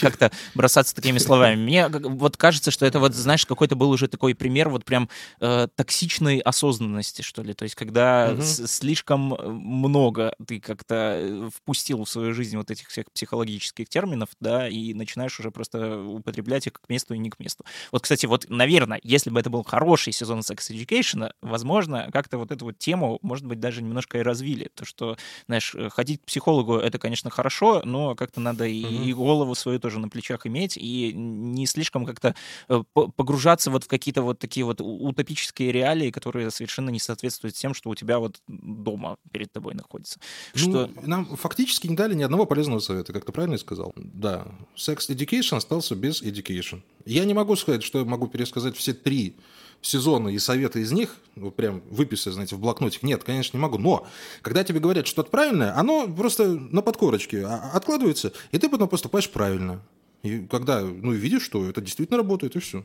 как-то 0.00 0.30
бросаться 0.54 0.94
такими 0.94 1.18
словами. 1.18 1.56
Мне 1.56 1.88
вот 2.08 2.36
кажется, 2.36 2.70
что 2.70 2.86
это 2.86 2.98
вот, 2.98 3.14
знаешь, 3.14 3.46
какой-то 3.46 3.76
был 3.76 3.90
уже 3.90 4.08
такой 4.08 4.34
пример 4.34 4.68
вот 4.68 4.84
прям 4.84 5.08
э, 5.40 5.68
токсичной 5.74 6.38
осознанности, 6.38 7.22
что 7.22 7.42
ли. 7.42 7.54
То 7.54 7.64
есть 7.64 7.74
когда 7.74 8.30
угу. 8.32 8.42
слишком 8.42 9.34
э, 9.34 9.48
много 9.48 10.34
ты 10.46 10.60
как-то 10.60 11.18
э, 11.20 11.50
впустил 11.54 12.04
в 12.04 12.10
свою 12.10 12.34
жизнь 12.34 12.56
вот 12.56 12.70
этих 12.70 12.88
всех 12.88 13.10
психологических 13.12 13.88
терминов, 13.88 14.30
да, 14.40 14.68
и 14.68 14.94
начинаешь 14.94 15.38
уже 15.40 15.50
просто 15.50 16.00
употреблять 16.00 16.66
их 16.66 16.74
к 16.74 16.88
месту 16.88 17.14
и 17.14 17.18
не 17.18 17.30
к 17.30 17.38
месту. 17.38 17.64
Вот, 17.92 18.02
кстати, 18.02 18.26
вот, 18.26 18.46
наверное, 18.48 19.00
если 19.02 19.30
бы 19.30 19.40
это 19.40 19.50
был 19.50 19.62
хороший 19.62 20.12
сезон 20.12 20.40
Sex 20.40 20.70
Education, 20.70 21.32
возможно, 21.42 22.08
как-то 22.12 22.38
вот 22.38 22.50
эту 22.50 22.66
вот 22.66 22.78
тему, 22.78 23.18
может 23.22 23.46
быть, 23.46 23.60
даже 23.60 23.82
немножко 23.82 24.18
и 24.18 24.22
развили. 24.22 24.70
То, 24.74 24.84
что, 24.84 25.16
знаешь, 25.46 25.74
э, 25.74 25.88
ходить 25.90 26.22
к 26.22 26.24
психологу— 26.24 26.76
это, 26.76 26.98
конечно, 26.98 27.30
хорошо, 27.30 27.82
но 27.84 28.14
как-то 28.14 28.40
надо 28.40 28.64
угу. 28.64 28.70
и 28.70 29.12
голову 29.12 29.54
свою 29.54 29.78
тоже 29.78 29.98
на 29.98 30.08
плечах 30.08 30.46
иметь, 30.46 30.76
и 30.76 31.12
не 31.14 31.66
слишком 31.66 31.97
слишком 31.98 32.06
как-то 32.06 32.34
э, 32.68 32.82
погружаться 33.16 33.70
вот 33.70 33.84
в 33.84 33.88
какие-то 33.88 34.22
вот 34.22 34.38
такие 34.38 34.64
вот 34.64 34.80
утопические 34.80 35.72
реалии, 35.72 36.10
которые 36.10 36.50
совершенно 36.50 36.90
не 36.90 37.00
соответствуют 37.00 37.54
тем, 37.54 37.74
что 37.74 37.90
у 37.90 37.94
тебя 37.94 38.18
вот 38.18 38.40
дома 38.46 39.16
перед 39.32 39.52
тобой 39.52 39.74
находится. 39.74 40.20
Ну, 40.54 40.60
что... 40.60 40.90
Нам 41.02 41.36
фактически 41.36 41.86
не 41.88 41.96
дали 41.96 42.14
ни 42.14 42.22
одного 42.22 42.46
полезного 42.46 42.80
совета, 42.80 43.12
как 43.12 43.24
ты 43.24 43.32
правильно 43.32 43.58
сказал. 43.58 43.92
Да, 43.96 44.46
Sex 44.76 45.08
Education 45.08 45.56
остался 45.56 45.94
без 45.94 46.22
Education. 46.22 46.82
Я 47.04 47.24
не 47.24 47.34
могу 47.34 47.56
сказать, 47.56 47.82
что 47.82 47.98
я 47.98 48.04
могу 48.04 48.28
пересказать 48.28 48.76
все 48.76 48.92
три 48.92 49.36
сезона 49.80 50.28
и 50.28 50.38
советы 50.38 50.80
из 50.80 50.92
них, 50.92 51.16
вот 51.36 51.54
прям 51.54 51.82
выписать, 51.88 52.34
знаете, 52.34 52.56
в 52.56 52.58
блокнотик. 52.58 53.04
Нет, 53.04 53.22
конечно, 53.22 53.56
не 53.56 53.62
могу. 53.62 53.78
Но 53.78 54.06
когда 54.42 54.64
тебе 54.64 54.80
говорят 54.80 55.06
что-то 55.06 55.30
правильное, 55.30 55.78
оно 55.78 56.08
просто 56.08 56.48
на 56.48 56.82
подкорочке 56.82 57.44
а, 57.44 57.70
откладывается, 57.74 58.32
и 58.50 58.58
ты 58.58 58.68
потом 58.68 58.88
поступаешь 58.88 59.30
правильно. 59.30 59.80
И 60.22 60.46
когда, 60.46 60.82
ну, 60.82 61.12
видишь, 61.12 61.42
что 61.42 61.68
это 61.68 61.80
действительно 61.80 62.18
работает, 62.18 62.56
и 62.56 62.60
все. 62.60 62.84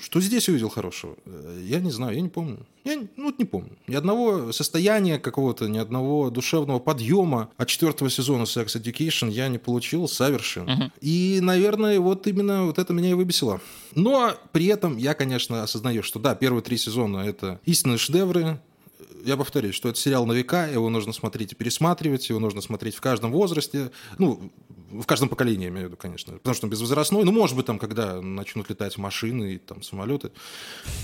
Что 0.00 0.20
здесь 0.20 0.48
увидел 0.48 0.68
хорошего? 0.68 1.16
Я 1.60 1.80
не 1.80 1.90
знаю, 1.90 2.14
я 2.14 2.20
не 2.20 2.28
помню. 2.28 2.66
Я 2.84 3.00
ну, 3.16 3.24
вот 3.26 3.38
не 3.38 3.44
помню. 3.44 3.76
Ни 3.88 3.96
одного 3.96 4.52
состояния 4.52 5.18
какого-то, 5.18 5.68
ни 5.68 5.78
одного 5.78 6.30
душевного 6.30 6.78
подъема 6.78 7.50
от 7.56 7.68
четвертого 7.68 8.08
сезона 8.08 8.44
Sex 8.44 8.80
Education 8.80 9.30
я 9.30 9.48
не 9.48 9.58
получил 9.58 10.06
совершенно. 10.06 10.70
Uh-huh. 10.70 10.90
И, 11.00 11.40
наверное, 11.42 11.98
вот 11.98 12.26
именно 12.28 12.64
вот 12.64 12.78
это 12.78 12.92
меня 12.92 13.10
и 13.10 13.14
выбесило. 13.14 13.60
Но 13.94 14.34
при 14.52 14.66
этом 14.66 14.96
я, 14.98 15.14
конечно, 15.14 15.64
осознаю, 15.64 16.04
что 16.04 16.20
да, 16.20 16.36
первые 16.36 16.62
три 16.62 16.76
сезона— 16.76 17.18
это 17.26 17.60
истинные 17.64 17.98
шедевры, 17.98 18.60
я 19.24 19.36
повторюсь, 19.36 19.74
что 19.74 19.88
это 19.88 19.98
сериал 19.98 20.26
на 20.26 20.32
века, 20.32 20.68
его 20.68 20.88
нужно 20.88 21.12
смотреть 21.12 21.52
и 21.52 21.54
пересматривать, 21.54 22.28
его 22.28 22.38
нужно 22.38 22.60
смотреть 22.60 22.94
в 22.94 23.00
каждом 23.00 23.32
возрасте, 23.32 23.90
ну, 24.18 24.52
в 24.90 25.04
каждом 25.06 25.28
поколении, 25.28 25.64
я 25.64 25.70
имею 25.70 25.86
в 25.86 25.90
виду, 25.90 25.96
конечно, 25.96 26.34
потому 26.34 26.54
что 26.54 26.66
он 26.66 26.70
безвозрастной, 26.70 27.24
ну, 27.24 27.32
может 27.32 27.56
быть, 27.56 27.66
там, 27.66 27.78
когда 27.78 28.20
начнут 28.20 28.68
летать 28.68 28.98
машины 28.98 29.54
и 29.54 29.58
там 29.58 29.82
самолеты, 29.82 30.32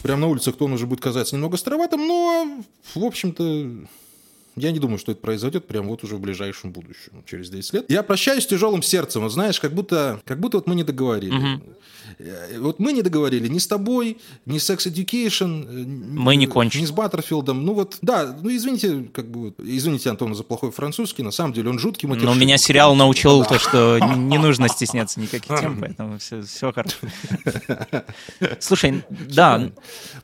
прямо 0.03 0.23
на 0.23 0.27
улицах 0.29 0.57
то 0.57 0.67
он 0.67 0.73
уже 0.75 0.87
будет 0.87 1.01
казаться 1.01 1.37
немного 1.37 1.57
староватым, 1.57 2.07
но, 2.07 2.65
в 2.95 3.05
общем-то, 3.05 3.87
я 4.59 4.73
не 4.73 4.79
думаю, 4.79 4.99
что 4.99 5.13
это 5.13 5.21
произойдет 5.21 5.67
прямо 5.67 5.89
вот 5.89 6.05
уже 6.05 6.17
в 6.17 6.21
ближайшем 6.21 6.73
будущем, 6.73 7.25
через 7.27 7.51
10 7.51 7.73
лет. 7.75 7.85
Я 7.89 8.03
прощаюсь 8.03 8.45
с 8.45 8.47
тяжелым 8.47 8.83
сердцем, 8.83 9.23
вот 9.23 9.33
знаешь, 9.33 9.61
как 9.61 9.73
будто, 9.73 10.21
как 10.25 10.41
будто 10.41 10.59
вот 10.59 10.67
мы 10.67 10.75
не 10.75 10.85
договорили. 10.85 11.37
Угу. 11.37 11.63
Вот 12.59 12.79
мы 12.81 12.93
не 12.93 13.03
договорили 13.03 13.49
ни 13.49 13.59
с 13.59 13.67
тобой, 13.67 14.19
ни 14.47 14.59
с 14.59 14.69
Sex 14.69 14.93
Education. 14.93 15.67
Э, 15.69 15.87
мы 15.87 16.37
не 16.37 16.47
кончили. 16.47 16.83
Ни 16.83 16.87
с 16.87 16.91
Баттерфилдом. 16.91 17.65
Ну 17.65 17.75
вот, 17.75 17.99
да, 18.03 18.37
ну 18.41 18.51
извините, 18.51 19.09
как 19.13 19.31
бы, 19.31 19.55
извините, 19.59 20.11
Антон, 20.11 20.35
за 20.35 20.43
плохой 20.43 20.71
французский, 20.71 21.23
на 21.23 21.31
самом 21.31 21.53
деле 21.53 21.71
он 21.71 21.79
жуткий 21.79 22.09
матершин. 22.09 22.31
Но 22.31 22.35
меня 22.35 22.57
сериал 22.57 22.95
научил 22.95 23.45
то, 23.45 23.59
что 23.59 23.99
не 23.99 24.39
нужно 24.39 24.69
стесняться 24.69 25.21
никаких 25.21 25.61
тем, 25.61 25.79
поэтому 25.81 26.19
все, 26.19 26.43
все 26.43 26.73
хорошо. 26.73 26.97
Слушай, 28.59 29.05
да. 29.11 29.71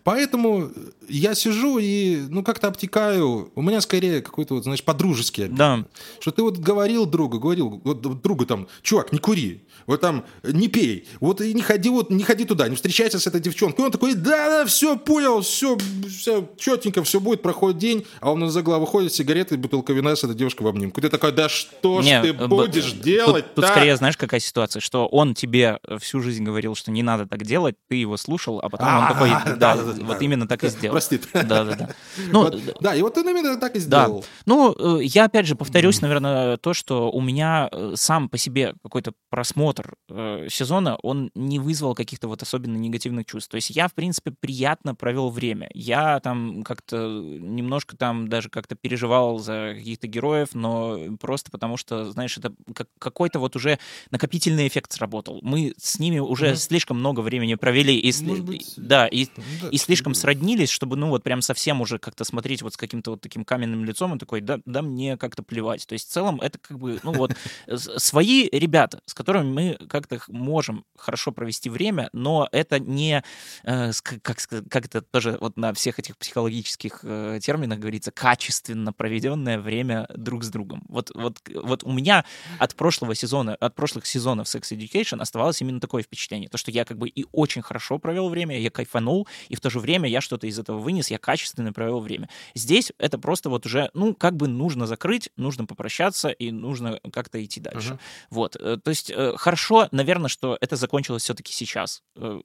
Поэтому 0.03 0.70
я 1.08 1.34
сижу 1.34 1.78
и, 1.78 2.24
ну, 2.28 2.42
как-то 2.42 2.68
обтекаю. 2.68 3.50
У 3.54 3.62
меня 3.62 3.80
скорее 3.80 4.20
какой-то, 4.22 4.54
вот, 4.54 4.64
знаешь, 4.64 4.82
подружеский 4.82 5.44
обид. 5.44 5.56
Да. 5.56 5.84
Что 6.20 6.30
ты 6.30 6.42
вот 6.42 6.58
говорил 6.58 7.06
другу, 7.06 7.38
говорил, 7.38 7.80
вот 7.84 8.22
другу 8.22 8.46
там, 8.46 8.68
чувак, 8.82 9.12
не 9.12 9.18
кури, 9.18 9.64
вот 9.86 10.00
там, 10.00 10.24
не 10.42 10.68
пей, 10.68 11.06
вот 11.20 11.40
и 11.40 11.54
не 11.54 11.62
ходи, 11.62 11.88
вот 11.88 12.10
не 12.10 12.22
ходи 12.22 12.44
туда, 12.44 12.68
не 12.68 12.76
встречайся 12.76 13.18
с 13.18 13.26
этой 13.26 13.40
девчонкой. 13.40 13.82
И 13.82 13.86
он 13.86 13.92
такой, 13.92 14.14
да, 14.14 14.48
да, 14.48 14.66
все, 14.66 14.96
понял, 14.96 15.40
все, 15.42 15.78
все 16.08 16.48
четенько, 16.58 17.02
все 17.02 17.20
будет, 17.20 17.42
проходит 17.42 17.78
день, 17.78 18.06
а 18.20 18.32
он 18.32 18.44
из-за 18.44 18.60
угла 18.60 18.78
выходит, 18.78 19.12
сигареты, 19.12 19.56
бутылка 19.56 19.92
вина 19.92 20.16
с 20.16 20.24
этой 20.24 20.34
девушкой 20.34 20.62
в 20.62 20.68
обнимку. 20.68 21.00
Ты 21.00 21.08
такой, 21.08 21.32
да 21.32 21.48
что 21.48 22.02
ж 22.02 22.04
не, 22.04 22.22
ты 22.22 22.32
будешь 22.32 22.94
б- 22.94 23.02
делать 23.02 23.44
Тут, 23.46 23.54
тут 23.54 23.66
скорее, 23.66 23.96
знаешь, 23.96 24.16
какая 24.16 24.40
ситуация, 24.40 24.80
что 24.80 25.06
он 25.06 25.34
тебе 25.34 25.78
всю 26.00 26.20
жизнь 26.20 26.44
говорил, 26.44 26.74
что 26.74 26.90
не 26.90 27.02
надо 27.02 27.26
так 27.26 27.42
делать, 27.44 27.76
ты 27.88 27.96
его 27.96 28.16
слушал, 28.16 28.60
а 28.60 28.68
потом 28.68 28.88
он 28.88 29.08
такой, 29.08 29.30
да, 29.58 29.76
вот 29.76 30.22
именно 30.22 30.48
так 30.48 30.64
и 30.64 30.68
сделал. 30.68 30.93
Прости. 30.94 31.20
Да, 31.33 31.64
да, 31.64 31.74
да. 31.74 31.88
Ну, 32.30 32.50
да, 32.80 32.94
и 32.94 33.02
вот 33.02 33.18
он 33.18 33.28
именно 33.28 33.57
так 33.57 33.76
и 33.76 33.80
сделал. 33.80 34.20
Да. 34.20 34.26
Ну, 34.46 34.98
э, 34.98 35.04
я 35.04 35.24
опять 35.24 35.46
же 35.46 35.57
повторюсь, 35.57 36.00
наверное, 36.00 36.57
то, 36.57 36.74
что 36.74 37.11
у 37.11 37.20
меня 37.20 37.68
э, 37.70 37.94
сам 37.96 38.28
по 38.28 38.38
себе 38.38 38.74
какой-то 38.83 39.12
просмотр 39.30 39.94
э, 40.09 40.46
сезона, 40.50 40.96
он 41.02 41.30
не 41.35 41.59
вызвал 41.59 41.94
каких-то 41.94 42.28
вот 42.28 42.42
особенно 42.42 42.76
негативных 42.76 43.26
чувств. 43.26 43.50
То 43.50 43.57
есть 43.57 43.70
я, 43.70 43.88
в 43.88 43.94
принципе, 43.94 44.30
приятно 44.30 44.94
провел 44.94 45.30
время. 45.30 45.68
Я 45.74 46.20
там 46.20 46.62
как-то 46.62 46.96
немножко 46.96 47.96
там 47.96 48.28
даже 48.28 48.48
как-то 48.48 48.74
переживал 48.74 49.38
за 49.38 49.74
каких-то 49.76 50.07
героев, 50.07 50.48
но 50.54 50.98
просто 51.20 51.50
потому 51.50 51.76
что, 51.76 52.11
знаешь, 52.12 52.37
это 52.38 52.52
как 52.74 52.88
какой-то 52.98 53.38
вот 53.38 53.57
уже 53.57 53.78
накопительный 54.11 54.68
эффект 54.68 54.92
сработал. 54.92 55.40
Мы 55.42 55.74
с 55.76 55.98
ними 55.98 56.18
уже 56.18 56.50
mm-hmm. 56.50 56.57
слишком 56.57 56.98
много 56.98 57.20
времени 57.20 57.54
провели 57.54 57.98
и, 57.98 58.12
быть, 58.40 58.74
да, 58.76 59.07
и, 59.07 59.26
да, 59.61 59.68
и 59.70 59.76
слишком 59.78 60.14
сроднились, 60.14 60.70
чтобы, 60.85 60.97
ну, 60.97 61.09
вот 61.09 61.23
прям 61.23 61.40
совсем 61.40 61.81
уже 61.81 61.99
как-то 61.99 62.25
смотреть 62.25 62.61
вот 62.61 62.75
с 62.75 62.77
каким-то 62.77 63.12
вот 63.12 63.23
таким 63.23 63.42
каменным 63.42 63.87
лицом 63.87 64.14
и 64.14 64.18
такой, 64.18 64.42
да, 64.42 64.61
да 64.66 64.83
мне 64.83 65.16
как-то 65.16 65.42
плевать. 65.42 65.87
То 65.87 65.95
есть 65.95 66.11
в 66.11 66.12
целом 66.12 66.43
это 66.43 66.59
как 66.59 66.78
бы, 66.78 67.01
ну 67.03 67.12
вот, 67.14 67.32
свои 67.97 68.51
ребята, 68.53 69.01
с 69.07 69.14
которыми 69.14 69.51
мы 69.51 69.87
как-то 69.89 70.20
можем 70.28 70.85
хорошо 70.95 71.32
провести 71.32 71.70
время, 71.70 72.11
но 72.12 72.51
это 72.53 72.78
не, 72.78 73.24
э, 73.62 73.93
как, 74.20 74.37
как 74.68 74.85
это 74.85 75.01
тоже 75.01 75.39
вот 75.41 75.57
на 75.57 75.72
всех 75.72 75.99
этих 75.99 76.18
психологических 76.18 77.01
э, 77.03 77.39
терминах 77.41 77.78
говорится, 77.78 78.11
качественно 78.11 78.93
проведенное 78.93 79.59
время 79.59 80.07
друг 80.14 80.45
с 80.45 80.49
другом. 80.49 80.82
Вот, 80.91 81.12
вот, 81.14 81.39
вот 81.55 81.82
у 81.85 81.93
меня 81.93 82.26
от 82.59 82.74
прошлого 82.74 83.14
сезона, 83.14 83.55
от 83.55 83.74
прошлых 83.74 84.05
сезонов 84.05 84.49
Sex 84.55 84.76
Education 84.76 85.22
оставалось 85.22 85.62
именно 85.62 85.80
такое 85.80 86.03
впечатление, 86.03 86.51
то, 86.51 86.59
что 86.59 86.70
я 86.70 86.85
как 86.85 86.99
бы 86.99 87.09
и 87.09 87.24
очень 87.32 87.62
хорошо 87.62 87.99
провел 87.99 88.28
время, 88.28 88.61
я 88.61 88.70
кайфанул, 88.70 89.26
и 89.49 89.57
в 89.57 89.62
то 89.62 89.70
же 89.70 89.80
время 89.80 90.11
я 90.11 90.20
что-то 90.20 90.47
из 90.47 90.59
этого 90.59 90.74
вынес, 90.79 91.11
я 91.11 91.18
качественно 91.18 91.72
провел 91.72 92.01
время. 92.01 92.29
Здесь 92.55 92.93
это 92.99 93.18
просто 93.18 93.51
вот 93.51 93.66
уже, 93.66 93.91
ну, 93.95 94.14
как 94.14 94.37
бы 94.37 94.49
нужно 94.49 94.87
закрыть, 94.87 95.31
нужно 95.37 95.66
попрощаться, 95.66 96.31
и 96.31 96.51
нужно 96.51 97.01
как-то 97.12 97.45
идти 97.45 97.61
дальше. 97.61 97.93
Uh-huh. 97.95 97.99
Вот, 98.31 98.57
э, 98.57 98.79
то 98.83 98.89
есть 98.91 99.11
э, 99.11 99.35
хорошо, 99.37 99.89
наверное, 99.91 100.29
что 100.29 100.57
это 100.61 100.77
закончилось 100.77 101.22
все-таки 101.22 101.53
сейчас. 101.53 102.03
Э, 102.16 102.41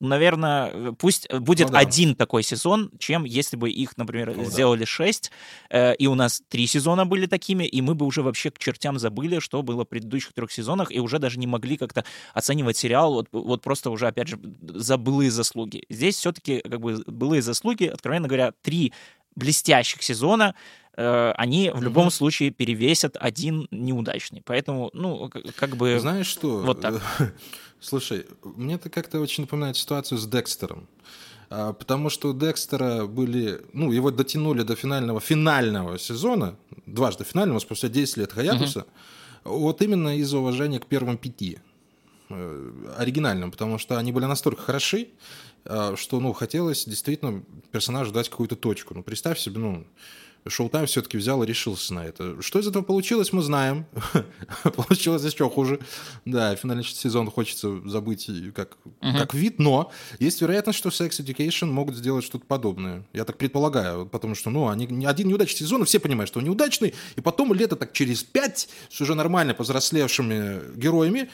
наверное, 0.00 0.92
пусть 0.92 1.32
будет 1.32 1.68
ну, 1.68 1.74
да. 1.74 1.78
один 1.80 2.14
такой 2.14 2.42
сезон, 2.42 2.90
чем 2.98 3.24
если 3.24 3.56
бы 3.56 3.70
их, 3.70 3.96
например, 3.96 4.34
ну, 4.36 4.44
сделали 4.44 4.80
да. 4.80 4.86
шесть, 4.86 5.30
и 5.72 6.06
у 6.06 6.14
нас 6.14 6.42
три 6.48 6.66
сезона 6.66 7.06
были 7.06 7.26
такими, 7.26 7.64
и 7.64 7.80
мы 7.80 7.94
бы 7.94 8.06
уже 8.06 8.22
вообще 8.22 8.50
к 8.50 8.58
чертям 8.58 8.98
забыли, 8.98 9.38
что 9.38 9.62
было 9.62 9.84
в 9.84 9.88
предыдущих 9.88 10.32
трех 10.32 10.50
сезонах, 10.52 10.90
и 10.90 11.00
уже 11.00 11.18
даже 11.18 11.38
не 11.38 11.46
могли 11.46 11.76
как-то 11.76 12.04
оценивать 12.34 12.76
сериал, 12.76 13.14
вот, 13.14 13.28
вот 13.32 13.62
просто 13.62 13.90
уже, 13.90 14.06
опять 14.06 14.28
же, 14.28 14.38
за 14.62 14.96
былые 14.96 15.30
заслуги. 15.30 15.84
Здесь 15.88 16.16
все-таки 16.16 16.60
как 16.60 16.80
бы 16.80 17.02
былые 17.06 17.42
заслуги, 17.42 17.69
откровенно 17.72 18.28
говоря, 18.28 18.52
три 18.62 18.92
блестящих 19.36 20.02
сезона, 20.02 20.54
э, 20.96 21.32
они 21.36 21.70
в 21.74 21.82
любом 21.82 22.08
mm-hmm. 22.08 22.10
случае 22.10 22.50
перевесят 22.50 23.16
один 23.18 23.68
неудачный. 23.70 24.42
Поэтому, 24.44 24.90
ну, 24.92 25.30
как 25.56 25.76
бы... 25.76 25.98
Знаешь 26.00 26.26
что? 26.26 26.58
Вот 26.58 26.80
так. 26.80 27.02
Слушай, 27.80 28.26
мне 28.42 28.74
это 28.74 28.90
как-то 28.90 29.20
очень 29.20 29.44
напоминает 29.44 29.76
ситуацию 29.76 30.18
с 30.18 30.26
Декстером. 30.26 30.86
А, 31.48 31.72
потому 31.72 32.10
что 32.10 32.30
у 32.30 32.34
Декстера 32.34 33.06
были... 33.06 33.62
Ну, 33.72 33.90
его 33.92 34.10
дотянули 34.10 34.62
до 34.62 34.76
финального, 34.76 35.20
финального 35.20 35.98
сезона, 35.98 36.56
дважды 36.86 37.24
финального, 37.24 37.58
спустя 37.58 37.88
10 37.88 38.18
лет 38.18 38.32
Хаятуса, 38.32 38.80
mm-hmm. 38.80 39.58
вот 39.58 39.82
именно 39.82 40.16
из-за 40.18 40.38
уважения 40.38 40.78
к 40.78 40.86
первым 40.86 41.16
пяти 41.18 41.58
э, 42.28 42.72
оригинальным, 42.98 43.50
потому 43.50 43.78
что 43.78 43.98
они 43.98 44.12
были 44.12 44.26
настолько 44.26 44.62
хороши, 44.62 45.08
что, 45.64 46.20
ну, 46.20 46.32
хотелось 46.32 46.84
действительно 46.84 47.42
персонажу 47.70 48.12
дать 48.12 48.28
какую-то 48.28 48.56
точку. 48.56 48.94
Ну, 48.94 49.02
представь 49.02 49.38
себе, 49.38 49.58
ну, 49.58 49.86
Шоу-Тайм 50.46 50.86
все-таки 50.86 51.16
взял 51.16 51.42
и 51.42 51.46
решился 51.46 51.94
на 51.94 52.04
это. 52.04 52.40
Что 52.40 52.58
из 52.58 52.66
этого 52.66 52.82
получилось, 52.82 53.32
мы 53.32 53.42
знаем. 53.42 53.86
получилось 54.62 55.22
еще 55.22 55.48
хуже. 55.50 55.80
Да, 56.24 56.54
финальный 56.56 56.84
сезон 56.84 57.30
хочется 57.30 57.80
забыть 57.88 58.28
как, 58.54 58.76
uh-huh. 59.00 59.18
как 59.18 59.34
вид, 59.34 59.58
но 59.58 59.90
есть 60.18 60.40
вероятность, 60.40 60.78
что 60.78 60.88
Sex 60.88 61.20
Education 61.20 61.66
могут 61.66 61.96
сделать 61.96 62.24
что-то 62.24 62.46
подобное. 62.46 63.04
Я 63.12 63.24
так 63.24 63.38
предполагаю, 63.38 64.06
потому 64.06 64.34
что, 64.34 64.50
ну, 64.50 64.68
они, 64.68 65.06
один 65.06 65.28
неудачный 65.28 65.58
сезон, 65.58 65.82
и 65.82 65.86
все 65.86 66.00
понимают, 66.00 66.28
что 66.28 66.38
он 66.38 66.46
неудачный, 66.46 66.94
и 67.16 67.20
потом 67.20 67.52
лето 67.52 67.76
так 67.76 67.92
через 67.92 68.22
пять 68.22 68.68
с 68.88 69.00
уже 69.00 69.14
нормально 69.14 69.54
повзрослевшими 69.54 70.76
героями 70.76 71.28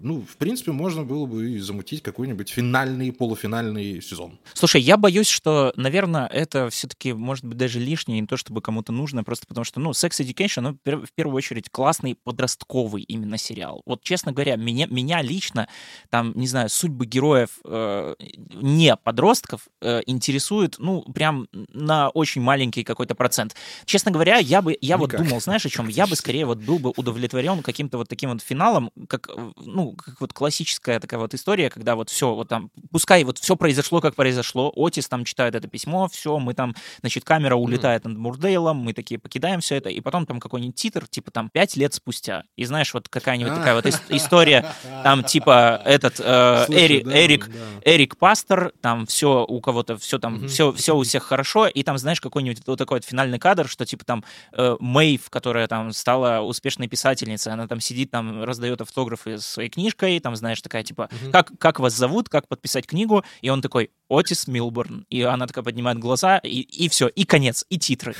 ну, 0.00 0.22
в 0.22 0.36
принципе, 0.36 0.72
можно 0.72 1.04
было 1.04 1.26
бы 1.26 1.50
и 1.50 1.58
замутить 1.58 2.02
какой-нибудь 2.02 2.48
финальный, 2.48 3.12
полуфинальный 3.12 4.00
сезон. 4.00 4.38
Слушай, 4.54 4.80
я 4.80 4.96
боюсь, 4.96 5.28
что, 5.28 5.72
наверное, 5.76 6.26
это 6.26 6.70
все-таки 6.70 7.12
может 7.12 7.44
быть 7.44 7.58
даже 7.58 7.78
лишнее, 7.78 8.20
не 8.20 8.26
то 8.26 8.36
чтобы 8.52 8.60
кому-то 8.60 8.92
нужно, 8.92 9.24
просто 9.24 9.46
потому 9.46 9.64
что, 9.64 9.80
ну, 9.80 9.90
Sex 9.90 10.20
Education, 10.20 10.60
ну, 10.60 10.78
в 10.84 11.12
первую 11.14 11.36
очередь, 11.36 11.70
классный 11.70 12.14
подростковый 12.14 13.02
именно 13.02 13.38
сериал. 13.38 13.82
Вот, 13.86 14.02
честно 14.02 14.32
говоря, 14.32 14.56
меня, 14.56 14.86
меня 14.86 15.22
лично, 15.22 15.68
там, 16.10 16.32
не 16.34 16.46
знаю, 16.46 16.68
судьбы 16.68 17.06
героев 17.06 17.58
э, 17.64 18.14
не 18.54 18.94
подростков 18.96 19.68
э, 19.80 20.02
интересуют, 20.06 20.76
ну, 20.78 21.02
прям 21.14 21.48
на 21.52 22.10
очень 22.10 22.42
маленький 22.42 22.84
какой-то 22.84 23.14
процент. 23.14 23.56
Честно 23.86 24.10
говоря, 24.10 24.36
я 24.36 24.60
бы, 24.60 24.76
я 24.80 24.96
Никак. 24.96 25.20
вот 25.20 25.28
думал, 25.28 25.40
знаешь, 25.40 25.64
о 25.64 25.70
чем? 25.70 25.88
Я 25.88 26.06
бы 26.06 26.14
скорее 26.14 26.44
вот 26.44 26.58
был 26.58 26.78
бы 26.78 26.92
удовлетворен 26.96 27.62
каким-то 27.62 27.98
вот 27.98 28.08
таким 28.08 28.30
вот 28.30 28.42
финалом, 28.42 28.90
как, 29.08 29.30
ну, 29.64 29.82
ну, 29.82 29.92
как 29.96 30.20
вот 30.20 30.32
классическая 30.32 31.00
такая 31.00 31.20
вот 31.20 31.34
история, 31.34 31.70
когда 31.70 31.96
вот 31.96 32.10
все, 32.10 32.34
вот 32.34 32.48
там, 32.48 32.70
пускай 32.90 33.24
вот 33.24 33.38
все 33.38 33.56
произошло, 33.56 34.00
как 34.00 34.14
произошло, 34.14 34.72
Отис 34.76 35.08
там 35.08 35.24
читает 35.24 35.54
это 35.54 35.68
письмо, 35.68 36.08
все, 36.08 36.38
мы 36.38 36.54
там, 36.54 36.74
значит, 37.00 37.24
камера 37.24 37.56
улетает 37.56 38.04
mm. 38.04 38.08
над 38.08 38.18
Мурдейлом, 38.42 38.78
мы 38.78 38.92
такие 38.92 39.18
покидаем 39.18 39.60
все 39.60 39.76
это, 39.76 39.88
и 39.88 40.00
потом 40.00 40.26
там 40.26 40.40
какой-нибудь 40.40 40.74
титр, 40.74 41.06
типа 41.06 41.30
там 41.30 41.48
пять 41.48 41.76
лет 41.76 41.94
спустя, 41.94 42.44
и 42.56 42.64
знаешь, 42.64 42.92
вот 42.92 43.08
какая-нибудь 43.08 43.54
такая 43.54 43.74
вот 43.74 43.86
история, 44.08 44.66
там 45.04 45.22
типа 45.22 45.80
этот 45.84 46.18
э, 46.18 46.66
Эрик, 46.68 47.06
Эрик, 47.06 47.50
Эрик 47.84 48.16
Пастор, 48.16 48.72
там 48.80 49.06
все 49.06 49.44
у 49.46 49.60
кого-то, 49.60 49.96
все 49.96 50.18
там, 50.18 50.48
все, 50.48 50.72
все 50.72 50.96
у 50.96 51.02
всех 51.02 51.22
хорошо, 51.22 51.68
и 51.68 51.82
там, 51.82 51.98
знаешь, 51.98 52.20
какой-нибудь 52.20 52.62
вот 52.66 52.78
такой 52.78 52.96
вот 52.96 53.04
финальный 53.04 53.38
кадр, 53.38 53.68
что 53.68 53.86
типа 53.86 54.04
там 54.04 54.24
э, 54.52 54.76
Мэйв, 54.80 55.30
которая 55.30 55.68
там 55.68 55.92
стала 55.92 56.40
успешной 56.40 56.88
писательницей, 56.88 57.52
она 57.52 57.68
там 57.68 57.80
сидит, 57.80 58.10
там 58.10 58.42
раздает 58.42 58.80
автографы 58.80 59.38
своей 59.38 59.68
книжкой, 59.68 60.18
там, 60.20 60.34
знаешь, 60.34 60.60
такая, 60.60 60.82
типа, 60.82 61.08
угу. 61.10 61.30
как, 61.30 61.52
как 61.58 61.80
вас 61.80 61.94
зовут, 61.94 62.28
как 62.28 62.48
подписать 62.48 62.86
книгу, 62.86 63.24
и 63.40 63.50
он 63.50 63.62
такой, 63.62 63.90
Отис 64.12 64.46
Милборн. 64.46 65.06
И 65.08 65.22
она 65.22 65.46
такая 65.46 65.64
поднимает 65.64 65.98
глаза, 65.98 66.38
и, 66.38 66.60
и 66.60 66.88
все, 66.88 67.08
и 67.08 67.24
конец, 67.24 67.64
и 67.70 67.78
титры. 67.78 68.14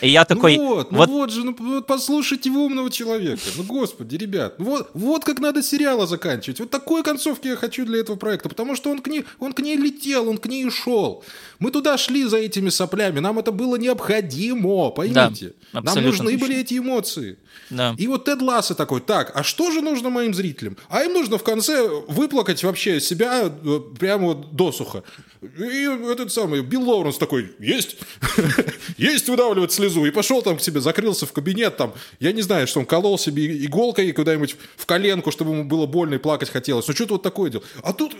И 0.00 0.08
я 0.08 0.24
такой... 0.24 0.56
Ну 0.56 0.68
вот, 0.68 0.88
вот, 0.90 1.08
ну 1.08 1.18
вот 1.18 1.30
же, 1.30 1.44
ну 1.44 1.56
вот 1.58 1.86
послушайте 1.86 2.50
умного 2.50 2.90
человека. 2.90 3.42
Ну, 3.56 3.64
господи, 3.64 4.16
ребят, 4.16 4.58
ну 4.58 4.64
вот, 4.66 4.90
вот 4.94 5.24
как 5.24 5.38
надо 5.40 5.62
сериалы 5.62 6.06
заканчивать. 6.06 6.60
Вот 6.60 6.70
такой 6.70 7.02
концовки 7.02 7.48
я 7.48 7.56
хочу 7.56 7.84
для 7.84 8.00
этого 8.00 8.16
проекта, 8.16 8.48
потому 8.48 8.76
что 8.76 8.90
он 8.90 9.00
к 9.00 9.08
ней, 9.08 9.24
он 9.38 9.52
к 9.52 9.60
ней 9.60 9.76
летел, 9.76 10.28
он 10.28 10.38
к 10.38 10.46
ней 10.46 10.70
шел. 10.70 11.24
Мы 11.58 11.70
туда 11.70 11.98
шли 11.98 12.24
за 12.24 12.38
этими 12.38 12.68
соплями, 12.68 13.20
нам 13.20 13.38
это 13.38 13.52
было 13.52 13.76
необходимо, 13.76 14.90
поймите. 14.90 15.54
Да, 15.72 15.82
нам 15.82 16.02
нужны 16.02 16.32
точно. 16.32 16.38
были 16.38 16.60
эти 16.60 16.78
эмоции. 16.78 17.38
Да. 17.68 17.94
И 17.98 18.06
вот 18.06 18.24
Тед 18.24 18.42
Ласса 18.42 18.74
такой, 18.74 19.00
так, 19.00 19.32
а 19.34 19.42
что 19.42 19.70
же 19.70 19.80
нужно 19.80 20.10
моим 20.10 20.34
зрителям? 20.34 20.76
А 20.88 21.02
им 21.02 21.12
нужно 21.12 21.38
в 21.38 21.44
конце 21.44 21.88
выплакать 22.08 22.62
вообще 22.64 23.00
себя 23.00 23.44
э, 23.44 23.80
прямо 23.98 24.34
досуха. 24.34 25.04
И 25.42 25.88
этот 26.10 26.32
самый 26.32 26.62
Билл 26.62 26.82
Лоуренс 26.82 27.16
такой, 27.18 27.52
есть, 27.58 27.96
есть 29.00 29.28
выдавливать 29.28 29.72
слезу. 29.72 30.04
И 30.04 30.10
пошел 30.10 30.42
там 30.42 30.58
к 30.58 30.60
себе, 30.60 30.80
закрылся 30.80 31.26
в 31.26 31.32
кабинет, 31.32 31.76
там, 31.76 31.94
я 32.18 32.32
не 32.32 32.42
знаю, 32.42 32.66
что 32.66 32.80
он 32.80 32.86
колол 32.86 33.18
себе 33.18 33.64
иголкой 33.64 34.12
куда-нибудь 34.12 34.56
в 34.76 34.86
коленку, 34.86 35.30
чтобы 35.30 35.52
ему 35.52 35.64
было 35.64 35.86
больно 35.86 36.14
и 36.14 36.18
плакать 36.18 36.50
хотелось. 36.50 36.86
Ну 36.86 36.94
что-то 36.94 37.14
вот 37.14 37.22
такое 37.22 37.50
делал. 37.50 37.64
А 37.82 37.92
тут, 37.92 38.14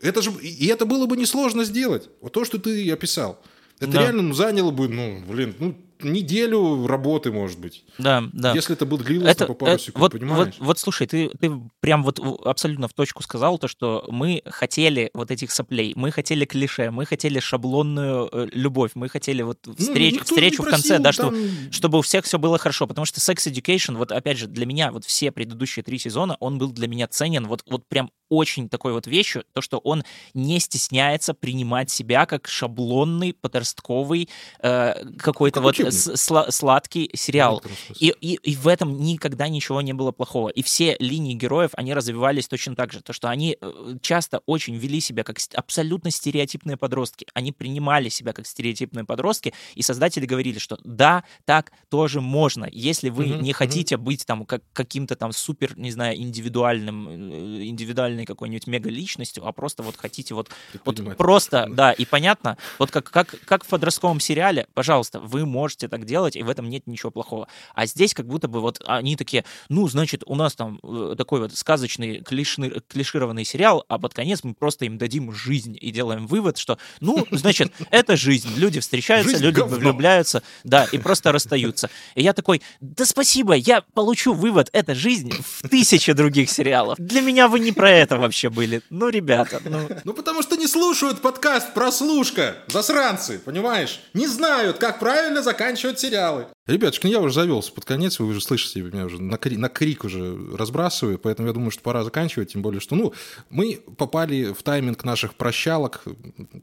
это 0.00 0.22
же, 0.22 0.32
и 0.40 0.66
это 0.66 0.86
было 0.86 1.06
бы 1.06 1.16
несложно 1.16 1.64
сделать. 1.64 2.08
Вот 2.20 2.32
то, 2.32 2.44
что 2.44 2.58
ты 2.58 2.90
описал. 2.90 3.40
Это 3.80 3.92
да. 3.92 4.02
реально 4.02 4.22
ну, 4.22 4.34
заняло 4.34 4.70
бы, 4.70 4.88
ну, 4.88 5.22
блин, 5.28 5.54
ну, 5.58 5.76
неделю 6.02 6.86
работы, 6.86 7.30
может 7.30 7.58
быть. 7.58 7.84
Да, 7.98 8.24
да. 8.32 8.52
Если 8.52 8.74
это 8.74 8.86
будет 8.86 9.06
длилось 9.06 9.30
это, 9.30 9.46
по 9.46 9.54
пару 9.54 9.72
это, 9.72 9.82
секунд, 9.82 10.00
вот, 10.00 10.12
понимаешь? 10.12 10.54
Вот, 10.58 10.66
вот 10.66 10.78
слушай, 10.78 11.06
ты, 11.06 11.30
ты 11.40 11.52
прям 11.80 12.02
вот 12.02 12.18
абсолютно 12.44 12.88
в 12.88 12.92
точку 12.92 13.22
сказал 13.22 13.58
то, 13.58 13.68
что 13.68 14.04
мы 14.08 14.42
хотели 14.46 15.10
вот 15.14 15.30
этих 15.30 15.50
соплей, 15.50 15.92
мы 15.96 16.10
хотели 16.10 16.44
клише, 16.44 16.90
мы 16.90 17.06
хотели 17.06 17.38
шаблонную 17.38 18.28
э, 18.32 18.48
любовь, 18.52 18.92
мы 18.94 19.08
хотели 19.08 19.42
вот 19.42 19.58
встреч, 19.78 20.16
ну, 20.18 20.24
встречу 20.24 20.62
в 20.62 20.68
конце, 20.70 20.98
да, 20.98 21.12
там... 21.12 21.12
что, 21.12 21.34
чтобы 21.70 21.98
у 21.98 22.02
всех 22.02 22.24
все 22.24 22.38
было 22.38 22.58
хорошо, 22.58 22.86
потому 22.86 23.04
что 23.04 23.20
Sex 23.20 23.50
Education, 23.50 23.96
вот 23.96 24.12
опять 24.12 24.38
же, 24.38 24.46
для 24.46 24.66
меня 24.66 24.90
вот 24.90 25.04
все 25.04 25.30
предыдущие 25.30 25.82
три 25.82 25.98
сезона, 25.98 26.36
он 26.40 26.58
был 26.58 26.72
для 26.72 26.88
меня 26.88 27.06
ценен 27.06 27.46
вот, 27.46 27.62
вот 27.66 27.86
прям 27.88 28.10
очень 28.28 28.68
такой 28.68 28.92
вот 28.92 29.06
вещью, 29.06 29.44
то, 29.52 29.60
что 29.60 29.78
он 29.78 30.02
не 30.32 30.58
стесняется 30.58 31.34
принимать 31.34 31.90
себя 31.90 32.26
как 32.26 32.48
шаблонный, 32.48 33.34
подростковый, 33.34 34.28
э, 34.60 34.94
какой-то 35.18 35.60
вот 35.60 35.76
сладкий 35.90 37.10
сериал. 37.14 37.62
И, 38.00 38.14
и, 38.20 38.34
и 38.34 38.56
в 38.56 38.68
этом 38.68 39.00
никогда 39.00 39.48
ничего 39.48 39.80
не 39.80 39.92
было 39.92 40.12
плохого. 40.12 40.48
И 40.48 40.62
все 40.62 40.96
линии 40.98 41.34
героев, 41.34 41.70
они 41.74 41.94
развивались 41.94 42.48
точно 42.48 42.74
так 42.76 42.92
же. 42.92 43.00
То, 43.00 43.12
что 43.12 43.28
они 43.28 43.56
э, 43.60 43.96
часто 44.00 44.40
очень 44.46 44.76
вели 44.76 45.00
себя 45.00 45.24
как 45.24 45.38
абсолютно 45.54 46.10
стереотипные 46.10 46.76
подростки. 46.76 47.26
Они 47.34 47.52
принимали 47.52 48.08
себя 48.08 48.32
как 48.32 48.46
стереотипные 48.46 49.04
подростки, 49.04 49.52
и 49.74 49.82
создатели 49.82 50.26
говорили, 50.26 50.58
что 50.58 50.78
да, 50.84 51.24
так 51.44 51.72
тоже 51.88 52.20
можно. 52.20 52.68
Если 52.70 53.10
вы 53.10 53.26
mm-hmm, 53.26 53.42
не 53.42 53.52
хотите 53.52 53.94
mm-hmm. 53.94 53.98
быть 53.98 54.26
там 54.26 54.46
как, 54.46 54.62
каким-то 54.72 55.16
там 55.16 55.32
супер, 55.32 55.78
не 55.78 55.90
знаю, 55.90 56.16
индивидуальным, 56.16 57.08
э, 57.08 57.64
индивидуальной 57.64 58.24
какой-нибудь 58.24 58.66
мега-личностью, 58.66 59.46
а 59.46 59.52
просто 59.52 59.82
вот 59.82 59.96
хотите 59.96 60.34
вот, 60.34 60.50
вот 60.84 61.16
просто, 61.16 61.66
да, 61.70 61.92
и 61.92 62.04
понятно, 62.04 62.56
вот 62.78 62.90
как, 62.90 63.10
как, 63.10 63.34
как 63.44 63.64
в 63.64 63.68
подростковом 63.68 64.20
сериале, 64.20 64.66
пожалуйста, 64.74 65.20
вы 65.20 65.46
можете 65.46 65.73
так 65.78 66.04
делать, 66.04 66.36
и 66.36 66.42
в 66.42 66.48
этом 66.48 66.68
нет 66.68 66.86
ничего 66.86 67.10
плохого. 67.10 67.48
А 67.74 67.86
здесь 67.86 68.14
как 68.14 68.26
будто 68.26 68.48
бы 68.48 68.60
вот 68.60 68.82
они 68.86 69.16
такие, 69.16 69.44
ну, 69.68 69.86
значит, 69.88 70.22
у 70.26 70.34
нас 70.34 70.54
там 70.54 70.80
э, 70.82 71.14
такой 71.16 71.40
вот 71.40 71.54
сказочный, 71.54 72.22
клишный, 72.22 72.82
клишированный 72.88 73.44
сериал, 73.44 73.84
а 73.88 73.98
под 73.98 74.14
конец 74.14 74.40
мы 74.44 74.54
просто 74.54 74.84
им 74.84 74.98
дадим 74.98 75.32
жизнь 75.32 75.76
и 75.80 75.90
делаем 75.90 76.26
вывод, 76.26 76.58
что, 76.58 76.78
ну, 77.00 77.26
значит, 77.30 77.72
это 77.90 78.16
жизнь. 78.16 78.48
Люди 78.56 78.80
встречаются, 78.80 79.32
жизнь 79.32 79.44
люди 79.44 79.60
говно. 79.60 79.76
влюбляются, 79.76 80.42
да, 80.62 80.84
и 80.90 80.98
просто 80.98 81.32
расстаются. 81.32 81.90
И 82.14 82.22
я 82.22 82.32
такой, 82.32 82.62
да 82.80 83.04
спасибо, 83.04 83.54
я 83.54 83.82
получу 83.94 84.32
вывод, 84.32 84.70
это 84.72 84.94
жизнь 84.94 85.32
в 85.32 85.68
тысячи 85.68 86.12
других 86.12 86.50
сериалов. 86.50 86.98
Для 86.98 87.20
меня 87.20 87.48
вы 87.48 87.60
не 87.60 87.72
про 87.72 87.90
это 87.90 88.16
вообще 88.16 88.50
были. 88.50 88.82
Ну, 88.90 89.08
ребята, 89.08 89.60
ну... 89.64 89.88
Ну, 90.04 90.12
потому 90.12 90.42
что 90.42 90.56
не 90.56 90.66
слушают 90.66 91.20
подкаст 91.20 91.74
«Прослушка», 91.74 92.56
засранцы, 92.68 93.38
понимаешь? 93.38 94.00
Не 94.12 94.26
знают, 94.26 94.78
как 94.78 94.98
правильно 94.98 95.42
заканчивать 95.42 95.63
сериалы. 95.98 96.46
Ребятушки, 96.66 97.06
ну 97.06 97.12
я 97.12 97.20
уже 97.20 97.34
завелся 97.34 97.72
под 97.72 97.84
конец, 97.84 98.18
вы 98.18 98.26
уже 98.26 98.40
слышите, 98.40 98.80
меня 98.82 99.06
уже 99.06 99.20
на, 99.20 99.36
кри- 99.36 99.56
на 99.56 99.68
крик 99.68 100.04
уже 100.04 100.36
разбрасываю, 100.56 101.18
поэтому 101.18 101.48
я 101.48 101.54
думаю, 101.54 101.70
что 101.70 101.82
пора 101.82 102.04
заканчивать, 102.04 102.52
тем 102.52 102.62
более, 102.62 102.80
что, 102.80 102.94
ну, 102.96 103.12
мы 103.50 103.80
попали 103.96 104.52
в 104.52 104.62
тайминг 104.62 105.04
наших 105.04 105.34
прощалок, 105.34 106.02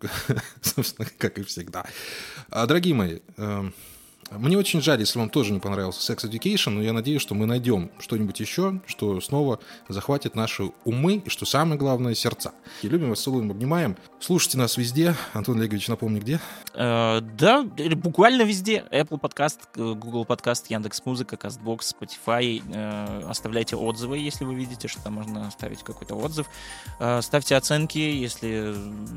собственно, 0.61 1.07
как 1.17 1.39
и 1.39 1.43
всегда. 1.43 1.85
А, 2.49 2.65
дорогие 2.65 2.93
мои, 2.93 3.19
эм, 3.37 3.73
мне 4.31 4.57
очень 4.57 4.81
жаль, 4.81 4.99
если 4.99 5.19
вам 5.19 5.29
тоже 5.29 5.51
не 5.51 5.59
понравился 5.59 6.13
Sex 6.13 6.29
Education, 6.29 6.69
но 6.69 6.81
я 6.81 6.93
надеюсь, 6.93 7.21
что 7.21 7.35
мы 7.35 7.45
найдем 7.45 7.91
что-нибудь 7.99 8.39
еще, 8.39 8.81
что 8.85 9.19
снова 9.19 9.59
захватит 9.89 10.35
наши 10.35 10.71
умы 10.85 11.15
и, 11.25 11.29
что 11.29 11.45
самое 11.45 11.77
главное, 11.77 12.15
сердца. 12.15 12.53
И 12.81 12.87
любим 12.87 13.09
вас, 13.09 13.21
целуем, 13.21 13.51
обнимаем. 13.51 13.97
Слушайте 14.19 14.57
нас 14.57 14.77
везде. 14.77 15.15
Антон 15.33 15.59
Олегович, 15.59 15.89
напомни, 15.89 16.19
где? 16.19 16.39
Э, 16.73 17.19
да, 17.21 17.63
буквально 17.63 18.43
везде. 18.43 18.85
Apple 18.91 19.19
подкаст, 19.19 19.59
Google 19.75 20.23
подкаст, 20.23 20.71
Яндекс 20.71 21.05
Музыка, 21.05 21.35
Castbox, 21.35 21.93
Spotify. 21.99 22.63
Э, 22.73 23.23
оставляйте 23.27 23.75
отзывы, 23.75 24.17
если 24.17 24.45
вы 24.45 24.55
видите, 24.55 24.87
что 24.87 25.03
там 25.03 25.13
можно 25.13 25.47
оставить 25.47 25.83
какой-то 25.83 26.15
отзыв. 26.15 26.47
Э, 26.99 27.21
ставьте 27.21 27.57
оценки, 27.57 27.97
если 27.97 28.73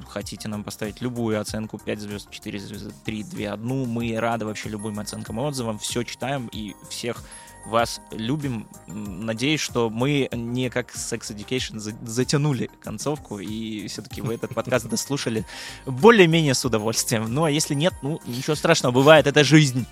хотите 0.08 0.48
нам 0.48 0.64
поставить 0.64 1.00
любую 1.00 1.40
оценку, 1.40 1.78
5 1.78 2.00
звезд, 2.00 2.30
4 2.30 2.58
звезды, 2.58 2.92
3, 3.04 3.22
2, 3.22 3.52
1. 3.52 3.88
Мы 3.88 4.18
рады 4.18 4.44
вообще 4.44 4.68
любым 4.68 4.98
оценкам 5.04 5.40
и 5.40 5.44
отзывам, 5.44 5.78
все 5.78 6.02
читаем 6.02 6.48
и 6.52 6.74
всех 6.90 7.22
вас 7.66 8.02
любим. 8.10 8.66
Надеюсь, 8.86 9.60
что 9.60 9.88
мы 9.88 10.28
не 10.32 10.68
как 10.68 10.94
Sex 10.94 11.34
Education 11.34 11.78
затянули 11.78 12.68
концовку, 12.82 13.38
и 13.38 13.86
все-таки 13.88 14.20
вы 14.20 14.34
этот 14.34 14.54
подкаст 14.54 14.86
дослушали 14.86 15.46
более-менее 15.86 16.52
с 16.52 16.62
удовольствием. 16.66 17.32
Ну, 17.32 17.44
а 17.44 17.50
если 17.50 17.72
нет, 17.72 17.94
ну, 18.02 18.20
ничего 18.26 18.54
страшного, 18.54 18.92
бывает, 18.92 19.26
это 19.26 19.44
жизнь. 19.44 19.86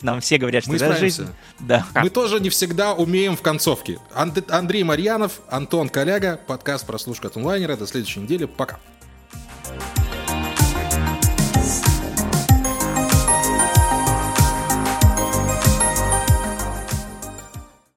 Нам 0.00 0.20
все 0.20 0.36
говорят, 0.36 0.64
что 0.64 0.72
мы 0.72 0.78
это 0.78 0.96
жизнь. 0.96 1.28
Да. 1.60 1.86
Мы 1.94 2.10
тоже 2.10 2.40
не 2.40 2.50
всегда 2.50 2.92
умеем 2.92 3.36
в 3.36 3.42
концовке. 3.42 4.00
Андрей 4.14 4.82
Марьянов, 4.82 5.42
Антон 5.48 5.90
Коляга, 5.90 6.40
подкаст 6.44 6.84
«Прослушка 6.88 7.28
от 7.28 7.36
онлайнера». 7.36 7.76
До 7.76 7.86
следующей 7.86 8.18
недели. 8.18 8.46
Пока. 8.46 8.80